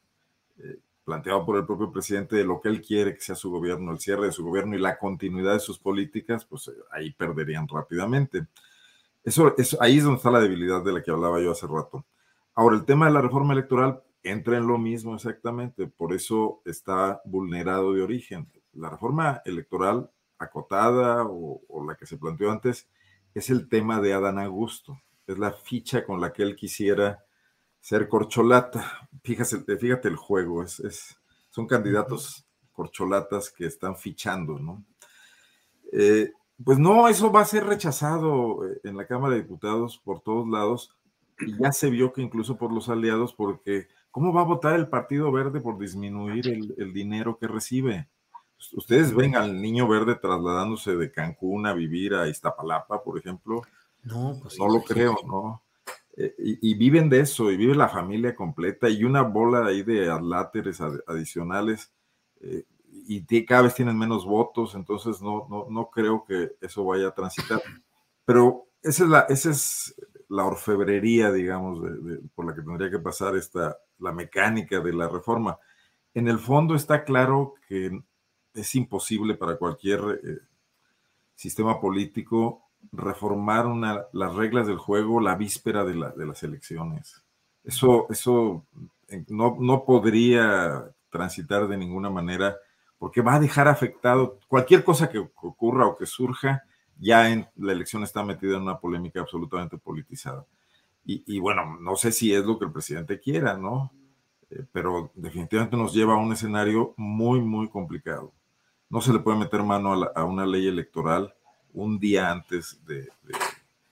eh, 0.60 0.78
planteado 1.04 1.44
por 1.44 1.58
el 1.58 1.66
propio 1.66 1.92
presidente 1.92 2.36
de 2.36 2.44
lo 2.44 2.62
que 2.62 2.70
él 2.70 2.80
quiere 2.80 3.16
que 3.16 3.22
sea 3.22 3.34
su 3.36 3.50
gobierno, 3.50 3.92
el 3.92 4.00
cierre 4.00 4.28
de 4.28 4.32
su 4.32 4.44
gobierno 4.44 4.76
y 4.76 4.80
la 4.80 5.00
continuidad 5.00 5.54
de 5.54 5.60
sus 5.60 5.80
políticas, 5.80 6.46
pues 6.46 6.68
eh, 6.68 6.74
ahí 6.92 7.12
perderían 7.12 7.68
rápidamente. 7.68 8.46
Eso, 9.24 9.56
eso, 9.58 9.78
ahí 9.82 9.98
es 9.98 10.04
donde 10.04 10.18
está 10.18 10.30
la 10.30 10.40
debilidad 10.40 10.84
de 10.84 10.94
la 10.94 11.02
que 11.02 11.10
hablaba 11.10 11.42
yo 11.42 11.52
hace 11.52 11.66
rato. 11.66 12.06
Ahora, 12.54 12.76
el 12.76 12.86
tema 12.86 13.08
de 13.08 13.14
la 13.14 13.22
reforma 13.22 13.54
electoral 13.54 14.04
entra 14.22 14.58
en 14.58 14.68
lo 14.68 14.78
mismo 14.78 15.16
exactamente, 15.16 15.88
por 15.88 16.14
eso 16.14 16.62
está 16.64 17.22
vulnerado 17.26 17.94
de 17.94 18.04
origen. 18.04 18.48
La 18.74 18.92
reforma 18.92 19.42
electoral 19.46 20.12
acotada 20.38 21.24
o, 21.26 21.62
o 21.68 21.86
la 21.86 21.96
que 21.96 22.06
se 22.06 22.18
planteó 22.18 22.52
antes 22.52 22.88
es 23.34 23.50
el 23.50 23.68
tema 23.68 24.00
de 24.02 24.14
Adán 24.14 24.40
Augusto, 24.40 25.02
es 25.28 25.38
la 25.38 25.52
ficha 25.52 26.06
con 26.06 26.22
la 26.22 26.32
que 26.34 26.44
él 26.44 26.56
quisiera 26.56 27.24
ser 27.80 28.08
corcholata. 28.08 29.10
Fíjate, 29.24 29.78
fíjate 29.78 30.08
el 30.08 30.16
juego, 30.16 30.64
es, 30.64 30.80
es, 30.80 31.18
son 31.50 31.68
candidatos 31.68 32.46
corcholatas 32.72 33.52
que 33.52 33.66
están 33.66 33.96
fichando, 33.96 34.60
¿no? 34.60 34.84
Eh, 35.92 36.32
pues 36.64 36.80
no, 36.80 37.08
eso 37.08 37.32
va 37.32 37.42
a 37.42 37.46
ser 37.46 37.66
rechazado 37.66 38.68
eh, 38.68 38.80
en 38.84 38.98
la 38.98 39.06
Cámara 39.06 39.36
de 39.36 39.42
Diputados 39.42 40.00
por 40.00 40.22
todos 40.22 40.48
lados 40.48 40.96
y 41.40 41.58
ya 41.58 41.72
se 41.72 41.90
vio 41.90 42.14
que 42.14 42.22
incluso 42.22 42.58
por 42.58 42.72
los 42.72 42.90
aliados, 42.90 43.34
porque 43.34 43.88
¿cómo 44.12 44.34
va 44.34 44.42
a 44.42 44.46
votar 44.46 44.76
el 44.76 44.88
Partido 44.88 45.32
Verde 45.32 45.62
por 45.62 45.78
disminuir 45.78 46.48
el, 46.48 46.74
el 46.78 46.94
dinero 46.94 47.38
que 47.38 47.48
recibe? 47.48 48.08
Ustedes 48.74 49.14
ven 49.14 49.36
al 49.36 49.62
niño 49.62 49.88
verde 49.88 50.16
trasladándose 50.16 50.96
de 50.96 51.12
Cancún 51.12 51.66
a 51.66 51.74
vivir 51.74 52.14
a 52.14 52.28
Iztapalapa, 52.28 53.04
por 53.04 53.18
ejemplo. 53.18 53.62
No, 54.04 54.38
pues 54.42 54.58
no 54.58 54.68
lo 54.68 54.82
creo, 54.84 55.16
¿no? 55.26 55.64
Eh, 56.16 56.36
y, 56.38 56.72
y, 56.72 56.76
viven 56.76 57.10
de 57.10 57.22
eso, 57.22 57.52
y 57.52 57.58
vive 57.58 57.76
la 57.76 57.90
familia 57.90 58.36
completa, 58.36 58.88
y 58.88 59.04
una 59.04 59.24
bola 59.24 59.66
ahí 59.66 59.82
de 59.82 60.10
adláteres 60.10 60.80
ad, 60.80 61.00
adicionales, 61.08 61.92
eh, 62.42 62.66
y 63.08 63.46
cada 63.46 63.64
vez 63.64 63.74
tienen 63.74 63.98
menos 63.98 64.26
votos, 64.26 64.76
entonces 64.76 65.22
no, 65.22 65.48
no, 65.50 65.68
no 65.70 65.90
creo 65.90 66.24
que 66.24 66.56
eso 66.62 66.86
vaya 66.86 67.08
a 67.08 67.16
transitar. 67.16 67.62
Pero 68.26 68.68
esa 68.82 69.04
es 69.04 69.10
la, 69.10 69.20
esa 69.22 69.50
es 69.50 69.96
la 70.30 70.46
orfebrería, 70.46 71.32
digamos, 71.32 71.82
de, 71.82 71.90
de, 71.98 72.22
por 72.36 72.46
la 72.46 72.54
que 72.54 72.62
tendría 72.62 72.92
que 72.92 73.00
pasar 73.00 73.36
esta, 73.36 73.78
la 74.00 74.12
mecánica 74.12 74.80
de 74.80 74.94
la 74.94 75.10
reforma. 75.10 75.58
En 76.14 76.28
el 76.28 76.38
fondo 76.38 76.76
está 76.76 77.04
claro 77.04 77.56
que 77.68 78.04
es 78.54 78.76
imposible 78.76 79.36
para 79.36 79.58
cualquier 79.58 80.22
eh, 80.24 80.40
sistema 81.36 81.80
político 81.80 82.64
reformar 82.92 83.66
una, 83.66 84.06
las 84.12 84.36
reglas 84.36 84.68
del 84.68 84.78
juego 84.78 85.22
la 85.22 85.36
víspera 85.36 85.84
de, 85.86 85.94
de 85.94 86.26
las 86.26 86.44
elecciones. 86.44 87.24
Eso, 87.64 88.08
eso 88.10 88.66
eh, 89.08 89.24
no, 89.30 89.58
no 89.60 89.86
podría 89.86 90.92
transitar 91.10 91.68
de 91.68 91.78
ninguna 91.78 92.10
manera 92.10 92.58
porque 92.98 93.22
va 93.22 93.36
a 93.36 93.40
dejar 93.40 93.68
afectado 93.68 94.40
cualquier 94.48 94.84
cosa 94.84 95.10
que 95.10 95.20
ocurra 95.20 95.86
o 95.86 95.98
que 95.98 96.06
surja, 96.06 96.64
ya 96.98 97.30
en 97.30 97.48
la 97.58 97.74
elección 97.74 98.02
está 98.04 98.24
metida 98.24 98.56
en 98.56 98.64
una 98.64 98.80
polémica 98.80 99.20
absolutamente 99.20 99.78
politizada. 99.78 100.46
Y, 101.06 101.38
bueno, 101.40 101.78
no 101.82 101.98
sé 101.98 102.14
si 102.14 102.34
es 102.34 102.46
lo 102.46 102.58
que 102.58 102.64
el 102.64 102.72
presidente 102.72 103.20
quiera, 103.20 103.58
¿no? 103.58 103.92
Eh, 104.50 104.64
pero 104.72 105.12
definitivamente 105.16 105.76
nos 105.76 105.94
lleva 105.94 106.14
a 106.14 106.18
un 106.18 106.32
escenario 106.32 106.94
muy, 106.96 107.42
muy 107.42 107.68
complicado. 107.68 108.32
No 108.94 109.02
se 109.02 109.12
le 109.12 109.18
puede 109.18 109.40
meter 109.40 109.64
mano 109.64 110.12
a, 110.14 110.24
una 110.24 110.46
ley 110.46 110.68
electoral 110.68 111.34
un 111.74 112.00
día 112.00 112.30
antes 112.30 112.80
de, 112.86 113.10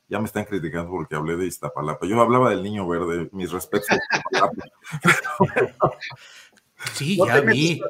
Ya 0.08 0.20
me 0.20 0.26
están 0.26 0.45
criticando 0.45 0.91
porque 0.91 1.16
hablé 1.16 1.38
de 1.38 1.47
Iztapalapa. 1.47 2.06
Yo 2.06 2.22
hablaba 2.22 2.52
del 2.52 2.62
niño 2.62 2.88
verde, 2.88 3.28
mis 3.32 3.52
respetos 3.52 3.89
a 3.89 3.95
Iztapalapa. 3.95 5.97
sí, 6.93 7.18
ya 7.18 7.41
vi. 7.41 7.82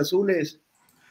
azules. 0.00 0.58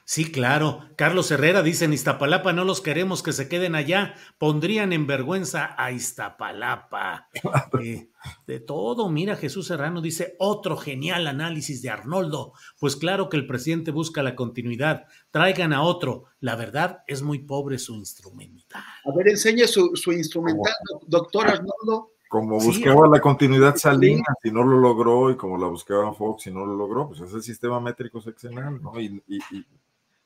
Sí, 0.06 0.32
claro. 0.32 0.82
Carlos 0.98 1.32
Herrera 1.32 1.64
dice, 1.64 1.86
en 1.86 1.94
Iztapalapa 1.94 2.52
no 2.52 2.66
los 2.66 2.82
queremos 2.82 3.24
que 3.24 3.32
se 3.32 3.48
queden 3.48 3.74
allá, 3.74 4.16
pondrían 4.38 4.92
en 4.92 5.08
vergüenza 5.08 5.76
a 5.78 5.92
Iztapalapa. 5.92 7.30
Eh, 7.84 8.10
de 8.48 8.62
todo, 8.62 9.10
mira, 9.10 9.36
Jesús 9.36 9.68
Serrano 9.68 10.00
dice, 10.00 10.38
otro 10.40 10.78
genial 10.78 11.28
análisis 11.28 11.82
de 11.82 11.90
Arnoldo. 11.90 12.54
Pues 12.80 12.96
claro 12.96 13.28
que 13.28 13.36
el 13.36 13.46
presidente 13.46 13.92
busca 13.92 14.24
la 14.24 14.36
continuidad, 14.36 15.08
traigan 15.32 15.74
a 15.74 15.82
otro. 15.82 16.26
La 16.40 16.56
verdad 16.56 17.04
es 17.08 17.22
muy 17.22 17.40
pobre 17.40 17.80
su 17.80 17.96
instrumental. 17.96 18.82
A 18.82 19.18
ver, 19.18 19.28
enseñe 19.28 19.68
su, 19.68 19.92
instrumental, 20.14 20.74
doctor 21.06 21.48
Arnoldo. 21.48 22.12
Como 22.30 22.58
buscaba 22.60 23.10
la 23.10 23.20
continuidad 23.20 23.76
Salinas 23.76 24.38
y 24.44 24.52
no 24.52 24.64
lo 24.64 24.80
logró, 24.80 25.30
y 25.30 25.36
como 25.36 25.58
la 25.58 25.68
buscaba 25.68 26.14
Fox 26.14 26.48
y 26.48 26.52
no 26.52 26.66
lo 26.66 26.76
logró, 26.76 27.10
pues 27.10 27.20
es 27.20 27.34
el 27.34 27.44
sistema 27.44 27.82
métrico 27.82 28.22
seccional, 28.22 28.82
¿no? 28.82 28.94
y 29.02 29.22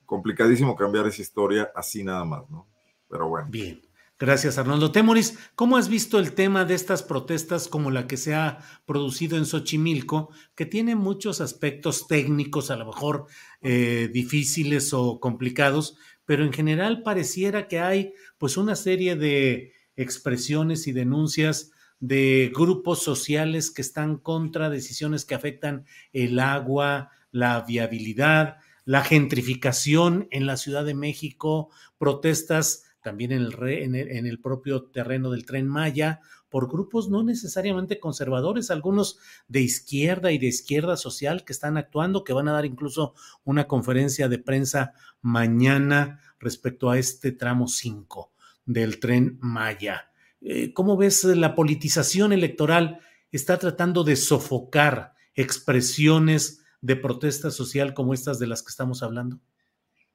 complicadísimo 0.08 0.76
cambiar 0.76 1.06
esa 1.06 1.22
historia 1.22 1.72
así 1.76 2.04
nada 2.04 2.26
más, 2.26 2.50
¿no? 2.50 2.68
Pero 3.08 3.30
bueno. 3.30 3.48
Bien. 3.52 3.80
Gracias, 4.20 4.58
Arnoldo 4.58 4.92
Temoris. 4.92 5.38
¿Cómo 5.54 5.78
has 5.78 5.90
visto 5.90 6.18
el 6.18 6.34
tema 6.34 6.66
de 6.66 6.74
estas 6.74 7.04
protestas 7.04 7.68
como 7.68 7.92
la 7.92 8.08
que 8.08 8.18
se 8.18 8.34
ha 8.34 8.58
producido 8.88 9.38
en 9.38 9.46
Xochimilco, 9.46 10.32
que 10.56 10.66
tiene 10.66 10.96
muchos 10.96 11.40
aspectos 11.40 12.08
técnicos, 12.08 12.72
a 12.72 12.78
lo 12.78 12.88
mejor 12.88 13.28
eh, 13.62 14.10
difíciles 14.12 14.92
o 14.92 15.20
complicados, 15.20 15.98
pero 16.26 16.44
en 16.44 16.52
general 16.52 17.04
pareciera 17.04 17.68
que 17.68 17.80
hay 17.80 18.14
pues 18.40 18.58
una 18.58 18.76
serie 18.76 19.16
de 19.16 19.74
expresiones 19.96 20.88
y 20.88 20.94
denuncias 20.94 21.72
de 22.00 22.52
grupos 22.56 23.04
sociales 23.04 23.70
que 23.70 23.84
están 23.84 24.18
contra 24.18 24.72
decisiones 24.72 25.26
que 25.26 25.36
afectan 25.36 25.86
el 26.12 26.40
agua, 26.40 27.12
la 27.32 27.62
viabilidad, 27.62 28.58
la 28.88 29.04
gentrificación 29.04 30.30
en 30.32 30.46
la 30.46 30.56
Ciudad 30.56 30.86
de 30.86 30.94
México, 30.94 31.70
protestas 31.98 32.86
también 33.02 33.34
en 33.34 33.96
el, 34.26 34.40
propio 34.40 34.84
terreno 34.84 35.30
del 35.30 35.46
tren 35.46 35.68
Maya, 35.68 36.22
por 36.48 36.70
grupos 36.72 37.10
no 37.10 37.22
necesariamente 37.22 38.00
conservadores, 38.00 38.72
algunos 38.72 39.20
de 39.50 39.60
izquierda 39.60 40.32
y 40.32 40.38
de 40.38 40.48
izquierda 40.48 40.96
social 40.96 41.44
que 41.44 41.52
están 41.52 41.76
actuando, 41.76 42.24
que 42.24 42.32
van 42.32 42.48
a 42.48 42.54
dar 42.54 42.66
incluso 42.66 43.14
una 43.44 43.68
conferencia 43.68 44.30
de 44.30 44.40
prensa 44.40 44.94
mañana 45.22 46.22
respecto 46.40 46.90
a 46.90 46.98
este 46.98 47.34
tramo 47.34 47.68
5 47.68 48.32
del 48.66 49.02
tren 49.02 49.38
Maya. 49.42 50.12
Eh, 50.40 50.72
¿Cómo 50.72 50.96
ves 50.96 51.26
la 51.26 51.56
politización 51.56 52.32
electoral? 52.32 53.02
Está 53.34 53.58
tratando 53.60 54.06
de 54.06 54.16
sofocar 54.16 55.14
expresiones 55.36 56.64
de 56.88 56.96
protesta 56.96 57.52
social 57.52 57.94
como 57.94 58.14
estas 58.14 58.40
de 58.40 58.48
las 58.48 58.64
que 58.64 58.70
estamos 58.70 59.04
hablando? 59.04 59.42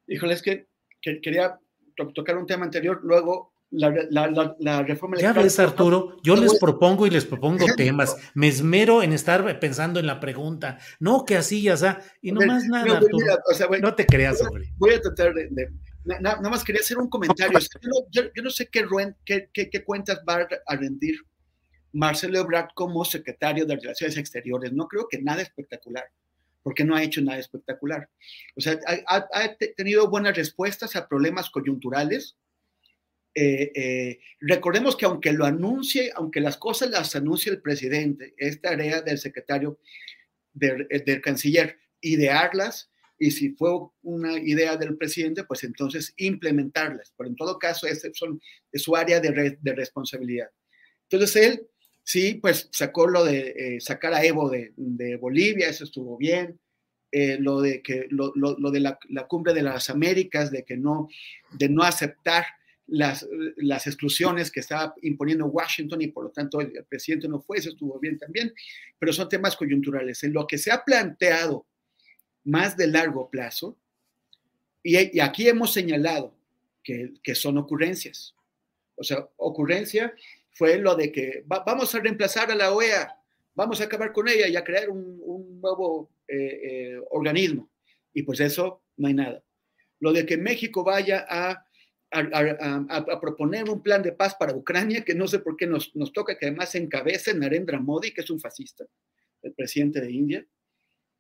Híjole, 0.07 0.33
es 0.33 0.41
que, 0.41 0.69
quería 1.03 1.61
tocar 2.15 2.39
un 2.39 2.47
tema 2.47 2.65
anterior, 2.65 3.01
luego 3.03 3.53
la, 3.71 3.91
reforma 4.83 5.17
electoral. 5.17 5.35
Ya 5.35 5.43
ves, 5.43 5.59
Arturo, 5.59 6.17
yo 6.23 6.35
les 6.35 6.59
propongo 6.59 7.07
y 7.07 7.11
les 7.11 7.27
propongo 7.27 7.67
temas. 7.77 8.17
Me 8.33 8.49
esmero 8.49 9.03
en 9.03 9.13
estar 9.13 9.61
pensando 9.61 10.01
en 10.01 10.07
la 10.07 10.19
pregunta. 10.19 10.79
No, 10.99 11.27
que 11.27 11.37
así 11.37 11.63
ya 11.63 11.77
sea. 11.77 12.03
Y 12.23 12.33
no 12.33 12.41
más 12.41 12.65
nada, 12.65 12.97
Arturo. 12.97 13.19
no 13.83 13.95
te 13.95 14.07
creas, 14.07 14.41
hombre. 14.41 14.73
Voy 14.79 14.95
a 14.95 15.01
tratar 15.01 15.35
de. 15.35 15.69
nada 16.21 16.41
más 16.41 16.65
quería 16.65 16.81
hacer 16.81 16.97
un 16.97 17.11
comentario. 17.11 17.59
yo, 18.11 18.23
no, 18.43 18.51
sé 18.51 18.69
qué, 18.69 18.87
qué, 19.27 19.51
qué, 19.53 19.85
cuentas 19.85 20.23
va 20.27 20.47
a 20.67 20.77
rendir 20.77 21.17
Marcelo 21.93 22.39
Ebrard 22.39 22.71
como 22.75 23.05
secretario 23.05 23.67
de 23.67 23.77
Relaciones 23.77 24.17
Exteriores. 24.17 24.73
No 24.73 24.89
creo 24.89 25.07
que 25.11 25.21
nada 25.21 25.43
espectacular 25.43 26.05
porque 26.63 26.85
no 26.85 26.95
ha 26.95 27.03
hecho 27.03 27.21
nada 27.21 27.39
espectacular. 27.39 28.09
O 28.57 28.61
sea, 28.61 28.79
ha, 29.07 29.57
tenido 29.77 30.09
buenas 30.09 30.37
respuestas 30.37 30.97
a 30.97 31.09
problemas 31.09 31.51
coyunturales. 31.51 32.37
Eh, 33.35 33.73
eh, 33.75 34.21
recordemos 34.41 34.97
que 34.97 35.07
aunque 35.07 35.33
lo 35.33 35.45
anuncie, 35.45 36.13
aunque 36.15 36.41
las 36.41 36.57
cosas 36.57 36.91
las 36.91 37.17
anuncie 37.17 37.53
el 37.53 37.63
presidente, 37.63 38.35
es 38.37 38.61
tarea 38.61 39.01
del 39.01 39.19
secretario 39.19 39.79
del, 40.53 40.87
canciller 41.23 41.79
idearlas 42.01 42.91
y 43.19 43.31
si 43.31 43.51
fue 43.51 43.71
una 44.03 44.39
idea 44.39 44.77
del 44.77 44.97
presidente, 44.97 45.45
pues 45.45 45.65
entonces 45.65 46.13
implementarlas. 46.17 47.15
Pero 47.17 47.31
en 47.31 47.37
todo 47.37 47.59
caso, 47.59 47.87
es, 47.87 48.05
es 48.05 48.83
su 48.83 48.97
área 48.97 49.21
de, 49.21 49.59
de 49.61 49.75
responsabilidad. 49.75 50.49
Entonces 51.09 51.37
él 51.37 51.67
Sí, 52.05 52.35
pues 52.35 52.69
sacó 52.73 53.07
lo 53.07 53.25
de 53.25 53.55
eh, 53.57 53.81
sacar 53.81 54.13
a 54.13 54.25
Evo 54.25 54.51
de, 54.51 54.73
Bolivia, 55.21 55.69
eso 55.69 55.85
estuvo 55.85 56.17
bien. 56.17 56.59
Eh, 57.15 57.37
lo 57.39 57.61
de 57.61 57.83
que 57.83 58.07
lo, 58.09 58.33
de 58.71 58.81
la, 58.81 58.99
cumbre 59.29 59.53
de 59.53 59.63
las 59.63 59.91
Américas, 59.91 60.51
de 60.51 60.65
que 60.65 60.79
no, 60.79 61.09
de 61.53 61.69
no 61.69 61.83
aceptar 61.83 62.47
las, 62.87 63.29
las 63.57 63.87
exclusiones 63.87 64.51
que 64.51 64.61
estaba 64.61 64.95
imponiendo 65.03 65.47
Washington 65.47 66.01
y 66.01 66.09
por 66.09 66.25
lo 66.25 66.31
tanto 66.31 66.61
el, 66.61 66.73
presidente 66.89 67.29
no 67.29 67.41
fue, 67.41 67.59
eso 67.59 67.69
estuvo 67.69 67.99
bien 67.99 68.19
también, 68.19 68.53
pero 68.99 69.13
son 69.13 69.29
temas 69.29 69.57
coyunturales. 69.57 70.25
En 70.25 70.33
lo 70.33 70.47
que 70.47 70.57
se 70.57 70.73
ha 70.73 70.85
planteado 70.85 71.67
más 72.45 72.77
de 72.77 72.87
largo 72.87 73.31
plazo, 73.31 73.77
y, 74.83 75.21
aquí 75.21 75.47
hemos 75.47 75.73
señalado 75.73 76.35
que, 76.83 77.13
que 77.23 77.35
son 77.35 77.59
ocurrencias. 77.59 78.35
O 78.97 79.05
sea, 79.05 79.29
ocurrencia 79.37 80.15
fue 80.53 80.79
lo 80.79 80.95
de 80.95 81.11
que 81.11 81.45
vamos 81.47 81.95
a 81.95 82.01
reemplazar 82.01 82.51
a 82.51 82.55
la 82.55 82.73
OEA, 82.73 83.19
vamos 83.55 83.81
a 83.81 83.85
acabar 83.85 84.13
con 84.13 84.29
ella 84.29 84.49
y 84.49 84.57
a 84.57 84.65
crear 84.65 84.91
un, 84.91 85.61
nuevo 85.61 86.11
eh, 86.29 86.37
eh, 86.37 87.01
organismo. 87.11 87.71
Y 88.13 88.23
pues 88.23 88.41
eso 88.41 88.83
no 88.97 89.09
hay 89.09 89.15
nada. 89.15 89.43
Lo 90.01 90.13
de 90.13 90.27
que 90.27 90.37
México 90.37 90.85
vaya 90.85 91.25
a, 91.29 91.65
proponer 93.21 93.71
un 93.71 93.83
plan 93.83 94.03
de 94.03 94.13
paz 94.13 94.35
para 94.35 94.55
Ucrania, 94.55 95.03
que 95.03 95.15
no 95.15 95.27
sé 95.27 95.39
por 95.39 95.57
qué 95.57 95.67
nos, 95.67 95.95
nos 95.97 96.13
toca 96.13 96.37
que 96.37 96.47
además 96.47 96.75
encabece 96.75 97.33
Narendra 97.33 97.81
Modi, 97.81 98.13
que 98.13 98.21
es 98.21 98.29
un 98.29 98.39
fascista, 98.39 98.85
el 99.43 99.55
presidente 99.55 100.01
de 100.01 100.13
India. 100.13 100.47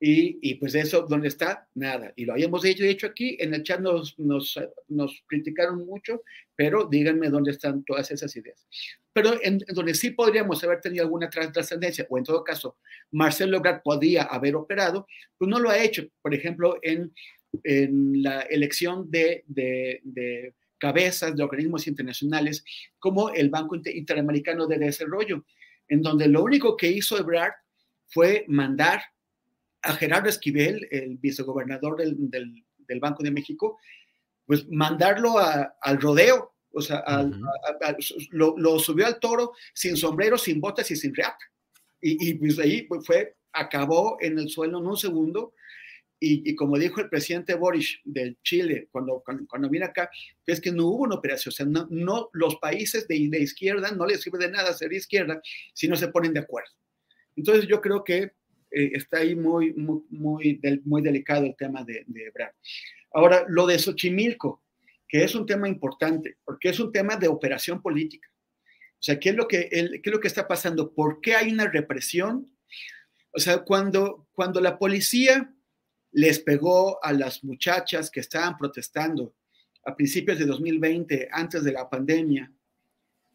Y, 0.04 0.40
y, 0.42 0.56
pues 0.56 0.74
eso, 0.74 1.06
¿dónde 1.08 1.28
está? 1.28 1.68
Nada. 1.76 2.12
Y 2.16 2.24
lo 2.24 2.32
habíamos 2.32 2.62
dicho, 2.62 2.82
hecho 2.82 3.06
aquí, 3.06 3.36
en 3.38 3.54
el 3.54 3.62
chat 3.62 3.78
nos, 3.78 4.18
nos, 4.18 4.58
nos, 4.88 5.22
criticaron 5.28 5.86
mucho, 5.86 6.24
pero 6.56 6.88
díganme 6.90 7.30
dónde 7.30 7.52
están 7.52 7.84
todas 7.84 8.10
esas 8.10 8.34
ideas. 8.34 8.66
Pero 9.12 9.38
en, 9.40 9.58
donde 9.68 9.94
sí 9.94 10.10
podríamos 10.10 10.64
haber 10.64 10.80
tenido 10.80 11.04
alguna 11.04 11.30
trascendencia, 11.30 12.04
o 12.10 12.18
en 12.18 12.24
todo 12.24 12.42
caso, 12.42 12.78
Marcelo 13.12 13.58
Ebrard 13.58 13.82
podía 13.84 14.24
haber 14.24 14.56
operado, 14.56 15.06
pues 15.38 15.48
no 15.48 15.60
lo 15.60 15.70
ha 15.70 15.78
hecho. 15.78 16.02
Por 16.20 16.34
ejemplo, 16.34 16.80
en, 16.82 17.14
en 17.62 18.24
la 18.24 18.40
elección 18.40 19.08
de, 19.08 19.44
de, 19.46 20.00
de 20.02 20.52
cabezas 20.78 21.36
de 21.36 21.44
organismos 21.44 21.86
internacionales 21.86 22.64
como 22.98 23.30
el 23.30 23.50
Banco 23.50 23.76
Interamericano 23.76 24.66
de 24.66 24.78
Desarrollo, 24.78 25.44
en 25.86 26.02
donde 26.02 26.26
lo 26.26 26.42
único 26.42 26.76
que 26.76 26.88
hizo 26.90 27.16
Ebrard 27.16 27.52
fue 28.08 28.44
mandar 28.48 29.00
a 29.82 29.92
Gerardo 29.94 30.28
Esquivel, 30.28 30.86
el 30.90 31.18
vicegobernador 31.18 31.96
del, 31.96 32.16
del, 32.18 33.00
Banco 33.00 33.22
de 33.22 33.30
México, 33.30 33.78
pues 34.46 34.68
mandarlo 34.68 35.38
al 35.38 36.00
rodeo, 36.00 36.54
o 36.72 36.80
sea, 36.80 37.02
lo, 38.30 38.78
subió 38.78 39.06
al 39.06 39.18
toro 39.18 39.52
sin 39.74 39.96
sombrero, 39.96 40.36
sin 40.38 40.60
botas 40.60 40.90
y 40.90 40.96
sin 40.96 41.14
reata. 41.14 41.44
Y, 42.00 42.30
y 42.30 42.34
pues 42.34 42.58
ahí 42.58 42.86
fue, 43.04 43.36
acabó 43.52 44.18
en 44.20 44.38
el 44.38 44.48
suelo 44.48 44.78
en 44.78 44.86
un 44.86 44.96
segundo. 44.96 45.54
Y, 46.20 46.48
y, 46.48 46.54
como 46.54 46.78
dijo 46.78 47.00
el 47.00 47.08
presidente 47.08 47.54
Boris 47.54 47.98
del 48.04 48.38
Chile 48.44 48.88
cuando, 48.92 49.24
cuando, 49.48 49.68
vino 49.68 49.86
acá, 49.86 50.08
es 50.46 50.60
que 50.60 50.70
no 50.70 50.86
hubo 50.86 51.02
una 51.04 51.16
operación. 51.16 51.50
O 51.50 51.56
sea, 51.56 51.66
no, 51.66 51.88
no 51.90 52.30
los 52.32 52.56
países 52.56 53.08
de, 53.08 53.26
de, 53.28 53.40
izquierda 53.40 53.90
no 53.90 54.06
les 54.06 54.20
sirve 54.20 54.38
de 54.38 54.50
nada 54.50 54.72
ser 54.72 54.92
izquierda 54.92 55.40
si 55.74 55.88
no 55.88 55.96
se 55.96 56.08
ponen 56.08 56.32
de 56.32 56.40
acuerdo. 56.40 56.70
Entonces 57.34 57.66
yo 57.66 57.80
creo 57.80 58.04
que 58.04 58.32
eh, 58.72 58.90
está 58.94 59.18
ahí 59.18 59.34
muy, 59.34 59.72
muy, 59.74 60.60
muy, 60.84 61.02
delicado 61.02 61.46
el 61.46 61.56
tema 61.56 61.84
de, 61.84 62.04
de. 62.06 62.32
Ahora, 63.12 63.44
lo 63.48 63.66
de 63.66 63.78
Xochimilco, 63.78 64.62
que 65.08 65.24
es 65.24 65.34
un 65.34 65.46
tema 65.46 65.68
importante, 65.68 66.38
porque 66.44 66.70
es 66.70 66.80
un 66.80 66.90
tema 66.90 67.16
de 67.16 67.28
operación 67.28 67.82
política. 67.82 68.28
O 68.94 69.04
sea, 69.04 69.18
¿qué 69.18 69.30
es 69.30 69.34
lo 69.34 69.48
que, 69.48 69.68
qué 69.68 70.00
es 70.02 70.12
lo 70.12 70.20
que 70.20 70.28
está 70.28 70.46
pasando? 70.46 70.94
¿Por 70.94 71.20
qué 71.20 71.34
hay 71.34 71.52
una 71.52 71.68
represión? 71.68 72.50
O 73.32 73.38
sea, 73.38 73.58
cuando, 73.58 74.28
cuando 74.32 74.60
la 74.60 74.78
policía 74.78 75.52
les 76.12 76.38
pegó 76.38 77.02
a 77.04 77.12
las 77.12 77.42
muchachas 77.42 78.10
que 78.10 78.20
estaban 78.20 78.56
protestando 78.56 79.34
a 79.84 79.96
principios 79.96 80.38
de 80.38 80.46
2020, 80.46 81.28
antes 81.32 81.64
de 81.64 81.72
la 81.72 81.90
pandemia, 81.90 82.52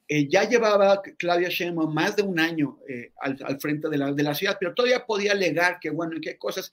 eh, 0.09 0.27
ya 0.29 0.47
llevaba 0.47 1.01
Claudia 1.17 1.49
Sheinbaum 1.49 1.93
más 1.93 2.15
de 2.15 2.23
un 2.23 2.39
año 2.39 2.79
eh, 2.87 3.11
al, 3.17 3.37
al, 3.43 3.59
frente 3.59 3.89
de 3.89 3.97
la, 3.97 4.13
de 4.13 4.23
la, 4.23 4.33
ciudad, 4.33 4.55
pero 4.57 4.73
todavía 4.73 5.05
podía 5.05 5.33
alegar 5.33 5.79
que, 5.81 5.89
bueno, 5.89 6.17
que 6.21 6.29
hay 6.29 6.37
cosas, 6.37 6.71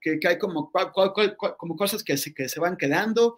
que, 0.00 0.20
que 0.20 0.28
hay 0.28 0.38
como, 0.38 0.70
como 1.56 1.76
cosas 1.76 2.04
que 2.04 2.16
se, 2.16 2.32
que 2.32 2.48
se 2.48 2.60
van 2.60 2.76
quedando, 2.76 3.36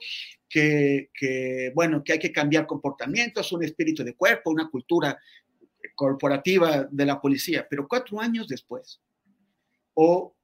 que, 0.51 1.11
que, 1.15 1.73
bueno, 1.75 2.05
que 2.05 2.13
hay 2.13 2.19
que 2.19 2.33
cambiar 2.33 2.67
comportamientos, 2.67 3.51
un 3.53 3.65
espíritu 3.65 4.05
de 4.05 4.15
cuerpo, 4.15 4.51
una 4.51 4.69
cultura 4.69 5.19
corporativa 5.95 6.87
de 6.91 7.07
la 7.07 7.19
policía, 7.19 7.67
pero 7.69 7.89
cuatro 7.89 8.21
años 8.21 8.49
después, 8.49 9.01
o 9.95 10.37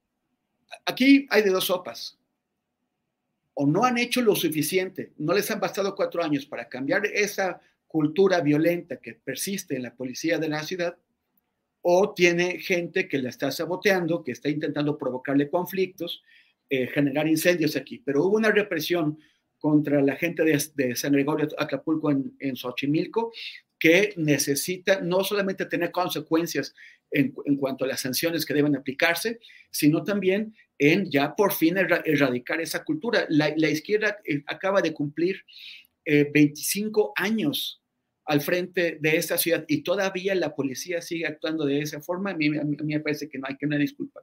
aquí 0.86 1.26
hay 1.28 1.42
de 1.42 1.50
dos 1.50 1.64
sopas, 1.64 2.18
o 3.52 3.66
no 3.66 3.84
han 3.84 3.98
hecho 3.98 4.22
lo 4.22 4.34
suficiente, 4.34 5.12
no 5.18 5.34
les 5.34 5.50
han 5.50 5.60
bastado 5.60 5.94
cuatro 5.94 6.22
años 6.24 6.46
para 6.46 6.68
cambiar 6.68 7.04
esa 7.06 7.60
cultura 7.94 8.40
violenta 8.40 8.96
que 8.96 9.14
persiste 9.14 9.76
en 9.76 9.84
la 9.84 9.94
policía 9.94 10.40
de 10.40 10.48
la 10.48 10.64
ciudad, 10.64 10.96
o 11.80 12.12
tiene 12.12 12.58
gente 12.58 13.06
que 13.06 13.18
la 13.18 13.28
está 13.28 13.52
saboteando, 13.52 14.24
que 14.24 14.32
está 14.32 14.48
intentando 14.48 14.98
provocarle 14.98 15.48
conflictos, 15.48 16.20
eh, 16.68 16.88
generar 16.88 17.28
incendios 17.28 17.76
aquí. 17.76 18.02
Pero 18.04 18.24
hubo 18.24 18.36
una 18.36 18.50
represión 18.50 19.20
contra 19.60 20.02
la 20.02 20.16
gente 20.16 20.42
de, 20.42 20.60
de 20.74 20.96
San 20.96 21.12
Gregorio 21.12 21.46
Acapulco 21.56 22.10
en, 22.10 22.34
en, 22.40 22.56
Xochimilco 22.56 23.30
que 23.78 24.12
necesita 24.16 25.00
no 25.00 25.22
solamente 25.22 25.66
tener 25.66 25.92
consecuencias 25.92 26.74
en, 27.12 27.32
en, 27.44 27.56
cuanto 27.56 27.84
a 27.84 27.86
las 27.86 28.00
sanciones 28.00 28.44
que 28.44 28.54
deben 28.54 28.74
aplicarse, 28.74 29.38
sino 29.70 30.02
también 30.02 30.52
en 30.78 31.08
ya 31.12 31.36
por 31.36 31.52
fin 31.52 31.76
erradicar 31.78 32.60
esa 32.60 32.82
cultura. 32.82 33.24
La, 33.28 33.54
la 33.56 33.70
izquierda 33.70 34.18
eh, 34.24 34.42
acaba 34.48 34.82
de 34.82 34.92
cumplir 34.92 35.44
eh, 36.04 36.28
25 36.34 37.12
años 37.14 37.80
al 38.26 38.40
frente 38.40 38.98
de 39.00 39.16
esta 39.16 39.36
ciudad 39.36 39.64
y 39.68 39.82
todavía 39.82 40.34
la 40.34 40.54
policía 40.54 41.02
sigue 41.02 41.26
actuando 41.26 41.66
de 41.66 41.80
esa 41.80 42.00
forma, 42.00 42.30
a 42.30 42.34
mí, 42.34 42.46
a 42.56 42.64
mí, 42.64 42.76
me 42.82 43.00
parece 43.00 43.28
que 43.28 43.38
no 43.38 43.46
hay 43.48 43.56
que 43.56 43.66
una 43.66 43.76
disculpa. 43.76 44.20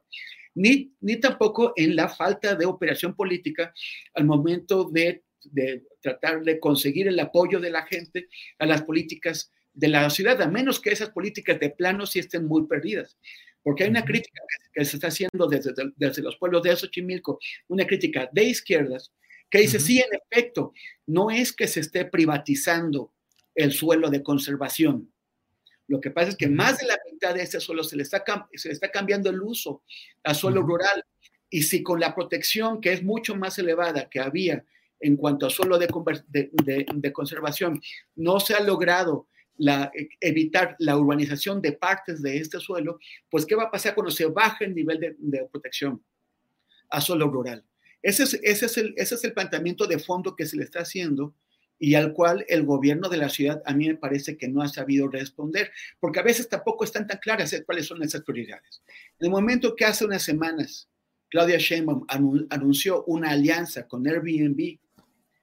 Ni, 0.54 0.92
ni 1.00 1.16
tampoco 1.16 1.72
en 1.76 1.96
la 1.96 2.08
falta 2.08 2.54
de 2.54 2.66
operación 2.66 3.14
política 3.14 3.72
al 4.14 4.24
momento 4.24 4.90
de, 4.90 5.22
de 5.44 5.84
tratar 6.00 6.42
de 6.42 6.58
conseguir 6.58 7.08
el 7.08 7.18
apoyo 7.20 7.60
de 7.60 7.70
la 7.70 7.86
gente 7.86 8.28
a 8.58 8.66
las 8.66 8.82
políticas 8.82 9.50
de 9.72 9.88
la 9.88 10.10
ciudad, 10.10 10.40
a 10.42 10.48
menos 10.48 10.80
que 10.80 10.90
esas 10.90 11.10
políticas 11.10 11.58
de 11.58 11.70
plano 11.70 12.04
sí 12.04 12.18
estén 12.18 12.44
muy 12.44 12.66
perdidas. 12.66 13.16
Porque 13.62 13.84
hay 13.84 13.90
una 13.90 14.04
crítica 14.04 14.42
que 14.72 14.84
se 14.84 14.96
está 14.96 15.06
haciendo 15.06 15.46
desde, 15.46 15.72
desde 15.96 16.22
los 16.22 16.36
pueblos 16.36 16.62
de 16.62 16.74
Xochimilco, 16.74 17.38
una 17.68 17.86
crítica 17.86 18.28
de 18.32 18.44
izquierdas, 18.44 19.12
que 19.48 19.60
dice, 19.60 19.76
uh 19.76 19.80
-huh. 19.80 19.84
sí, 19.84 19.98
en 20.00 20.18
efecto, 20.20 20.72
no 21.06 21.30
es 21.30 21.52
que 21.52 21.68
se 21.68 21.80
esté 21.80 22.04
privatizando 22.04 23.12
el 23.54 23.72
suelo 23.72 24.10
de 24.10 24.22
conservación. 24.22 25.12
Lo 25.88 26.00
que 26.00 26.10
pasa 26.10 26.30
es 26.30 26.36
que 26.36 26.48
más 26.48 26.78
de 26.78 26.86
la 26.86 26.98
mitad 27.10 27.34
de 27.34 27.42
ese 27.42 27.60
suelo 27.60 27.84
se 27.84 27.96
le 27.96 28.02
está, 28.02 28.24
se 28.54 28.68
le 28.68 28.74
está 28.74 28.90
cambiando 28.90 29.30
el 29.30 29.40
uso 29.42 29.82
a 30.22 30.34
suelo 30.34 30.62
rural. 30.62 31.04
Y 31.50 31.62
si 31.62 31.82
con 31.82 32.00
la 32.00 32.14
protección, 32.14 32.80
que 32.80 32.92
es 32.92 33.02
mucho 33.02 33.36
más 33.36 33.58
elevada 33.58 34.08
que 34.08 34.20
había 34.20 34.64
en 35.00 35.16
cuanto 35.16 35.46
a 35.46 35.50
suelo 35.50 35.78
de, 35.78 35.88
de, 36.28 36.50
de, 36.64 36.86
de 36.94 37.12
conservación, 37.12 37.80
no 38.14 38.40
se 38.40 38.54
ha 38.54 38.60
logrado 38.60 39.28
la, 39.58 39.92
evitar 40.20 40.76
la 40.78 40.96
urbanización 40.96 41.60
de 41.60 41.72
partes 41.72 42.22
de 42.22 42.38
este 42.38 42.58
suelo, 42.58 42.98
pues 43.30 43.46
¿qué 43.46 43.54
va 43.54 43.64
a 43.64 43.70
pasar 43.70 43.94
cuando 43.94 44.10
se 44.10 44.26
baja 44.26 44.64
el 44.64 44.74
nivel 44.74 44.98
de, 44.98 45.14
de 45.18 45.46
protección 45.50 46.02
a 46.90 47.00
suelo 47.00 47.28
rural? 47.28 47.64
Ese 48.02 48.24
es, 48.24 48.34
ese, 48.42 48.66
es 48.66 48.78
el, 48.78 48.94
ese 48.96 49.14
es 49.14 49.24
el 49.24 49.32
planteamiento 49.32 49.86
de 49.86 49.98
fondo 49.98 50.34
que 50.34 50.46
se 50.46 50.56
le 50.56 50.64
está 50.64 50.80
haciendo 50.80 51.34
y 51.78 51.94
al 51.94 52.12
cual 52.12 52.44
el 52.48 52.64
gobierno 52.64 53.08
de 53.08 53.16
la 53.16 53.28
ciudad 53.28 53.62
a 53.66 53.74
mí 53.74 53.88
me 53.88 53.96
parece 53.96 54.36
que 54.36 54.48
no 54.48 54.62
ha 54.62 54.68
sabido 54.68 55.08
responder, 55.08 55.70
porque 55.98 56.20
a 56.20 56.22
veces 56.22 56.48
tampoco 56.48 56.84
están 56.84 57.06
tan 57.06 57.18
claras 57.18 57.60
cuáles 57.66 57.86
son 57.86 58.02
esas 58.02 58.22
prioridades. 58.22 58.82
En 59.18 59.26
el 59.26 59.30
momento 59.30 59.74
que 59.74 59.84
hace 59.84 60.04
unas 60.04 60.22
semanas 60.22 60.88
Claudia 61.32 61.56
Sheinbaum 61.56 62.04
anunció 62.50 63.04
una 63.04 63.30
alianza 63.30 63.88
con 63.88 64.06
Airbnb, 64.06 64.78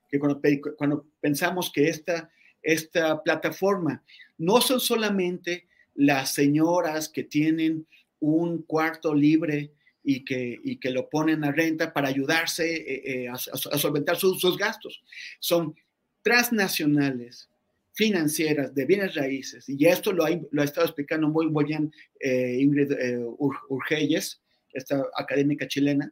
que 0.08 0.20
cuando, 0.20 0.40
cuando 0.78 1.08
pensamos 1.20 1.72
que 1.72 1.90
esta, 1.90 2.30
esta 2.62 3.24
plataforma 3.24 4.04
no 4.38 4.62
son 4.62 4.80
solamente 4.80 5.68
las 5.96 6.34
señoras 6.34 7.10
que 7.10 7.24
tienen 7.24 7.88
un 8.20 8.62
cuarto 8.62 9.16
libre 9.16 9.72
y 10.04 10.24
que, 10.24 10.60
y 10.64 10.78
que 10.78 10.92
lo 10.92 11.10
ponen 11.10 11.44
a 11.44 11.52
renta 11.52 11.92
para 11.92 12.08
ayudarse 12.08 12.76
eh, 12.76 13.02
eh, 13.06 13.28
a, 13.28 13.34
a, 13.34 13.78
solventar 13.78 14.16
sus, 14.16 14.40
sus 14.40 14.58
gastos, 14.58 15.04
son 15.40 15.76
transnacionales 16.22 17.50
financieras 17.94 18.74
de 18.74 18.86
bienes 18.86 19.16
raíces, 19.16 19.68
y 19.68 19.86
esto 19.86 20.14
lo 20.14 20.26
ha, 20.26 20.64
estado 20.64 20.86
explicando 20.86 21.28
muy, 21.28 21.66
bien 21.66 21.92
eh, 22.20 22.58
Ingrid 22.60 22.92
eh, 22.94 23.18
Ur, 23.18 23.58
Urgelles, 23.68 24.42
esta 24.72 25.04
académica 25.18 25.68
chilena, 25.68 26.12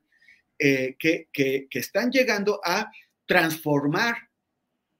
eh, 0.59 0.95
que, 0.97 1.29
que, 1.31 1.67
están 1.71 2.11
llegando 2.11 2.59
a 2.63 2.91
transformar 3.25 4.15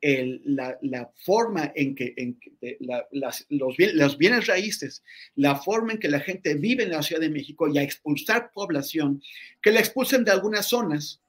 la, 0.01 1.12
forma 1.26 1.72
en 1.76 1.95
que, 1.95 2.14
las, 3.12 3.45
los, 3.49 4.18
bienes 4.18 4.45
raíces, 4.45 5.03
la 5.36 5.55
forma 5.55 5.93
en 5.93 5.99
que 5.99 6.10
la 6.10 6.20
gente 6.20 6.53
vive 6.53 6.84
en 6.84 6.91
la 6.91 7.01
Ciudad 7.01 7.22
de 7.22 7.32
México 7.32 7.68
y 7.68 7.80
a 7.80 7.84
expulsar 7.84 8.51
población, 8.53 9.22
que 9.62 9.72
la 9.72 9.80
expulsen 9.80 10.24
de 10.24 10.32
algunas 10.32 10.68
zonas, 10.68 11.22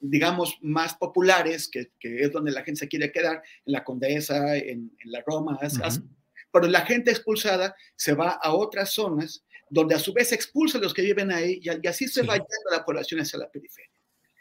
digamos, 0.00 0.58
más 0.62 0.94
populares, 0.94 1.68
que, 1.68 1.92
que, 1.98 2.22
es 2.22 2.32
donde 2.32 2.50
la 2.50 2.64
gente 2.64 2.80
se 2.80 2.88
quiere 2.88 3.12
quedar, 3.12 3.42
en 3.66 3.72
la 3.72 3.84
Condesa, 3.84 4.56
en, 4.56 4.90
en 4.98 5.12
la 5.12 5.22
Roma, 5.26 5.58
uh 5.60 5.66
-huh. 5.66 6.02
pero 6.52 6.66
la 6.66 6.86
gente 6.86 7.10
expulsada 7.10 7.74
se 7.96 8.14
va 8.14 8.30
a 8.30 8.54
otras 8.54 8.92
zonas 8.92 9.44
donde 9.68 9.94
a 9.94 9.98
su 9.98 10.12
vez 10.12 10.32
expulsa 10.32 10.78
a 10.78 10.80
los 10.80 10.92
que 10.92 11.02
viven 11.02 11.30
ahí 11.30 11.60
y, 11.62 11.68
y 11.70 11.86
así 11.86 12.08
se 12.08 12.22
sí. 12.22 12.26
va 12.26 12.34
yendo 12.34 12.70
la 12.70 12.84
población 12.84 13.20
hacia 13.20 13.38
la 13.38 13.50
periferia. 13.50 13.90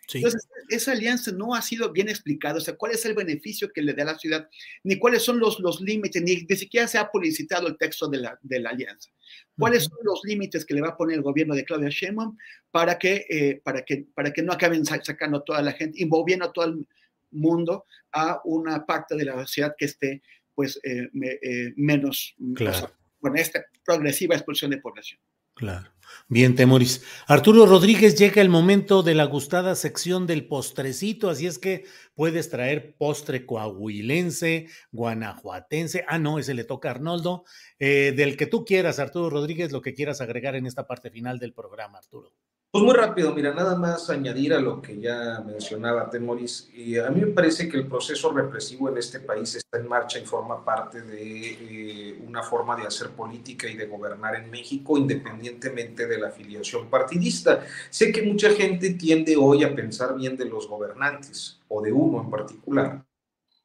Sí. 0.10 0.18
Entonces, 0.18 0.48
esa 0.70 0.94
alianza 0.94 1.32
no 1.32 1.54
ha 1.54 1.62
sido 1.62 1.92
bien 1.92 2.10
explicada, 2.10 2.58
o 2.58 2.62
sea, 2.62 2.76
cuál 2.76 2.94
es 2.94 3.06
el 3.06 3.14
beneficio 3.14 3.70
que 3.72 3.84
le 3.84 3.94
da 3.94 4.02
a 4.02 4.06
la 4.14 4.18
ciudad, 4.18 4.50
ni 4.84 4.98
cuáles 4.98 5.22
son 5.22 5.40
los, 5.40 5.60
los 5.60 5.82
límites, 5.82 6.24
ni, 6.24 6.48
ni 6.50 6.56
siquiera 6.56 6.88
se 6.88 6.98
ha 6.98 7.12
publicitado 7.12 7.68
el 7.68 7.78
texto 7.78 8.08
de 8.08 8.18
la, 8.18 8.40
de 8.42 8.60
la 8.60 8.72
alianza. 8.72 9.12
¿Cuáles 9.56 9.84
uh 9.84 9.86
-huh. 9.86 9.96
son 9.96 10.00
los 10.06 10.22
límites 10.24 10.66
que 10.66 10.74
le 10.74 10.82
va 10.82 10.90
a 10.90 10.98
poner 10.98 11.18
el 11.18 11.22
gobierno 11.22 11.54
de 11.54 11.64
Claudia 11.64 11.90
Sheinbaum 11.90 12.36
para 12.72 12.98
que, 12.98 13.28
eh, 13.30 13.62
para 13.64 13.84
que, 13.84 14.08
para 14.16 14.34
que 14.34 14.42
no 14.42 14.52
acaben 14.52 14.84
sacando 14.84 15.38
a 15.38 15.44
toda 15.44 15.62
la 15.62 15.74
gente, 15.74 16.02
envolviendo 16.02 16.46
a 16.46 16.52
todo 16.52 16.66
el 16.66 16.88
mundo 17.30 17.86
a 18.12 18.42
una 18.46 18.84
parte 18.88 19.16
de 19.16 19.26
la 19.26 19.34
sociedad 19.46 19.76
que 19.78 19.86
esté, 19.86 20.24
pues, 20.56 20.80
eh, 20.84 21.08
me, 21.14 21.38
eh, 21.42 21.72
menos, 21.76 22.36
claro. 22.56 22.76
o 22.76 22.80
sea, 22.80 22.92
bueno, 23.22 23.38
esta 23.38 23.64
progresiva 23.86 24.36
expulsión 24.36 24.72
de 24.72 24.80
población. 24.80 25.20
Claro. 25.60 25.92
Bien, 26.30 26.56
Temoris. 26.56 27.04
Arturo 27.28 27.66
Rodríguez, 27.66 28.18
llega 28.18 28.42
el 28.42 28.48
momento 28.48 29.04
de 29.04 29.14
la 29.14 29.26
gustada 29.26 29.76
sección 29.76 30.26
del 30.26 30.48
postrecito, 30.48 31.30
así 31.30 31.48
es 31.48 31.60
que 31.60 31.84
puedes 32.16 32.50
traer 32.50 32.96
postre 32.98 33.46
coahuilense, 33.46 34.68
guanajuatense. 34.94 36.06
Ah, 36.08 36.18
no, 36.18 36.40
ese 36.40 36.54
le 36.54 36.64
toca 36.64 36.88
a 36.88 36.92
Arnoldo. 36.92 37.44
Eh, 37.78 38.14
del 38.16 38.38
que 38.38 38.46
tú 38.46 38.64
quieras, 38.64 39.00
Arturo 39.00 39.30
Rodríguez, 39.30 39.74
lo 39.74 39.82
que 39.82 39.94
quieras 39.94 40.22
agregar 40.22 40.56
en 40.56 40.66
esta 40.66 40.88
parte 40.88 41.12
final 41.12 41.40
del 41.40 41.52
programa, 41.52 41.98
Arturo. 41.98 42.32
Pues 42.72 42.84
muy 42.84 42.94
rápido, 42.94 43.34
mira, 43.34 43.52
nada 43.52 43.76
más 43.76 44.12
añadir 44.12 44.54
a 44.54 44.60
lo 44.60 44.80
que 44.80 45.00
ya 45.00 45.44
mencionaba 45.44 46.08
Temoris. 46.08 46.70
Y 46.72 47.00
a 47.00 47.10
mí 47.10 47.22
me 47.22 47.32
parece 47.32 47.68
que 47.68 47.78
el 47.78 47.88
proceso 47.88 48.32
represivo 48.32 48.90
en 48.90 49.00
este 49.00 49.20
país 49.20 49.56
está 49.56 49.80
en 49.80 49.88
marcha 49.88 50.20
y 50.20 50.26
forma 50.26 50.64
parte 50.64 51.02
de 51.02 52.12
eh, 52.12 52.20
una 52.28 52.44
forma 52.44 52.76
de 52.76 52.86
hacer 52.86 53.10
política 53.10 53.68
y 53.68 53.76
de 53.76 53.88
gobernar 53.88 54.36
en 54.36 54.52
México, 54.52 55.00
independientemente 55.00 56.06
de 56.06 56.20
la 56.20 56.28
afiliación 56.28 56.92
partidista. 56.92 57.66
Sé 57.90 58.12
que 58.12 58.22
mucha 58.22 58.52
gente 58.52 58.92
tiende 58.92 59.36
hoy 59.36 59.64
a 59.64 59.74
pensar 59.74 60.16
bien 60.16 60.38
de 60.38 60.46
los 60.46 60.68
gobernantes 60.68 61.60
o 61.70 61.82
de 61.82 61.92
uno 61.92 62.22
en 62.22 62.30
particular, 62.30 63.04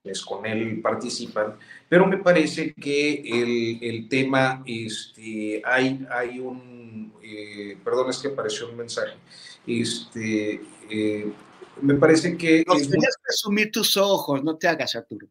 quienes 0.04 0.22
con 0.22 0.44
él 0.44 0.80
participan, 0.82 1.56
pero 1.88 2.06
me 2.06 2.18
parece 2.18 2.74
que 2.74 3.22
el, 3.24 3.82
el 3.82 4.08
tema, 4.08 4.62
este, 4.66 5.62
hay, 5.64 6.06
hay 6.10 6.38
un 6.38 6.84
eh, 7.26 7.78
perdón, 7.82 8.10
es 8.10 8.18
que 8.18 8.28
apareció 8.28 8.68
un 8.68 8.76
mensaje. 8.76 9.14
Este, 9.66 10.60
eh, 10.90 11.32
me 11.80 11.94
parece 11.94 12.36
que. 12.36 12.64
No, 12.66 12.74
tenías 12.74 13.16
que 13.16 13.30
asumir 13.30 13.70
tus 13.70 13.96
ojos, 13.96 14.44
no 14.44 14.56
te 14.56 14.68
hagas, 14.68 14.94
Arturo. 14.94 15.26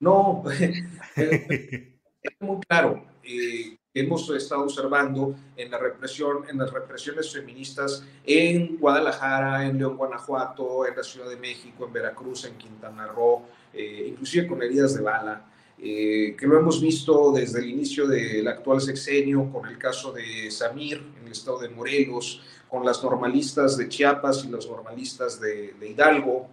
No, 0.00 0.42
es 1.16 2.40
muy 2.40 2.60
claro. 2.66 3.04
Eh, 3.22 3.76
hemos 3.94 4.28
estado 4.30 4.62
observando 4.64 5.36
en 5.54 5.70
la 5.70 5.78
represión, 5.78 6.44
en 6.48 6.58
las 6.58 6.72
represiones 6.72 7.30
feministas 7.30 8.04
en 8.24 8.78
Guadalajara, 8.78 9.66
en 9.66 9.78
León, 9.78 9.96
Guanajuato, 9.96 10.86
en 10.86 10.96
la 10.96 11.04
Ciudad 11.04 11.28
de 11.28 11.36
México, 11.36 11.86
en 11.86 11.92
Veracruz, 11.92 12.46
en 12.46 12.56
Quintana 12.56 13.06
Roo, 13.06 13.44
eh, 13.74 14.06
inclusive 14.08 14.46
con 14.46 14.62
heridas 14.62 14.94
de 14.94 15.02
bala, 15.02 15.48
eh, 15.78 16.36
que 16.38 16.46
lo 16.46 16.58
hemos 16.58 16.80
visto 16.80 17.32
desde 17.32 17.58
el 17.58 17.70
inicio 17.70 18.06
del 18.06 18.46
actual 18.46 18.80
sexenio, 18.80 19.50
con 19.50 19.66
el 19.66 19.78
caso 19.78 20.12
de 20.12 20.50
Samir 20.50 21.02
en 21.18 21.26
el 21.26 21.32
estado 21.32 21.58
de 21.58 21.68
Morelos, 21.68 22.40
con 22.68 22.84
las 22.84 23.02
normalistas 23.02 23.76
de 23.76 23.88
Chiapas 23.88 24.44
y 24.44 24.48
los 24.48 24.68
normalistas 24.68 25.40
de, 25.40 25.74
Hidalgo, 25.82 26.46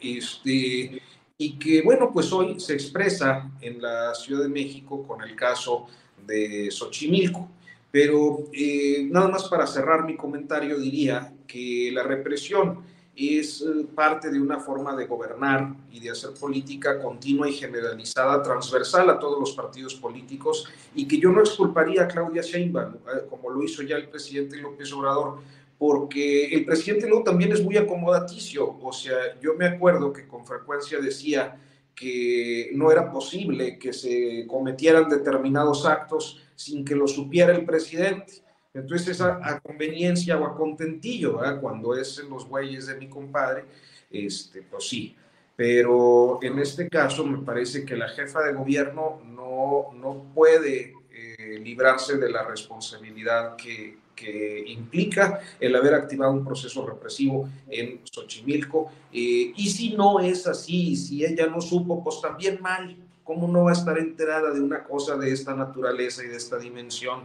este, 0.00 1.00
y 1.36 1.58
que, 1.58 1.82
bueno, 1.82 2.10
pues 2.12 2.32
hoy 2.32 2.58
se 2.58 2.74
expresa 2.74 3.50
en 3.60 3.80
la 3.80 4.14
Ciudad 4.14 4.42
de 4.42 4.48
México 4.48 5.06
con 5.06 5.22
el 5.22 5.36
caso 5.36 5.86
de 6.26 6.68
Xochimilco. 6.70 7.48
Pero 7.90 8.44
eh, 8.52 9.06
nada 9.10 9.28
más 9.28 9.48
para 9.48 9.66
cerrar 9.66 10.04
mi 10.04 10.16
comentario 10.16 10.78
diría 10.78 11.32
que 11.46 11.90
la 11.92 12.02
represión 12.02 12.82
es 13.18 13.62
eh, 13.62 13.86
parte 13.94 14.30
de 14.30 14.40
una 14.40 14.60
forma 14.60 14.94
de 14.94 15.06
gobernar 15.06 15.74
y 15.90 15.98
de 15.98 16.10
hacer 16.10 16.30
política 16.38 17.02
continua 17.02 17.48
y 17.48 17.52
generalizada, 17.52 18.42
transversal 18.42 19.10
a 19.10 19.18
todos 19.18 19.40
los 19.40 19.52
partidos 19.52 19.96
políticos, 19.96 20.68
y 20.94 21.08
que 21.08 21.18
yo 21.18 21.30
no 21.30 21.40
exculparía 21.40 22.04
a 22.04 22.08
Claudia 22.08 22.42
Sheinbaum, 22.42 22.94
eh, 22.94 23.26
como 23.28 23.50
lo 23.50 23.62
hizo 23.62 23.82
ya 23.82 23.96
el 23.96 24.08
presidente 24.08 24.56
López 24.58 24.92
Obrador, 24.92 25.40
porque 25.76 26.46
el 26.46 26.64
presidente 26.64 27.08
luego 27.08 27.24
también 27.24 27.52
es 27.52 27.62
muy 27.62 27.76
acomodaticio, 27.76 28.78
o 28.80 28.92
sea, 28.92 29.38
yo 29.40 29.54
me 29.54 29.66
acuerdo 29.66 30.12
que 30.12 30.26
con 30.26 30.46
frecuencia 30.46 31.00
decía 31.00 31.60
que 31.98 32.70
no 32.74 32.92
era 32.92 33.10
posible 33.10 33.78
que 33.78 33.92
se 33.92 34.46
cometieran 34.46 35.08
determinados 35.08 35.84
actos 35.84 36.40
sin 36.54 36.84
que 36.84 36.94
lo 36.94 37.08
supiera 37.08 37.52
el 37.52 37.64
presidente. 37.64 38.42
Entonces, 38.74 39.08
esa 39.08 39.40
a 39.42 39.60
conveniencia 39.60 40.38
o 40.38 40.46
a 40.46 40.54
contentillo, 40.56 41.40
cuando 41.60 41.96
es 41.96 42.18
en 42.18 42.30
los 42.30 42.46
güeyes 42.46 42.86
de 42.86 42.96
mi 42.96 43.08
compadre, 43.08 43.64
este, 44.10 44.62
pues 44.62 44.88
sí. 44.88 45.16
Pero 45.56 46.38
en 46.42 46.58
este 46.60 46.88
caso 46.88 47.24
me 47.26 47.38
parece 47.38 47.84
que 47.84 47.96
la 47.96 48.08
jefa 48.08 48.42
de 48.42 48.52
gobierno 48.52 49.20
no, 49.24 49.92
no 49.94 50.32
puede 50.32 50.94
eh, 51.10 51.58
librarse 51.60 52.16
de 52.16 52.30
la 52.30 52.44
responsabilidad 52.44 53.56
que, 53.56 53.98
que 54.14 54.64
implica 54.68 55.40
el 55.58 55.74
haber 55.74 55.94
activado 55.94 56.32
un 56.32 56.44
proceso 56.44 56.86
represivo 56.86 57.48
en 57.68 58.00
Xochimilco. 58.04 58.90
Eh, 59.12 59.52
y 59.56 59.68
si 59.68 59.94
no 59.94 60.20
es 60.20 60.46
así, 60.46 60.96
si 60.96 61.24
ella 61.24 61.46
no 61.46 61.60
supo, 61.60 62.02
pues 62.02 62.20
también 62.20 62.60
mal. 62.60 62.96
¿Cómo 63.24 63.46
no 63.46 63.64
va 63.64 63.70
a 63.70 63.74
estar 63.74 63.98
enterada 63.98 64.52
de 64.52 64.60
una 64.60 64.84
cosa 64.84 65.16
de 65.16 65.30
esta 65.32 65.54
naturaleza 65.54 66.24
y 66.24 66.28
de 66.28 66.36
esta 66.36 66.58
dimensión? 66.58 67.24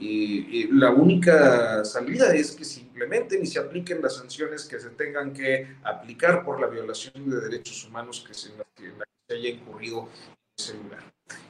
Y, 0.00 0.68
la 0.72 0.90
única 0.90 1.84
salida 1.84 2.34
es 2.34 2.52
que 2.52 2.64
se 2.64 2.80
implementen 2.80 3.42
y 3.42 3.46
se 3.46 3.58
apliquen 3.58 4.00
las 4.00 4.16
sanciones 4.16 4.64
que 4.64 4.80
se 4.80 4.90
tengan 4.90 5.32
que 5.32 5.76
aplicar 5.82 6.42
por 6.42 6.58
la 6.60 6.68
violación 6.68 7.28
de 7.28 7.40
derechos 7.40 7.84
humanos 7.84 8.24
que 8.26 8.32
se, 8.32 8.50
que 8.74 8.92
se 9.28 9.34
haya 9.34 9.50
incurrido 9.50 10.08
en 10.28 10.38
ese 10.56 10.74
lugar. 10.74 11.04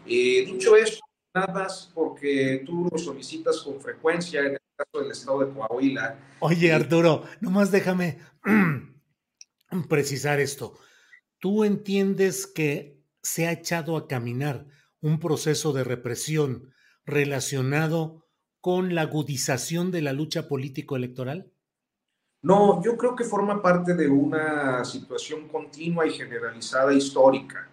Eh, 0.05 0.44
dicho 0.46 0.74
eso, 0.74 1.01
nada 1.32 1.53
más 1.53 1.92
porque 1.94 2.64
tú 2.66 2.88
lo 2.90 2.98
solicitas 2.98 3.61
con 3.61 3.80
frecuencia 3.80 4.40
en 4.40 4.59
del 4.94 5.11
estado 5.11 5.44
de 5.44 5.53
Coahuila. 5.53 6.18
Oye, 6.40 6.72
Arturo, 6.72 7.24
nomás 7.40 7.70
déjame 7.70 8.18
precisar 9.88 10.40
esto. 10.40 10.78
¿Tú 11.38 11.64
entiendes 11.64 12.46
que 12.46 12.98
se 13.22 13.46
ha 13.46 13.53
echado 13.53 13.96
a 13.96 14.09
caminar 14.09 14.66
un 15.01 15.18
proceso 15.18 15.72
de 15.72 15.84
represión 15.84 16.72
relacionado 17.05 18.26
con 18.61 18.95
la 18.95 19.03
agudización 19.03 19.91
de 19.91 20.03
la 20.03 20.13
lucha 20.13 20.49
político-electoral? 20.49 21.51
No, 22.43 22.83
yo 22.83 22.97
creo 22.97 23.15
que 23.15 23.25
forma 23.25 23.61
parte 23.61 23.95
de 23.95 24.09
una 24.09 24.85
situación 24.85 25.49
continua 25.49 26.07
y 26.07 26.11
generalizada 26.11 26.93
histórica. 26.93 27.69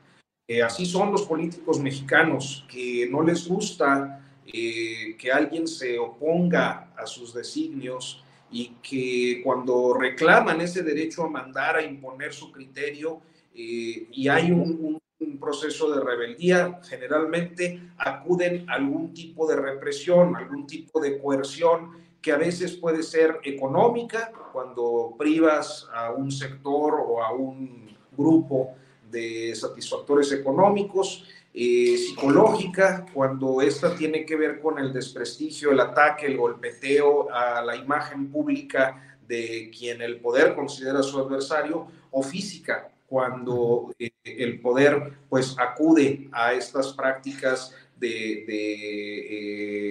Eh, 0.47 0.61
así 0.61 0.85
son 0.85 1.11
los 1.11 1.23
políticos 1.23 1.79
mexicanos, 1.79 2.65
que 2.69 3.07
no 3.09 3.21
les 3.21 3.47
gusta 3.47 4.21
eh, 4.45 5.15
que 5.17 5.31
alguien 5.31 5.67
se 5.67 5.99
oponga 5.99 6.93
a 6.97 7.05
sus 7.05 7.33
designios 7.33 8.23
y 8.49 8.75
que 8.81 9.41
cuando 9.43 9.93
reclaman 9.93 10.61
ese 10.61 10.83
derecho 10.83 11.23
a 11.23 11.29
mandar, 11.29 11.75
a 11.75 11.83
imponer 11.83 12.33
su 12.33 12.51
criterio 12.51 13.21
eh, 13.53 14.07
y 14.11 14.27
hay 14.29 14.51
un, 14.51 14.99
proceso 15.47 15.89
de 15.91 16.03
rebeldía, 16.03 16.79
generalmente 16.83 17.91
acuden 17.97 18.69
a 18.69 18.73
algún 18.73 19.13
tipo 19.13 19.47
de 19.47 19.55
represión, 19.55 20.35
algún 20.35 20.67
tipo 20.67 20.99
de 20.99 21.19
coerción 21.19 22.05
que 22.21 22.31
a 22.31 22.37
veces 22.37 22.75
puede 22.75 23.03
ser 23.03 23.39
económica, 23.43 24.31
cuando 24.51 25.15
privas 25.17 25.87
a 25.93 26.11
un 26.11 26.31
sector 26.31 26.95
o 26.95 27.23
a 27.23 27.31
un 27.31 27.95
grupo 28.15 28.75
de 29.09 29.55
satisfactores 29.55 30.31
económicos, 30.31 31.23
eh, 31.53 31.97
psicológica, 31.97 33.05
cuando 33.13 33.61
esta 33.61 33.95
tiene 33.95 34.25
que 34.25 34.35
ver 34.35 34.59
con 34.59 34.77
el 34.77 34.93
desprestigio, 34.93 35.71
el 35.71 35.79
ataque, 35.79 36.25
el 36.27 36.37
golpeteo 36.37 37.31
a 37.31 37.61
la 37.63 37.75
imagen 37.75 38.29
pública 38.29 39.17
de 39.27 39.71
quien 39.75 40.01
el 40.01 40.19
poder 40.19 40.53
considera 40.53 41.01
su 41.01 41.17
adversario, 41.19 41.87
o 42.11 42.21
física, 42.21 42.91
cuando 43.07 43.93
eh, 43.97 44.11
el 44.23 44.59
poder 44.59 45.13
pues 45.29 45.55
acude 45.57 46.29
a 46.31 46.53
estas 46.53 46.93
prácticas 46.93 47.73
de, 47.95 48.45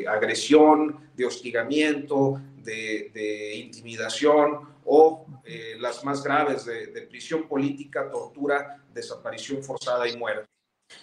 eh, 0.02 0.06
agresión, 0.06 1.10
de 1.16 1.26
hostigamiento, 1.26 2.40
de, 2.62 3.56
intimidación 3.56 4.76
o 4.84 5.26
las 5.78 6.04
más 6.04 6.22
graves 6.22 6.64
de, 6.64 6.88
de 6.88 7.02
prisión 7.02 7.48
política, 7.48 8.10
tortura, 8.10 8.82
desaparición 8.92 9.62
forzada 9.62 10.08
y 10.08 10.16
muerte. 10.16 10.48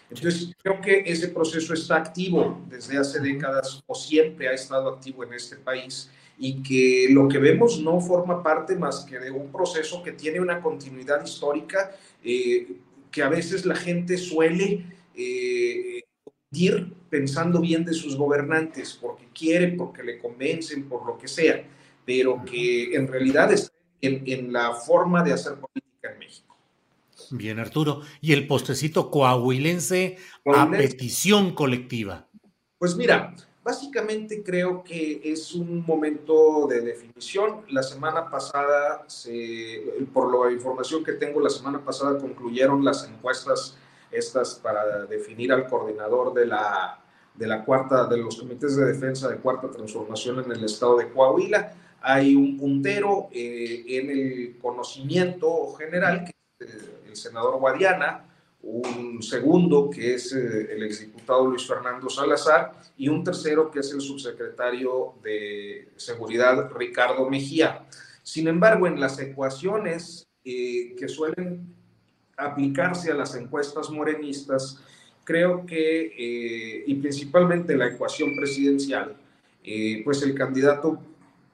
Entonces, 0.10 0.54
creo 0.62 0.80
que 0.80 1.04
ese 1.06 1.30
proceso 1.30 1.74
está 1.74 1.98
activo 1.98 2.62
desde 2.70 2.98
hace 2.98 3.20
décadas 3.20 3.84
o 3.86 3.96
siempre 3.96 4.48
ha 4.48 4.54
estado 4.54 4.90
activo 4.90 5.24
en 5.24 5.34
este 5.34 5.58
país 5.58 6.10
y 6.38 6.62
que 6.64 7.08
lo 7.12 7.28
que 7.28 7.38
vemos 7.38 7.80
no 7.80 8.00
forma 8.00 8.42
parte 8.42 8.76
más 8.76 9.06
que 9.06 9.20
de 9.20 9.32
un 9.32 9.52
proceso 9.52 10.02
que 10.02 10.14
tiene 10.14 10.40
una 10.40 10.62
continuidad 10.62 11.24
histórica 11.24 11.92
eh, 12.24 12.76
que 13.12 13.22
a 13.22 13.30
veces 13.30 13.66
la 13.66 13.76
gente 13.76 14.18
suele 14.18 14.86
eh, 15.16 16.02
ir 16.52 16.94
pensando 17.10 17.62
bien 17.62 17.86
de 17.86 17.94
sus 17.94 18.16
gobernantes 18.16 18.98
porque 19.00 19.28
quieren, 19.34 19.78
porque 19.78 20.04
le 20.04 20.18
convencen, 20.18 20.90
por 20.90 21.06
lo 21.06 21.18
que 21.18 21.28
sea, 21.28 21.64
pero 22.06 22.44
que 22.44 22.96
en 22.96 23.08
realidad 23.08 23.52
está 23.52 23.74
en, 24.02 24.24
en 24.26 24.52
la 24.52 24.74
forma 24.74 25.24
de 25.24 25.34
hacer 25.34 25.54
política 25.54 26.12
en 26.12 26.20
México. 26.20 26.58
Bien, 27.32 27.60
Arturo. 27.60 28.02
¿Y 28.22 28.34
el 28.34 28.48
postecito 28.48 29.10
coahuilense 29.10 30.18
a 30.46 30.70
petición 30.70 31.54
colectiva? 31.54 32.28
Pues 32.78 32.96
mira, 32.96 33.34
básicamente 33.64 34.44
creo 34.44 34.84
que 34.84 35.22
es 35.24 35.54
un 35.54 35.86
momento 35.86 36.68
de 36.68 36.82
definición. 36.82 37.62
La 37.70 37.82
semana 37.82 38.30
pasada, 38.30 39.06
por 40.14 40.46
la 40.46 40.52
información 40.52 41.04
que 41.04 41.14
tengo, 41.14 41.40
la 41.40 41.50
semana 41.50 41.84
pasada 41.84 42.20
concluyeron 42.20 42.84
las 42.84 43.08
encuestas 43.08 43.78
estas 44.12 44.56
para 44.56 45.06
definir 45.06 45.52
al 45.52 45.68
coordinador 45.68 46.34
de 46.34 46.46
la, 46.46 47.00
de 47.34 47.48
la 47.48 47.64
cuarta, 47.66 48.06
de 48.06 48.18
los 48.18 48.38
comités 48.38 48.76
de 48.76 48.86
defensa 48.86 49.30
de 49.30 49.38
cuarta 49.38 49.72
transformación 49.72 50.44
en 50.44 50.52
el 50.52 50.64
estado 50.64 50.98
de 50.98 51.10
Coahuila. 51.10 51.74
Hay 52.02 52.36
un 52.36 52.58
puntero 52.58 53.30
eh, 53.32 53.86
en 53.88 54.10
el 54.10 54.58
conocimiento 54.62 55.74
general 55.78 56.26
que 56.26 56.34
el 57.08 57.16
senador 57.16 57.60
Guadiana, 57.60 58.26
un 58.64 59.22
segundo 59.22 59.90
que 59.90 60.16
es 60.16 60.32
eh, 60.34 60.70
el 60.72 60.84
exdiputado 60.84 61.46
Luis 61.48 61.68
Fernando 61.68 62.10
Salazar 62.10 62.72
y 62.98 63.10
un 63.10 63.22
tercero 63.24 63.70
que 63.70 63.80
es 63.80 63.92
el 63.92 64.00
subsecretario 64.00 65.16
de 65.22 65.90
Seguridad 65.98 66.72
Ricardo 66.72 67.30
Mejía. 67.30 67.86
Sin 68.24 68.48
embargo, 68.48 68.88
en 68.88 69.00
las 69.02 69.20
ecuaciones 69.20 70.26
eh, 70.46 70.96
que 70.98 71.10
suelen 71.10 71.76
aplicarse 72.38 73.12
a 73.12 73.16
las 73.16 73.36
encuestas 73.36 73.90
morenistas, 73.90 74.80
creo 75.26 75.66
que, 75.66 76.06
eh, 76.18 76.84
y 76.88 76.96
principalmente 76.96 77.76
la 77.76 77.88
ecuación 77.88 78.36
presidencial, 78.36 79.18
pues 80.04 80.22
el 80.24 80.36
candidato 80.36 81.02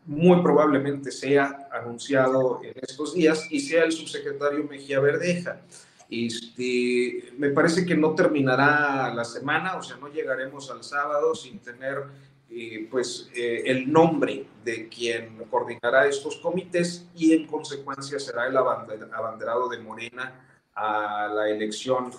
muy 0.05 0.41
probablemente 0.41 1.11
sea 1.11 1.69
anunciado 1.71 2.61
en 2.63 2.73
estos 2.81 3.13
días 3.13 3.45
y 3.51 3.59
sea 3.59 3.83
el 3.83 3.91
subsecretario 3.91 4.63
Mejía 4.63 4.99
Verdeja. 4.99 5.61
Este, 6.09 7.33
me 7.37 7.49
parece 7.49 7.85
que 7.85 7.95
no 7.95 8.15
terminará 8.15 9.13
la 9.13 9.23
semana, 9.23 9.75
o 9.77 9.83
sea, 9.83 9.97
no 9.97 10.07
llegaremos 10.07 10.71
al 10.71 10.83
sábado 10.83 11.35
sin 11.35 11.59
tener 11.59 12.05
eh, 12.49 12.87
pues 12.89 13.29
eh, 13.35 13.61
el 13.67 13.91
nombre 13.91 14.47
de 14.65 14.89
quien 14.89 15.37
coordinará 15.51 16.07
estos 16.07 16.37
comités 16.37 17.07
y 17.13 17.33
en 17.33 17.45
consecuencia 17.45 18.17
será 18.17 18.47
el 18.47 18.57
abanderado 18.57 19.69
de 19.69 19.77
Morena 19.77 20.33
a 20.73 21.27
la 21.27 21.47
elección 21.47 22.09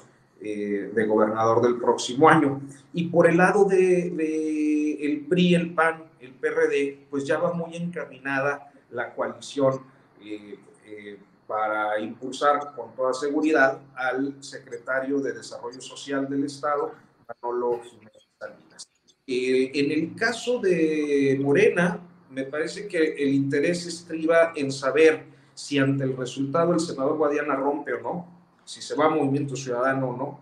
eh, 0.41 0.93
de 0.95 1.07
gobernador 1.07 1.61
del 1.61 1.80
próximo 1.80 2.28
año. 2.28 2.61
Y 2.93 3.09
por 3.09 3.28
el 3.28 3.38
lado 3.38 3.64
de, 3.64 4.07
el 5.01 5.26
PRI, 5.26 5.57
el 5.57 5.74
PAN, 5.74 6.05
el 6.20 6.32
PRD, 6.34 7.07
pues 7.11 7.26
ya 7.26 7.38
va 7.38 7.53
muy 7.53 7.74
encaminada 7.74 8.72
la 8.91 9.12
coalición 9.12 9.80
para 11.51 11.98
impulsar 11.98 12.76
con 12.76 12.94
toda 12.94 13.12
seguridad 13.12 13.80
al 13.96 14.36
secretario 14.40 15.18
de 15.18 15.32
Desarrollo 15.32 15.80
Social 15.80 16.28
del 16.28 16.44
Estado, 16.44 16.94
Manolo 17.26 17.80
Jiménez 17.82 18.28
Salinas. 18.38 18.88
Eh, 19.26 19.72
en 19.74 19.90
el 19.90 20.14
caso 20.14 20.61
de 20.61 21.36
Morena, 21.42 21.98
me 22.30 22.44
parece 22.44 22.86
que 22.86 23.14
el 23.14 23.34
interés 23.34 23.84
estriba 23.84 24.53
en 24.55 24.70
saber 24.70 25.24
si 25.53 25.76
ante 25.78 26.05
el 26.05 26.16
resultado 26.16 26.72
el 26.72 26.78
senador 26.78 27.16
Guadiana 27.16 27.57
rompe 27.57 27.94
o 27.94 28.01
no, 28.01 28.28
si 28.64 28.80
se 28.80 28.94
va 28.94 29.07
a 29.07 29.09
Movimiento 29.09 29.57
Ciudadano 29.57 30.11
o 30.11 30.16
no. 30.16 30.40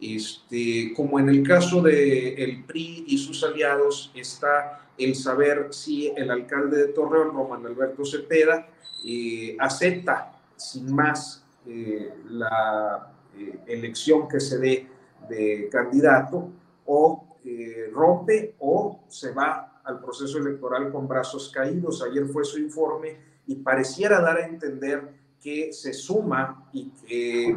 Este, 0.00 0.94
como 0.96 1.20
en 1.20 1.28
el 1.28 1.46
caso 1.46 1.82
de 1.82 2.32
el 2.42 2.64
PRI 2.64 3.04
y 3.08 3.18
sus 3.18 3.44
aliados, 3.44 4.10
está 4.14 4.88
el 4.96 5.16
saber 5.16 5.68
si 5.72 6.14
el 6.16 6.30
alcalde 6.30 6.78
de 6.78 6.88
Torreón, 6.94 7.34
Román 7.34 7.66
Alberto 7.66 8.06
Cepeda, 8.06 8.66
eh, 9.06 9.54
acepta 9.60 10.32
sin 10.56 10.94
más 10.94 11.44
eh, 11.66 12.14
la 12.30 13.12
eh, 13.36 13.58
elección 13.66 14.28
que 14.28 14.40
se 14.40 14.58
dé 14.58 14.86
de 15.28 15.68
candidato 15.70 16.48
o 16.86 17.36
eh, 17.44 17.90
rompe 17.92 18.54
o 18.60 19.00
se 19.08 19.32
va 19.32 19.80
al 19.84 20.00
proceso 20.00 20.38
electoral 20.38 20.90
con 20.90 21.06
brazos 21.06 21.50
caídos. 21.50 22.02
Ayer 22.02 22.26
fue 22.26 22.44
su 22.44 22.58
informe 22.58 23.16
y 23.46 23.56
pareciera 23.56 24.20
dar 24.20 24.38
a 24.38 24.46
entender 24.46 25.08
que 25.42 25.72
se 25.72 25.92
suma 25.92 26.68
y 26.72 26.90
que 27.06 27.56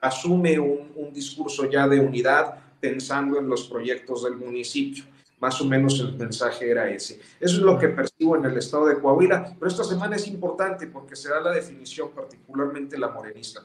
asume 0.00 0.58
un, 0.58 0.92
un 0.96 1.12
discurso 1.12 1.68
ya 1.68 1.86
de 1.86 2.00
unidad 2.00 2.54
pensando 2.80 3.38
en 3.38 3.48
los 3.48 3.68
proyectos 3.68 4.24
del 4.24 4.36
municipio. 4.36 5.04
Más 5.40 5.60
o 5.60 5.64
menos 5.64 5.98
el 6.00 6.14
mensaje 6.16 6.70
era 6.70 6.88
ese. 6.90 7.14
Eso 7.40 7.56
es 7.56 7.62
lo 7.62 7.78
que 7.78 7.88
percibo 7.88 8.36
en 8.36 8.44
el 8.44 8.56
estado 8.56 8.86
de 8.86 9.00
Coahuila, 9.00 9.56
pero 9.58 9.70
esta 9.70 9.84
semana 9.84 10.16
es 10.16 10.28
importante 10.28 10.86
porque 10.86 11.16
se 11.16 11.30
da 11.30 11.40
la 11.40 11.50
definición, 11.50 12.10
particularmente 12.14 12.98
la 12.98 13.08
morenista. 13.08 13.62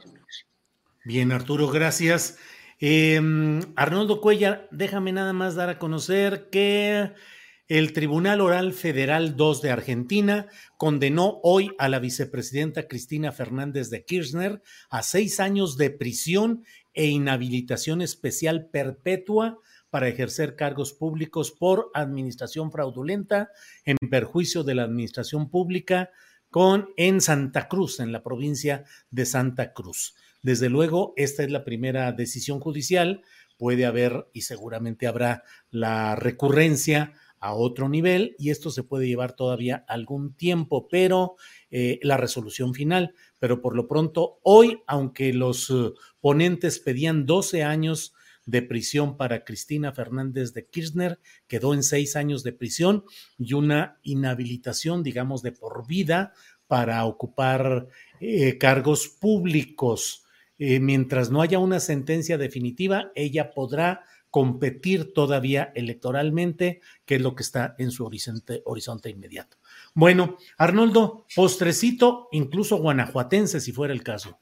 Bien, 1.04 1.32
Arturo, 1.32 1.68
gracias. 1.68 2.38
Eh, 2.80 3.22
Arnoldo 3.76 4.22
Cuellar, 4.22 4.68
déjame 4.72 5.12
nada 5.12 5.34
más 5.34 5.56
dar 5.56 5.70
a 5.70 5.78
conocer 5.78 6.50
que 6.50 7.12
el 7.68 7.94
Tribunal 7.94 8.42
Oral 8.42 8.74
Federal 8.74 9.36
2 9.36 9.62
de 9.64 9.72
Argentina 9.72 10.48
condenó 10.78 11.40
hoy 11.42 11.72
a 11.80 11.90
la 11.90 12.00
vicepresidenta 12.00 12.88
Cristina 12.88 13.32
Fernández 13.32 13.90
de 13.90 14.06
Kirchner 14.06 14.62
a 14.90 15.02
seis 15.02 15.40
años 15.40 15.76
de 15.76 15.90
prisión 15.90 16.64
e 16.94 17.08
inhabilitación 17.08 18.02
especial 18.02 18.68
perpetua 18.68 19.58
para 19.90 20.08
ejercer 20.08 20.56
cargos 20.56 20.94
públicos 20.94 21.52
por 21.52 21.92
administración 21.94 22.72
fraudulenta 22.72 23.50
en 23.86 23.98
perjuicio 24.10 24.64
de 24.64 24.76
la 24.76 24.84
administración 24.84 25.50
pública 25.50 26.10
con 26.50 26.90
en 26.98 27.22
Santa 27.22 27.68
Cruz, 27.68 28.00
en 28.00 28.12
la 28.12 28.24
provincia 28.24 28.86
de 29.12 29.26
Santa 29.26 29.74
Cruz. 29.74 30.16
Desde 30.42 30.70
luego, 30.70 31.14
esta 31.18 31.44
es 31.44 31.52
la 31.52 31.64
primera 31.64 32.12
decisión 32.12 32.60
judicial. 32.60 33.24
Puede 33.58 33.86
haber 33.86 34.28
y 34.34 34.42
seguramente 34.42 35.08
habrá 35.08 35.44
la 35.72 36.16
recurrencia 36.16 37.14
a 37.40 37.54
otro 37.54 37.90
nivel 37.90 38.36
y 38.40 38.50
esto 38.50 38.72
se 38.72 38.84
puede 38.84 39.08
llevar 39.08 39.34
todavía 39.34 39.86
algún 39.88 40.34
tiempo, 40.34 40.88
pero 40.88 41.36
eh, 41.72 42.00
la 42.02 42.18
resolución 42.18 42.74
final. 42.74 43.14
Pero 43.40 43.62
por 43.62 43.76
lo 43.76 43.88
pronto, 43.88 44.40
hoy, 44.44 44.82
aunque 44.88 45.34
los 45.34 45.70
uh, 45.70 45.94
ponentes 46.22 46.80
pedían 46.80 47.26
12 47.26 47.64
años 47.64 48.14
de 48.46 48.62
prisión 48.62 49.18
para 49.18 49.44
Cristina 49.44 49.92
Fernández 49.92 50.54
de 50.54 50.68
Kirchner, 50.68 51.20
quedó 51.48 51.74
en 51.74 51.84
seis 51.84 52.16
años 52.16 52.44
de 52.44 52.54
prisión 52.54 53.04
y 53.38 53.54
una 53.54 54.00
inhabilitación, 54.04 55.04
digamos, 55.04 55.42
de 55.42 55.52
por 55.52 55.88
vida 55.88 56.34
para 56.68 57.04
ocupar 57.06 57.88
eh, 58.20 58.58
cargos 58.58 59.08
públicos. 59.08 60.24
Eh, 60.58 60.80
mientras 60.80 61.32
no 61.32 61.42
haya 61.42 61.60
una 61.60 61.80
sentencia 61.80 62.38
definitiva, 62.38 63.12
ella 63.16 63.52
podrá 63.52 64.06
competir 64.30 65.14
todavía 65.14 65.72
electoralmente, 65.76 66.82
que 67.06 67.16
es 67.16 67.22
lo 67.22 67.36
que 67.36 67.44
está 67.44 67.76
en 67.78 67.92
su 67.92 68.06
horizonte, 68.06 68.62
horizonte 68.66 69.10
inmediato. 69.10 69.58
Bueno, 69.94 70.38
Arnoldo, 70.58 71.26
postrecito, 71.34 72.28
incluso 72.34 72.78
guanajuatense, 72.78 73.62
si 73.62 73.72
fuera 73.72 73.94
el 73.94 74.04
caso. 74.04 74.40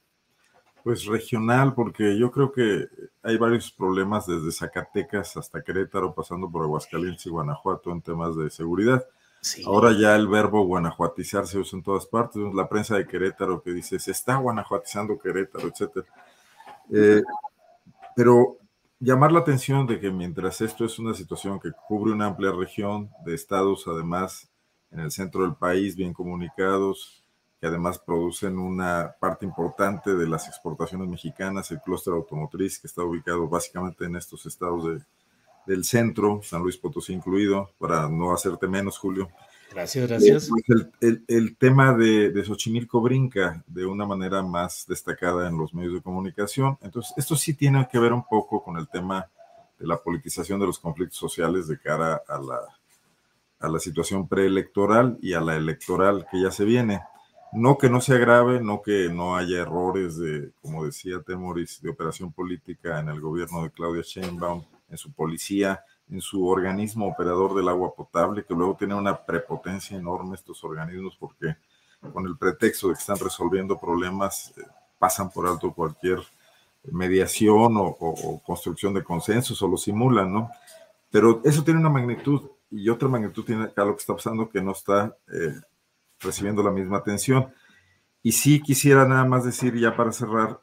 Pues 0.84 1.06
regional, 1.06 1.74
porque 1.74 2.18
yo 2.18 2.30
creo 2.32 2.52
que 2.52 2.88
hay 3.22 3.38
varios 3.38 3.72
problemas 3.72 4.28
desde 4.28 4.52
Zacatecas 4.52 5.38
hasta 5.38 5.64
Querétaro, 5.64 6.14
pasando 6.14 6.50
por 6.50 6.64
Aguascalientes 6.64 7.26
y 7.26 7.30
Guanajuato 7.30 7.92
en 7.92 8.02
temas 8.02 8.36
de 8.36 8.50
seguridad. 8.50 9.06
Sí. 9.40 9.64
Ahora 9.66 9.92
ya 9.92 10.16
el 10.16 10.28
verbo 10.28 10.66
guanajuatizar 10.66 11.48
se 11.48 11.60
usa 11.60 11.78
en 11.78 11.84
todas 11.84 12.06
partes. 12.06 12.42
La 12.54 12.68
prensa 12.68 12.96
de 12.96 13.06
Querétaro 13.06 13.62
que 13.62 13.72
dice 13.72 14.00
se 14.00 14.12
está 14.12 14.38
guanajuatizando 14.38 15.18
Querétaro, 15.18 15.68
etcétera. 15.68 16.06
Eh, 16.92 17.22
pero 18.16 18.58
llamar 19.00 19.32
la 19.32 19.40
atención 19.40 19.86
de 19.86 20.00
que 20.00 20.12
mientras 20.12 20.62
esto 20.62 20.86
es 20.86 20.98
una 21.00 21.14
situación 21.14 21.60
que 21.60 21.72
cubre 21.88 22.14
una 22.14 22.28
amplia 22.28 22.52
región 22.52 23.10
de 23.26 23.36
estados, 23.36 23.86
además 23.88 24.50
en 24.92 25.00
el 25.02 25.12
centro 25.12 25.44
del 25.44 25.56
país, 25.56 25.96
bien 25.96 26.14
comunicados, 26.14 27.23
que 27.64 27.68
además 27.68 27.98
producen 27.98 28.60
una 28.60 29.16
parte 29.18 29.46
importante 29.46 30.14
de 30.14 30.28
las 30.28 30.50
exportaciones 30.50 31.08
mexicanas, 31.08 31.72
el 31.72 31.80
clúster 31.80 32.14
automotriz 32.14 32.78
que 32.78 32.88
está 32.88 33.04
ubicado 33.04 33.48
básicamente 33.48 34.04
en 34.04 34.18
estos 34.18 34.46
estados 34.46 34.84
de, 34.86 35.06
del 35.66 35.86
centro, 35.86 36.42
San 36.44 36.62
Luis 36.62 36.76
Potosí 36.76 37.14
incluido, 37.14 37.72
para 37.78 38.10
no 38.10 38.34
hacerte 38.34 38.68
menos, 38.68 38.98
Julio. 38.98 39.30
Gracias, 39.72 40.10
gracias. 40.10 40.50
Pues 40.50 40.64
el, 40.68 40.92
el, 41.00 41.24
el, 41.26 41.56
tema 41.56 41.94
de, 41.94 42.32
de 42.32 42.44
Xochimilco 42.44 43.00
brinca 43.00 43.64
de 43.66 43.86
una 43.86 44.06
manera 44.06 44.44
más 44.44 44.84
destacada 44.86 45.48
en 45.48 45.58
los 45.58 45.74
medios 45.74 45.94
de 45.94 46.02
comunicación. 46.02 46.78
Entonces, 46.82 47.14
esto 47.16 47.38
sí 47.38 47.54
tiene 47.54 47.88
que 47.90 47.98
ver 47.98 48.12
un 48.12 48.26
poco 48.26 48.62
con 48.62 48.76
el 48.76 48.90
tema 48.90 49.30
de 49.80 49.88
la 49.88 50.04
politización 50.04 50.60
de 50.60 50.66
los 50.66 50.80
conflictos 50.80 51.18
sociales 51.18 51.70
de 51.70 51.80
cara 51.80 52.24
a 52.28 52.40
la, 52.40 52.60
a 53.62 53.70
la 53.70 53.80
situación 53.80 54.28
preelectoral 54.28 55.18
y 55.22 55.32
a 55.32 55.40
la 55.40 55.56
electoral 55.56 56.28
que 56.30 56.42
ya 56.42 56.52
se 56.52 56.66
viene. 56.66 57.04
No 57.56 57.78
que 57.78 57.90
no 57.90 58.02
sea 58.02 58.18
grave, 58.18 58.60
no 58.62 58.82
que 58.82 59.10
no 59.10 59.36
haya 59.36 59.62
errores 59.62 60.18
de, 60.18 60.52
como 60.62 60.86
decía 60.86 61.22
Temoris, 61.22 61.82
de 61.82 61.90
operación 61.90 62.32
política 62.32 63.00
en 63.00 63.10
el 63.10 63.22
gobierno 63.22 63.64
de 63.64 63.72
Claudia 63.72 64.02
Sheinbaum, 64.04 64.64
en 64.90 64.98
su 64.98 65.12
policía, 65.12 65.84
en 66.10 66.22
su 66.22 66.48
organismo 66.48 67.08
operador 67.08 67.56
del 67.56 67.70
agua 67.70 67.94
potable, 67.96 68.44
que 68.44 68.54
luego 68.54 68.76
tiene 68.76 68.96
una 68.96 69.24
prepotencia 69.24 69.98
enorme 69.98 70.36
estos 70.36 70.64
organismos 70.64 71.16
porque 71.20 71.56
con 72.12 72.26
el 72.26 72.38
pretexto 72.38 72.88
de 72.90 72.96
que 72.96 73.00
están 73.00 73.20
resolviendo 73.20 73.80
problemas, 73.80 74.54
eh, 74.58 74.62
pasan 75.00 75.30
por 75.30 75.48
alto 75.48 75.74
cualquier 75.74 76.20
mediación 76.92 77.76
o, 77.78 78.42
construcción 78.46 78.94
de 78.94 79.04
consensos 79.04 79.62
o 79.62 79.68
lo 79.68 79.78
simulan, 79.78 80.34
¿no? 80.34 80.50
Pero 81.10 81.42
eso 81.44 81.64
tiene 81.64 81.80
una 81.80 81.90
magnitud 81.90 82.42
y 82.72 82.90
otra 82.90 83.08
magnitud 83.08 83.46
tiene 83.46 83.66
acá 83.66 83.86
lo 83.86 83.96
que 83.96 84.02
está 84.02 84.14
pasando 84.14 84.50
que 84.50 84.62
no 84.62 84.72
está 84.72 85.16
eh, 85.32 85.54
recibiendo 86.24 86.64
la 86.64 86.72
misma 86.72 86.98
atención. 86.98 87.54
Y 88.22 88.32
sí 88.32 88.62
quisiera 88.62 89.08
nada 89.08 89.26
más 89.26 89.44
decir, 89.44 89.76
ya 89.78 89.96
para 89.96 90.12
cerrar, 90.12 90.60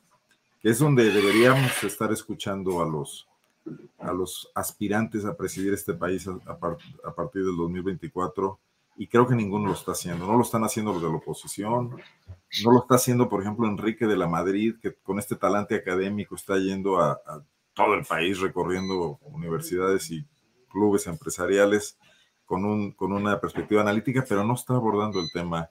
que 0.60 0.70
es 0.70 0.78
donde 0.78 1.10
deberíamos 1.10 1.82
estar 1.84 2.12
escuchando 2.12 2.82
a 2.82 2.88
los, 2.88 3.28
a 3.98 4.12
los 4.12 4.50
aspirantes 4.54 5.24
a 5.24 5.36
presidir 5.36 5.74
este 5.74 5.94
país 5.94 6.26
a, 6.26 6.38
a, 6.46 7.14
partir 7.14 7.44
del 7.44 7.56
2024 7.56 8.58
y 8.96 9.06
creo 9.06 9.26
que 9.26 9.34
ninguno 9.34 9.68
lo 9.68 9.74
está 9.74 9.92
haciendo. 9.92 10.26
No 10.26 10.36
lo 10.36 10.42
están 10.42 10.64
haciendo 10.64 10.92
los 10.92 11.02
de 11.02 11.08
la 11.08 11.16
oposición, 11.16 11.96
no 12.64 12.72
lo 12.72 12.80
está 12.80 12.96
haciendo, 12.96 13.28
por 13.28 13.42
ejemplo, 13.42 13.66
Enrique 13.66 14.06
de 14.06 14.16
la 14.16 14.26
Madrid, 14.26 14.76
que 14.80 14.94
con 14.94 15.18
este 15.18 15.36
talante 15.36 15.74
académico 15.74 16.34
está 16.34 16.58
yendo 16.58 17.00
a 17.00 17.20
todo 17.74 17.94
el 17.94 18.04
país 18.04 18.40
recorriendo 18.40 19.18
universidades 19.22 20.10
y 20.10 20.26
clubes 20.70 21.06
empresariales 21.06 21.98
con, 22.50 22.64
un, 22.64 22.90
con 22.90 23.12
una 23.12 23.40
perspectiva 23.40 23.80
analítica, 23.80 24.24
pero 24.28 24.42
no 24.42 24.54
está 24.54 24.74
abordando 24.74 25.20
el 25.20 25.30
tema 25.30 25.70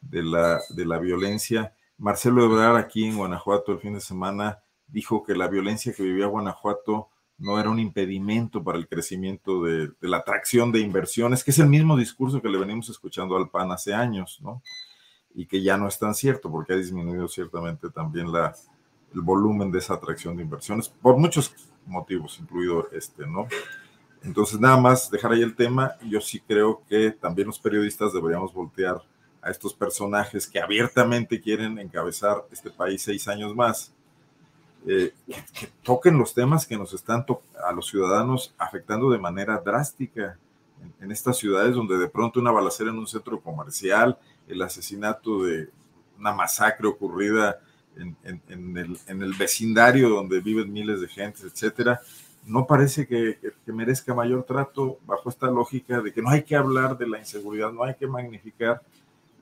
de 0.00 0.22
la, 0.22 0.98
violencia. 1.00 1.74
Marcelo 1.98 2.44
Ebrard 2.44 2.76
aquí 2.76 3.04
en 3.04 3.16
Guanajuato 3.16 3.72
el 3.72 3.80
fin 3.80 3.94
de 3.94 4.00
semana 4.00 4.60
dijo 4.86 5.24
que 5.24 5.34
la 5.34 5.48
violencia 5.48 5.92
que 5.92 6.04
vivía 6.04 6.26
Guanajuato 6.26 7.08
no 7.38 7.58
era 7.58 7.68
un 7.68 7.80
impedimento 7.80 8.62
para 8.62 8.78
el 8.78 8.86
crecimiento 8.86 9.64
de, 9.64 9.90
la 10.02 10.18
atracción 10.18 10.70
de 10.70 10.78
inversiones, 10.78 11.42
que 11.42 11.50
es 11.50 11.58
el 11.58 11.66
mismo 11.66 11.96
discurso 11.96 12.40
que 12.40 12.48
le 12.48 12.58
venimos 12.58 12.88
escuchando 12.88 13.36
al 13.36 13.50
PAN 13.50 13.72
hace 13.72 13.92
años, 13.92 14.38
¿no? 14.40 14.62
Y 15.34 15.46
que 15.46 15.60
ya 15.62 15.76
no 15.76 15.88
es 15.88 15.98
tan 15.98 16.14
cierto, 16.14 16.48
porque 16.48 16.74
ha 16.74 16.76
disminuido 16.76 17.26
ciertamente 17.26 17.90
también 17.90 18.28
el 18.28 19.20
volumen 19.20 19.72
de 19.72 19.80
esa 19.80 19.94
atracción 19.94 20.36
de 20.36 20.44
inversiones, 20.44 20.88
por 20.88 21.16
muchos 21.16 21.52
motivos, 21.86 22.38
incluido 22.38 22.88
este, 22.92 23.26
¿no? 23.26 23.48
Entonces, 24.22 24.60
nada 24.60 24.76
más 24.76 25.10
dejar 25.10 25.32
ahí 25.32 25.42
el 25.42 25.56
tema. 25.56 25.96
Yo 26.02 26.20
sí 26.20 26.40
creo 26.40 26.82
que 26.88 27.10
también 27.10 27.48
los 27.48 27.58
periodistas 27.58 28.12
deberíamos 28.12 28.52
voltear 28.52 29.02
a 29.42 29.50
estos 29.50 29.72
personajes 29.72 30.46
que 30.46 30.60
abiertamente 30.60 31.40
quieren 31.40 31.78
encabezar 31.78 32.44
este 32.50 32.70
país 32.70 33.02
seis 33.02 33.26
años 33.28 33.54
más 33.54 33.92
eh, 34.86 35.12
que, 35.26 35.68
toquen 35.82 36.16
los 36.16 36.32
temas 36.32 36.66
que 36.66 36.76
nos 36.76 36.94
están 36.94 37.26
a 37.66 37.72
los 37.72 37.86
ciudadanos 37.86 38.54
afectando 38.56 39.10
de 39.10 39.18
manera 39.18 39.58
drástica 39.58 40.38
en, 41.00 41.12
estas 41.12 41.36
ciudades 41.36 41.74
donde 41.74 41.98
de 41.98 42.08
pronto 42.08 42.40
una 42.40 42.50
balacera 42.50 42.90
en 42.90 42.98
un 42.98 43.06
centro 43.06 43.40
comercial, 43.40 44.18
el 44.48 44.62
asesinato 44.62 45.42
de 45.44 45.68
una 46.18 46.32
masacre 46.32 46.88
ocurrida 46.88 47.60
en, 47.96 48.16
el, 49.06 49.34
vecindario 49.34 50.08
donde 50.08 50.40
viven 50.40 50.72
miles 50.72 51.02
de 51.02 51.08
gentes, 51.08 51.44
etcétera, 51.44 52.00
no 52.44 52.66
parece 52.66 53.06
que, 53.06 53.38
que, 53.64 53.72
merezca 53.72 54.14
mayor 54.14 54.44
trato 54.44 54.98
bajo 55.06 55.28
esta 55.28 55.50
lógica 55.50 56.00
de 56.00 56.12
que 56.12 56.22
no 56.22 56.30
hay 56.30 56.42
que 56.42 56.56
hablar 56.56 56.96
de 56.98 57.06
la 57.06 57.18
inseguridad, 57.18 57.72
no 57.72 57.84
hay 57.84 57.94
que 57.94 58.06
magnificar, 58.06 58.82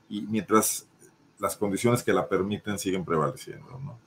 y 0.08 0.22
mientras 0.22 0.86
las 1.38 1.56
condiciones 1.56 2.02
que 2.02 2.12
la 2.12 2.28
permiten 2.28 2.78
siguen 2.78 3.04
prevaleciendo. 3.04 3.80
¿no? 3.82 3.98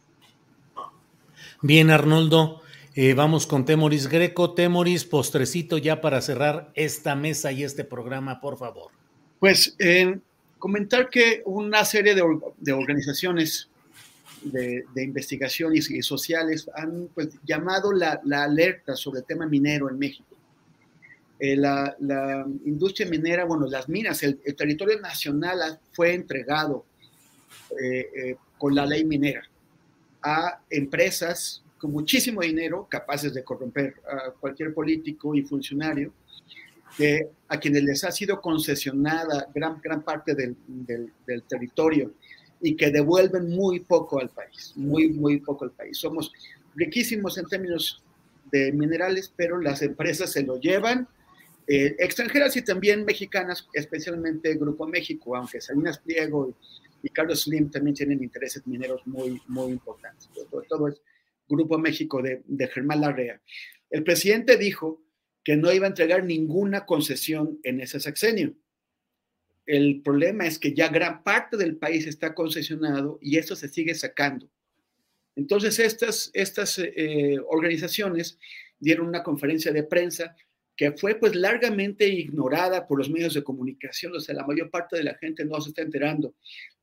Bien, 1.62 1.90
Arnoldo, 1.90 2.62
eh, 2.96 3.14
vamos 3.14 3.48
con 3.48 3.66
Temoris 3.66 4.08
Greco. 4.08 4.54
Temoris, 4.54 5.06
postrecito 5.06 5.78
ya 5.78 6.02
para 6.02 6.22
cerrar 6.22 6.72
esta 6.76 7.16
mesa 7.16 7.52
y 7.52 7.64
este 7.64 7.84
programa, 7.84 8.42
por 8.42 8.58
favor. 8.58 8.92
Pues 9.40 9.76
comentar 10.62 11.10
que 11.10 11.42
una 11.46 11.84
serie 11.84 12.16
de, 12.16 12.72
organizaciones 12.72 13.71
de, 14.44 14.86
investigación 14.96 15.76
y, 15.76 15.82
sociales 16.02 16.70
han 16.76 17.10
pues, 17.14 17.30
llamado 17.44 17.92
la, 17.92 18.22
alerta 18.32 18.96
sobre 18.96 19.20
el 19.20 19.26
tema 19.26 19.46
minero 19.46 19.90
en 19.90 19.98
México. 19.98 20.36
Eh, 21.40 21.56
la, 21.56 21.96
industria 22.66 23.10
minera, 23.10 23.46
bueno, 23.46 23.68
las 23.68 23.90
minas, 23.90 24.22
el, 24.24 24.40
territorio 24.56 25.00
nacional 25.00 25.80
fue 25.92 26.14
entregado 26.14 26.86
eh, 27.82 28.36
con 28.58 28.76
la 28.76 28.86
ley 28.86 29.04
minera 29.06 29.44
a 30.22 30.62
empresas 30.70 31.64
con 31.82 31.92
muchísimo 31.92 32.42
dinero, 32.42 32.88
capaces 32.88 33.34
de 33.34 33.44
corromper 33.44 33.96
a 34.08 34.32
cualquier 34.32 34.72
político 34.72 35.34
y 35.34 35.42
funcionario, 35.42 36.14
que, 36.96 37.28
a 37.48 37.60
quienes 37.60 37.84
les 37.84 38.04
ha 38.04 38.12
sido 38.12 38.40
concesionada 38.40 39.50
gran, 39.54 39.82
gran 39.82 40.04
parte 40.04 40.36
del, 40.36 40.56
del, 40.68 41.44
territorio 41.50 42.14
y 42.62 42.76
que 42.76 42.92
devuelven 42.92 43.50
muy 43.50 43.80
poco 43.80 44.20
al 44.20 44.30
país, 44.30 44.74
muy, 44.76 45.10
muy 45.10 45.40
poco 45.40 45.66
al 45.66 45.72
país. 45.72 45.98
Somos 45.98 46.32
riquísimos 46.76 47.38
en 47.38 47.46
términos 47.48 48.04
de 48.52 48.72
minerales, 48.72 49.34
pero 49.36 49.60
las 49.60 49.82
empresas 49.82 50.32
se 50.32 50.44
lo 50.44 50.60
llevan, 50.60 51.08
eh, 51.68 51.96
extranjeras 52.00 52.56
y 52.58 52.64
también 52.64 53.06
mexicanas, 53.06 53.68
especialmente 53.74 54.56
Grupo 54.56 54.88
México, 54.88 55.36
aunque 55.36 55.62
Salinas 55.62 56.00
Pliego 56.00 56.56
y, 57.02 57.10
Carlos 57.10 57.44
Slim 57.44 57.72
también 57.72 57.96
tienen 57.96 58.22
intereses 58.22 58.68
mineros 58.68 59.02
muy, 59.08 59.42
muy 59.48 59.72
importantes. 59.72 60.30
Todo, 60.36 60.62
todo 60.70 60.88
es 60.88 61.02
Grupo 61.52 61.78
México 61.78 62.22
de, 62.22 62.68
Germán 62.68 63.02
Larrea. 63.02 63.42
El 63.90 64.04
presidente 64.04 64.58
dijo 64.58 65.02
que 65.44 65.56
no 65.56 65.72
iba 65.72 65.86
a 65.86 65.90
entregar 65.90 66.24
ninguna 66.24 66.86
concesión 66.86 67.60
en 67.64 67.82
ese 67.82 68.00
sexenio. 68.00 68.54
El 69.72 70.02
problema 70.02 70.46
es 70.46 70.60
que 70.60 70.74
ya 70.74 70.90
gran 70.90 71.24
parte 71.24 71.56
del 71.56 71.78
país 71.78 72.06
está 72.06 72.36
concesionado 72.36 73.18
y 73.22 73.38
eso 73.38 73.56
se 73.56 73.70
sigue 73.70 73.96
sacando. 73.96 74.50
Entonces, 75.34 75.80
estas, 75.80 76.30
estas 76.34 76.78
eh, 76.78 77.38
organizaciones 77.48 78.38
dieron 78.80 79.08
una 79.08 79.24
conferencia 79.24 79.72
de 79.72 79.84
prensa 79.84 80.36
que 80.76 80.92
fue 80.92 81.16
pues 81.16 81.36
largamente 81.36 82.06
ignorada 82.06 82.86
por 82.86 82.98
los 82.98 83.10
medios 83.10 83.34
de 83.34 83.46
comunicación, 83.46 84.14
o 84.14 84.20
sea, 84.20 84.36
la 84.36 84.46
mayor 84.46 84.70
parte 84.70 84.98
de 84.98 85.06
la 85.06 85.16
gente 85.16 85.46
no 85.46 85.62
se 85.62 85.70
está 85.70 85.84
enterando. 85.84 86.36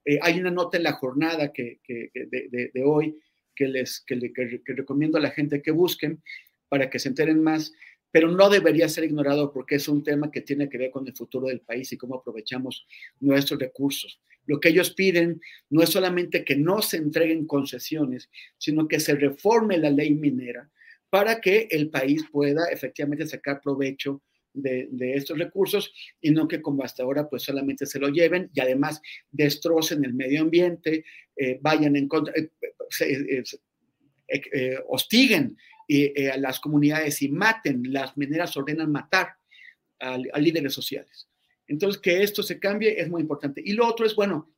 Eh, 0.07 0.19
hay 0.23 0.41
una 0.41 0.51
nota 0.51 0.79
en 0.79 0.85
la 0.85 0.93
jornada 0.93 1.53
que, 1.53 1.81
de, 1.87 2.71
de, 2.73 2.83
hoy 2.85 3.19
que 3.55 3.69
les 3.69 4.01
que, 4.01 4.19
recomiendo 4.65 5.19
a 5.19 5.21
la 5.21 5.31
gente 5.31 5.61
que 5.61 5.73
busquen 5.73 6.23
para 6.71 6.89
que 6.89 6.99
se 6.99 7.11
enteren 7.11 7.43
más, 7.43 7.75
pero 8.11 8.31
no 8.31 8.49
debería 8.49 8.89
ser 8.89 9.05
ignorado 9.05 9.53
porque 9.53 9.77
es 9.77 9.89
un 9.89 10.03
tema 10.03 10.31
que 10.31 10.41
tiene 10.41 10.69
que 10.69 10.79
ver 10.79 10.91
con 10.91 11.07
el 11.07 11.15
futuro 11.15 11.49
del 11.49 11.61
país 11.61 11.93
y 11.93 11.97
cómo 11.97 12.17
aprovechamos 12.17 12.87
nuestros 13.21 13.61
recursos. 13.61 14.21
Lo 14.47 14.61
que 14.61 14.71
ellos 14.71 14.93
piden 14.93 15.41
no 15.71 15.83
es 15.83 15.91
solamente 15.91 16.45
que 16.45 16.57
no 16.57 16.81
se 16.81 16.97
entreguen 16.97 17.47
concesiones, 17.47 18.31
sino 18.57 18.89
que 18.89 19.01
se 19.01 19.15
reforme 19.15 19.77
la 19.79 19.91
ley 19.91 20.15
minera 20.15 20.71
para 21.11 21.41
que 21.41 21.69
el 21.71 21.91
país 21.91 22.25
pueda 22.31 22.67
efectivamente 22.71 23.27
sacar 23.27 23.61
provecho 23.61 24.23
de, 24.55 24.89
estos 25.15 25.39
recursos 25.39 25.93
y 26.21 26.31
no 26.31 26.49
que 26.49 26.61
como 26.61 26.83
hasta 26.83 27.03
ahora 27.03 27.29
pues 27.29 27.43
solamente 27.43 27.87
se 27.87 27.99
lo 27.99 28.09
lleven 28.09 28.51
y 28.55 28.61
además 28.61 29.01
destrocen 29.31 30.05
el 30.05 30.15
medio 30.15 30.43
ambiente, 30.43 31.05
eh, 31.37 31.59
vayan 31.61 31.97
en 31.97 32.09
contra, 32.09 32.35
eh, 32.35 32.51
eh, 33.01 33.43
eh, 34.53 34.79
hostiguen 34.89 35.57
a 36.33 36.37
las 36.37 36.61
comunidades 36.61 37.23
y 37.23 37.29
maten, 37.29 37.83
las 37.93 38.17
mineras 38.17 38.57
ordenan 38.57 38.93
matar 38.93 39.37
a, 40.01 40.19
líderes 40.39 40.73
sociales. 40.73 41.29
Entonces, 41.67 42.01
que 42.01 42.23
esto 42.23 42.43
se 42.43 42.59
cambie 42.59 43.01
es 43.01 43.09
muy 43.09 43.23
importante. 43.23 43.63
Y 43.65 43.73
lo 43.73 43.87
otro 43.87 44.07
es, 44.07 44.15
bueno, 44.15 44.51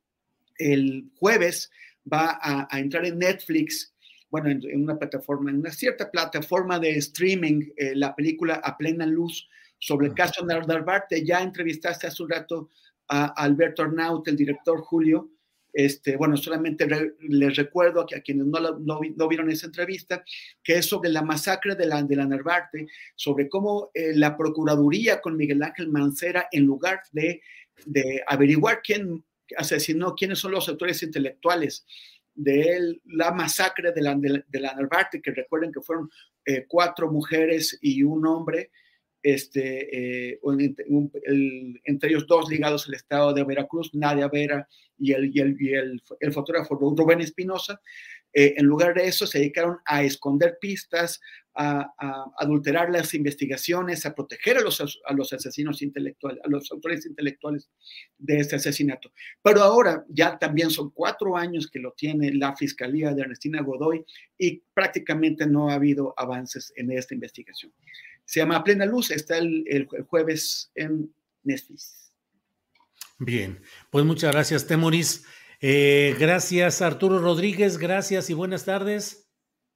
el 0.57 1.09
jueves 1.17 1.71
va 2.11 2.39
a, 2.41 2.79
entrar 2.79 3.05
en 3.05 3.19
Netflix, 3.19 3.93
bueno, 4.29 4.49
en, 4.49 4.83
una 4.83 4.97
plataforma, 4.97 5.49
en 5.49 5.59
una 5.59 5.71
cierta 5.71 6.09
plataforma 6.09 6.79
de 6.79 6.91
streaming, 6.97 7.69
la 7.95 8.15
película 8.15 8.61
A 8.63 8.77
Plena 8.77 9.05
Luz 9.05 9.49
sobre 9.79 10.07
el 10.07 10.13
caso 10.13 10.45
Narvarte. 10.45 11.25
Ya 11.25 11.41
entrevistaste 11.41 12.07
hace 12.07 12.23
un 12.23 12.29
rato 12.29 12.69
a 13.07 13.25
Alberto 13.43 13.83
Arnaut, 13.83 14.27
el 14.27 14.37
director 14.37 14.81
Julio, 14.81 15.29
este, 15.73 16.17
bueno, 16.17 16.37
solamente 16.37 16.87
les 17.19 17.55
recuerdo 17.55 18.01
a, 18.01 18.05
quienes 18.05 18.45
no, 18.45 18.59
no, 18.79 19.27
vieron 19.27 19.49
esa 19.49 19.67
entrevista, 19.67 20.23
que 20.63 20.75
es 20.77 20.85
sobre 20.85 21.09
la 21.09 21.21
masacre 21.21 21.75
de 21.75 21.85
la, 21.85 22.03
de 22.03 22.15
la 22.15 22.25
Narvarte, 22.25 22.87
sobre 23.15 23.47
cómo 23.49 23.91
eh, 23.93 24.13
la 24.15 24.37
Procuraduría 24.37 25.21
con 25.21 25.37
Miguel 25.37 25.63
Ángel 25.63 25.89
Mancera, 25.89 26.47
en 26.51 26.65
lugar 26.65 27.01
de, 27.11 27.41
de 27.85 28.21
averiguar 28.27 28.81
quién 28.83 29.23
asesinó, 29.57 30.15
quiénes 30.15 30.39
son 30.39 30.51
los 30.51 30.67
autores 30.69 31.03
intelectuales 31.03 31.85
de 32.33 32.99
la 33.05 33.31
masacre 33.31 33.91
de 33.91 34.01
la, 34.01 34.15
de, 34.15 34.59
la 34.59 34.73
Narvarte, 34.73 35.21
que 35.21 35.31
recuerden 35.31 35.71
que 35.71 35.81
fueron 35.81 36.09
eh, 36.45 36.65
cuatro 36.67 37.11
mujeres 37.11 37.77
y 37.81 38.03
un 38.03 38.25
hombre, 38.25 38.71
este, 39.23 40.31
eh, 40.31 40.39
entre 41.85 42.09
ellos 42.09 42.25
dos 42.27 42.49
ligados 42.49 42.87
al 42.87 42.95
estado 42.95 43.33
de 43.33 43.43
Veracruz, 43.43 43.93
Nadia 43.93 44.27
Vera 44.27 44.67
y 44.97 45.13
el, 45.13 45.31
y 45.35 45.39
el, 45.73 46.01
el, 46.19 46.33
fotógrafo 46.33 46.75
Rubén 46.75 47.21
Espinosa. 47.21 47.81
Eh, 48.33 48.53
en 48.57 48.65
lugar 48.65 48.93
de 48.93 49.07
eso, 49.07 49.27
se 49.27 49.39
dedicaron 49.39 49.79
a 49.85 50.03
esconder 50.03 50.57
pistas, 50.59 51.19
a, 51.55 52.31
adulterar 52.37 52.89
las 52.89 53.13
investigaciones, 53.13 54.05
a 54.05 54.15
proteger 54.15 54.57
a 54.57 54.61
los, 54.61 54.81
a 55.05 55.13
los 55.13 55.33
asesinos 55.33 55.81
intelectuales, 55.81 56.41
a 56.43 56.49
los 56.49 56.71
autores 56.71 57.05
intelectuales 57.05 57.69
de 58.17 58.39
este 58.39 58.55
asesinato. 58.55 59.11
Pero 59.41 59.61
ahora 59.61 60.05
ya 60.09 60.37
también 60.37 60.69
son 60.69 60.91
cuatro 60.91 61.37
años 61.37 61.69
que 61.69 61.79
lo 61.79 61.91
tiene 61.91 62.33
la 62.33 62.55
Fiscalía 62.55 63.13
de 63.13 63.21
Ernestina 63.21 63.61
Godoy 63.61 64.05
y 64.37 64.61
prácticamente 64.73 65.45
no 65.45 65.69
ha 65.69 65.75
habido 65.75 66.13
avances 66.17 66.73
en 66.75 66.91
esta 66.91 67.13
investigación. 67.13 67.71
Se 68.25 68.39
llama 68.39 68.63
Plena 68.63 68.85
Luz, 68.85 69.11
está 69.11 69.37
el, 69.37 69.87
jueves 70.07 70.71
en 70.75 71.13
Netflix. 71.43 72.13
Bien, 73.19 73.61
pues 73.89 74.05
muchas 74.05 74.31
gracias, 74.31 74.67
Temoris. 74.67 75.25
Eh, 75.59 76.15
gracias, 76.17 76.81
Arturo 76.81 77.19
Rodríguez, 77.19 77.77
gracias 77.77 78.29
y 78.29 78.33
buenas 78.33 78.65
tardes. 78.65 79.20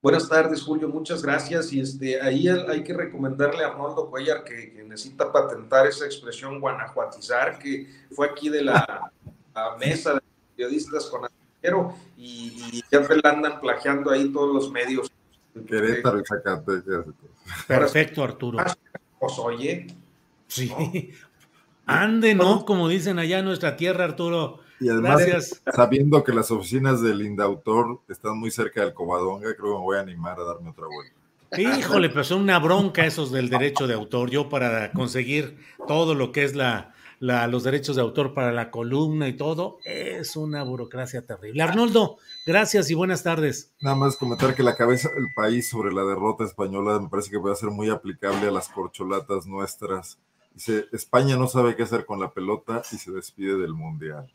Buenas 0.05 0.29
tardes, 0.29 0.61
Julio, 0.61 0.87
muchas 0.87 1.23
gracias. 1.23 1.73
Y 1.73 1.79
este, 1.79 2.21
ahí 2.21 2.47
hay 2.47 2.83
que 2.83 2.93
recomendarle 2.93 3.63
a 3.63 3.69
Arnoldo 3.69 4.07
Cuellar 4.07 4.43
que, 4.43 4.85
necesita 4.87 5.31
patentar 5.31 5.87
esa 5.87 6.05
expresión 6.05 6.59
guanajuatizar, 6.59 7.57
que 7.57 7.89
fue 8.11 8.27
aquí 8.27 8.49
de 8.49 8.65
la, 8.65 9.11
mesa 9.79 10.13
de 10.13 10.21
periodistas 10.55 11.07
con 11.07 11.27
y, 12.17 12.53
y 12.71 12.83
ya 12.91 12.99
la 12.99 13.29
andan 13.31 13.59
plagiando 13.59 14.11
ahí 14.11 14.31
todos 14.31 14.53
los 14.53 14.71
medios. 14.71 15.11
Querétaro 15.67 16.19
y 16.19 16.23
Zacatecas. 16.23 17.05
Perfecto, 17.67 18.23
Arturo. 18.23 18.59
Pues 19.19 19.39
oye. 19.39 19.87
Sí. 20.47 21.11
Ande, 21.87 22.35
¿no? 22.35 22.63
Como 22.63 22.89
dicen 22.89 23.17
allá 23.17 23.39
en 23.39 23.45
nuestra 23.45 23.75
tierra, 23.75 24.03
Arturo. 24.03 24.59
Y 24.79 24.89
además, 24.89 25.61
sabiendo 25.73 26.23
que 26.23 26.33
las 26.33 26.51
oficinas 26.51 27.01
del 27.01 27.21
Indautor 27.21 28.01
están 28.09 28.37
muy 28.37 28.51
cerca 28.51 28.81
del 28.81 28.93
Covadonga, 28.93 29.55
creo 29.55 29.73
que 29.73 29.77
me 29.77 29.83
voy 29.83 29.97
a 29.97 30.01
animar 30.01 30.39
a 30.39 30.43
darme 30.43 30.69
otra 30.69 30.85
vuelta. 30.87 31.15
Híjole, 31.57 32.09
pero 32.09 32.23
son 32.23 32.41
una 32.41 32.59
bronca 32.59 33.05
esos 33.05 33.31
del 33.31 33.49
derecho 33.49 33.87
de 33.87 33.93
autor. 33.93 34.29
Yo 34.29 34.49
para 34.49 34.91
conseguir 34.91 35.57
todo 35.87 36.13
lo 36.13 36.31
que 36.31 36.43
es 36.43 36.55
la, 36.55 36.93
los 37.19 37.63
derechos 37.63 37.95
de 37.95 38.01
autor 38.01 38.33
para 38.33 38.51
la 38.51 38.71
columna 38.71 39.27
y 39.27 39.33
todo, 39.37 39.77
es 39.85 40.35
una 40.35 40.63
burocracia 40.63 41.25
terrible. 41.25 41.63
Arnoldo, 41.63 42.17
gracias 42.45 42.89
y 42.89 42.93
buenas 42.93 43.23
tardes. 43.23 43.73
Nada 43.79 43.95
más 43.95 44.17
comentar 44.17 44.55
que 44.55 44.63
la 44.63 44.75
cabeza 44.75 45.09
del 45.09 45.27
país 45.35 45.69
sobre 45.69 45.93
la 45.93 46.03
derrota 46.03 46.43
española 46.43 46.99
me 46.99 47.09
parece 47.09 47.31
que 47.31 47.39
puede 47.39 47.55
ser 47.55 47.69
muy 47.69 47.89
aplicable 47.89 48.47
a 48.47 48.51
las 48.51 48.67
corcholatas 48.69 49.45
nuestras. 49.45 50.19
Dice, 50.53 50.85
España 50.91 51.37
no 51.37 51.47
sabe 51.47 51.75
qué 51.75 51.83
hacer 51.83 52.05
con 52.05 52.19
la 52.19 52.31
pelota 52.31 52.81
y 52.91 52.97
se 52.97 53.11
despide 53.11 53.57
del 53.57 53.73
Mundial. 53.73 54.31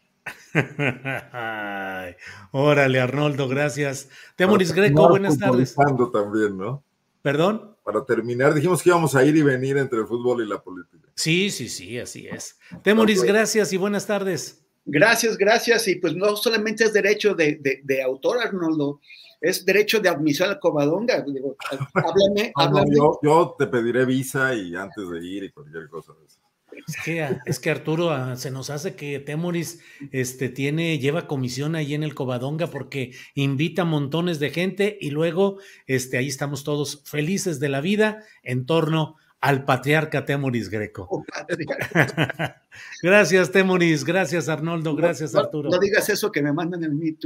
Órale, 2.52 3.01
Arnoldo, 3.01 3.48
gracias. 3.48 4.09
Temoris 4.36 4.73
Greco, 4.73 5.09
buenas 5.09 5.39
tardes. 5.39 5.74
también, 6.12 6.57
¿no? 6.57 6.82
¿Perdón? 7.23 7.77
Para 7.85 8.05
terminar, 8.05 8.55
dijimos 8.55 8.82
que 8.82 8.90
íbamos 8.90 9.15
a 9.15 9.24
ir 9.24 9.36
y 9.36 9.43
venir 9.43 9.77
entre 9.77 10.01
el 10.01 10.07
fútbol 10.07 10.44
y 10.44 10.48
la 10.48 10.62
política. 10.62 11.09
Sí, 11.15 11.51
sí, 11.51 11.69
sí, 11.69 11.98
así 11.98 12.27
es. 12.27 12.59
Temoris, 12.82 13.23
gracias 13.23 13.73
y 13.73 13.77
buenas 13.77 14.07
tardes. 14.07 14.62
Gracias, 14.85 15.36
gracias. 15.36 15.86
Y 15.89 15.97
pues 15.97 16.15
no 16.16 16.36
solamente 16.36 16.85
es 16.85 16.93
derecho 16.93 17.35
de, 17.35 17.81
de, 17.82 18.02
autor, 18.02 18.39
Arnoldo, 18.39 19.01
es 19.40 19.65
derecho 19.65 20.01
de 20.01 20.09
admisión 20.09 20.51
al 20.51 20.59
Covadonga. 20.59 21.16
háblame, 21.94 22.52
háblame. 22.55 22.90
yo, 23.23 23.55
te 23.59 23.66
pediré 23.66 24.05
visa 24.05 24.55
y 24.55 24.74
antes 24.74 25.09
de 25.09 25.24
ir 25.24 25.44
y 25.44 25.51
cualquier 25.51 25.89
cosa 25.89 26.12
de 26.19 26.27
eso. 26.27 26.40
Es 26.86 26.97
que, 27.05 27.28
es 27.47 27.61
que 27.61 27.70
Arturo 27.70 28.11
ah, 28.11 28.36
se 28.36 28.51
nos 28.51 28.70
hace 28.70 28.94
que 28.94 29.19
Temoris 29.20 29.81
este, 30.12 30.48
tiene, 30.48 30.98
lleva 30.98 31.27
comisión 31.27 31.74
ahí 31.74 31.94
en 31.94 32.02
el 32.02 32.15
Covadonga 32.15 32.66
porque 32.69 33.12
invita 33.35 33.85
montones 33.85 34.39
de 34.39 34.51
gente 34.51 34.98
y 35.01 35.11
luego 35.11 35.59
este, 35.86 36.19
ahí 36.19 36.28
estamos 36.28 36.65
todos 36.65 37.02
felices 37.05 37.61
de 37.61 37.69
la 37.69 37.81
vida 37.81 38.24
en 38.43 38.66
torno 38.66 39.16
al 39.40 39.65
patriarca 39.65 40.24
Temoris 40.24 40.69
Greco. 40.69 41.07
Oh, 41.11 41.24
gracias, 43.02 43.51
Temoris. 43.51 44.05
Gracias, 44.05 44.48
Arnoldo. 44.48 44.94
Gracias, 44.94 45.35
Arturo. 45.35 45.70
No, 45.70 45.78
digas 45.78 46.09
eso 46.09 46.31
que 46.31 46.43
me 46.43 46.52
mandan 46.52 46.85
el 46.85 46.94
Me 46.94 47.16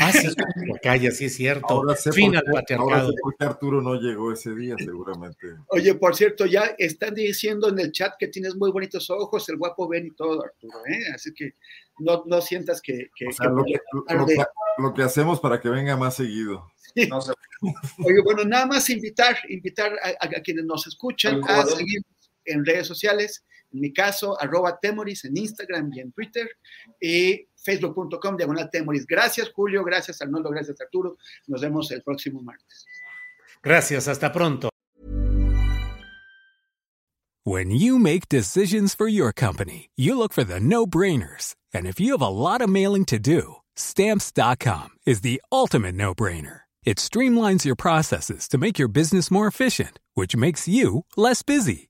Ah, 0.00 0.12
sí, 0.12 0.28
calla, 0.82 1.10
sí 1.10 1.24
es 1.26 1.36
cierto. 1.36 1.66
Ahora 1.68 1.94
fin 1.96 2.36
al 2.36 2.44
patriarcado. 2.44 3.12
Arturo 3.38 3.80
no 3.80 3.94
llegó 3.94 4.32
ese 4.32 4.54
día, 4.54 4.74
seguramente. 4.78 5.56
Oye, 5.68 5.94
por 5.94 6.14
cierto, 6.14 6.44
ya 6.44 6.74
están 6.76 7.14
diciendo 7.14 7.68
en 7.68 7.78
el 7.78 7.92
chat 7.92 8.14
que 8.18 8.28
tienes 8.28 8.54
muy 8.56 8.70
bonitos 8.70 9.08
ojos, 9.10 9.48
el 9.48 9.56
guapo 9.56 9.88
ven 9.88 10.06
y 10.06 10.10
todo, 10.10 10.44
Arturo, 10.44 10.78
¿eh? 10.86 11.12
Así 11.14 11.32
que 11.32 11.54
no, 11.98 12.22
no 12.26 12.40
sientas 12.40 12.82
que... 12.82 13.10
lo, 14.78 14.92
que, 14.94 15.02
hacemos 15.02 15.40
para 15.40 15.60
que 15.60 15.70
venga 15.70 15.96
más 15.96 16.16
seguido. 16.16 16.70
Oye, 16.96 18.20
bueno, 18.24 18.44
nada 18.44 18.66
más 18.66 18.90
invitar, 18.90 19.36
invitar 19.48 19.92
a, 20.20 20.28
quienes 20.42 20.64
nos 20.64 20.86
escuchan 20.86 21.40
a 21.46 21.64
seguir 21.64 22.02
en 22.44 22.64
redes 22.64 22.86
sociales, 22.86 23.44
en 23.72 23.80
mi 23.80 23.92
caso, 23.92 24.40
arroba 24.40 24.78
Temoris 24.80 25.24
en 25.24 25.36
Instagram 25.36 25.92
y 25.94 26.00
en 26.00 26.12
Twitter, 26.12 26.48
y 27.00 27.46
facebook.com 27.56 28.36
diagonal 28.36 28.70
Temoris. 28.70 29.06
Gracias, 29.06 29.50
Julio, 29.54 29.84
gracias, 29.84 30.20
Arnoldo, 30.22 30.50
gracias, 30.50 30.80
Arturo. 30.80 31.16
Nos 31.46 31.60
vemos 31.60 31.90
el 31.90 32.02
próximo 32.02 32.42
martes. 32.42 32.86
Gracias, 33.62 34.08
hasta 34.08 34.32
pronto. 34.32 34.70
When 37.44 37.70
you 37.70 37.98
make 37.98 38.28
decisions 38.28 38.94
for 38.94 39.08
your 39.08 39.32
company, 39.32 39.88
you 39.96 40.16
look 40.16 40.32
for 40.32 40.44
the 40.44 40.60
no-brainers. 40.60 41.54
And 41.72 41.86
if 41.86 41.98
you 41.98 42.12
have 42.12 42.22
a 42.22 42.28
lot 42.28 42.60
of 42.60 42.68
mailing 42.68 43.06
to 43.06 43.18
do, 43.18 43.56
stamps.com 43.76 44.90
is 45.06 45.22
the 45.22 45.40
ultimate 45.50 45.94
no-brainer. 45.94 46.60
It 46.84 46.98
streamlines 46.98 47.64
your 47.64 47.76
processes 47.76 48.48
to 48.48 48.58
make 48.58 48.78
your 48.78 48.88
business 48.88 49.30
more 49.30 49.46
efficient, 49.46 49.98
which 50.14 50.36
makes 50.36 50.66
you 50.68 51.04
less 51.16 51.42
busy. 51.42 51.89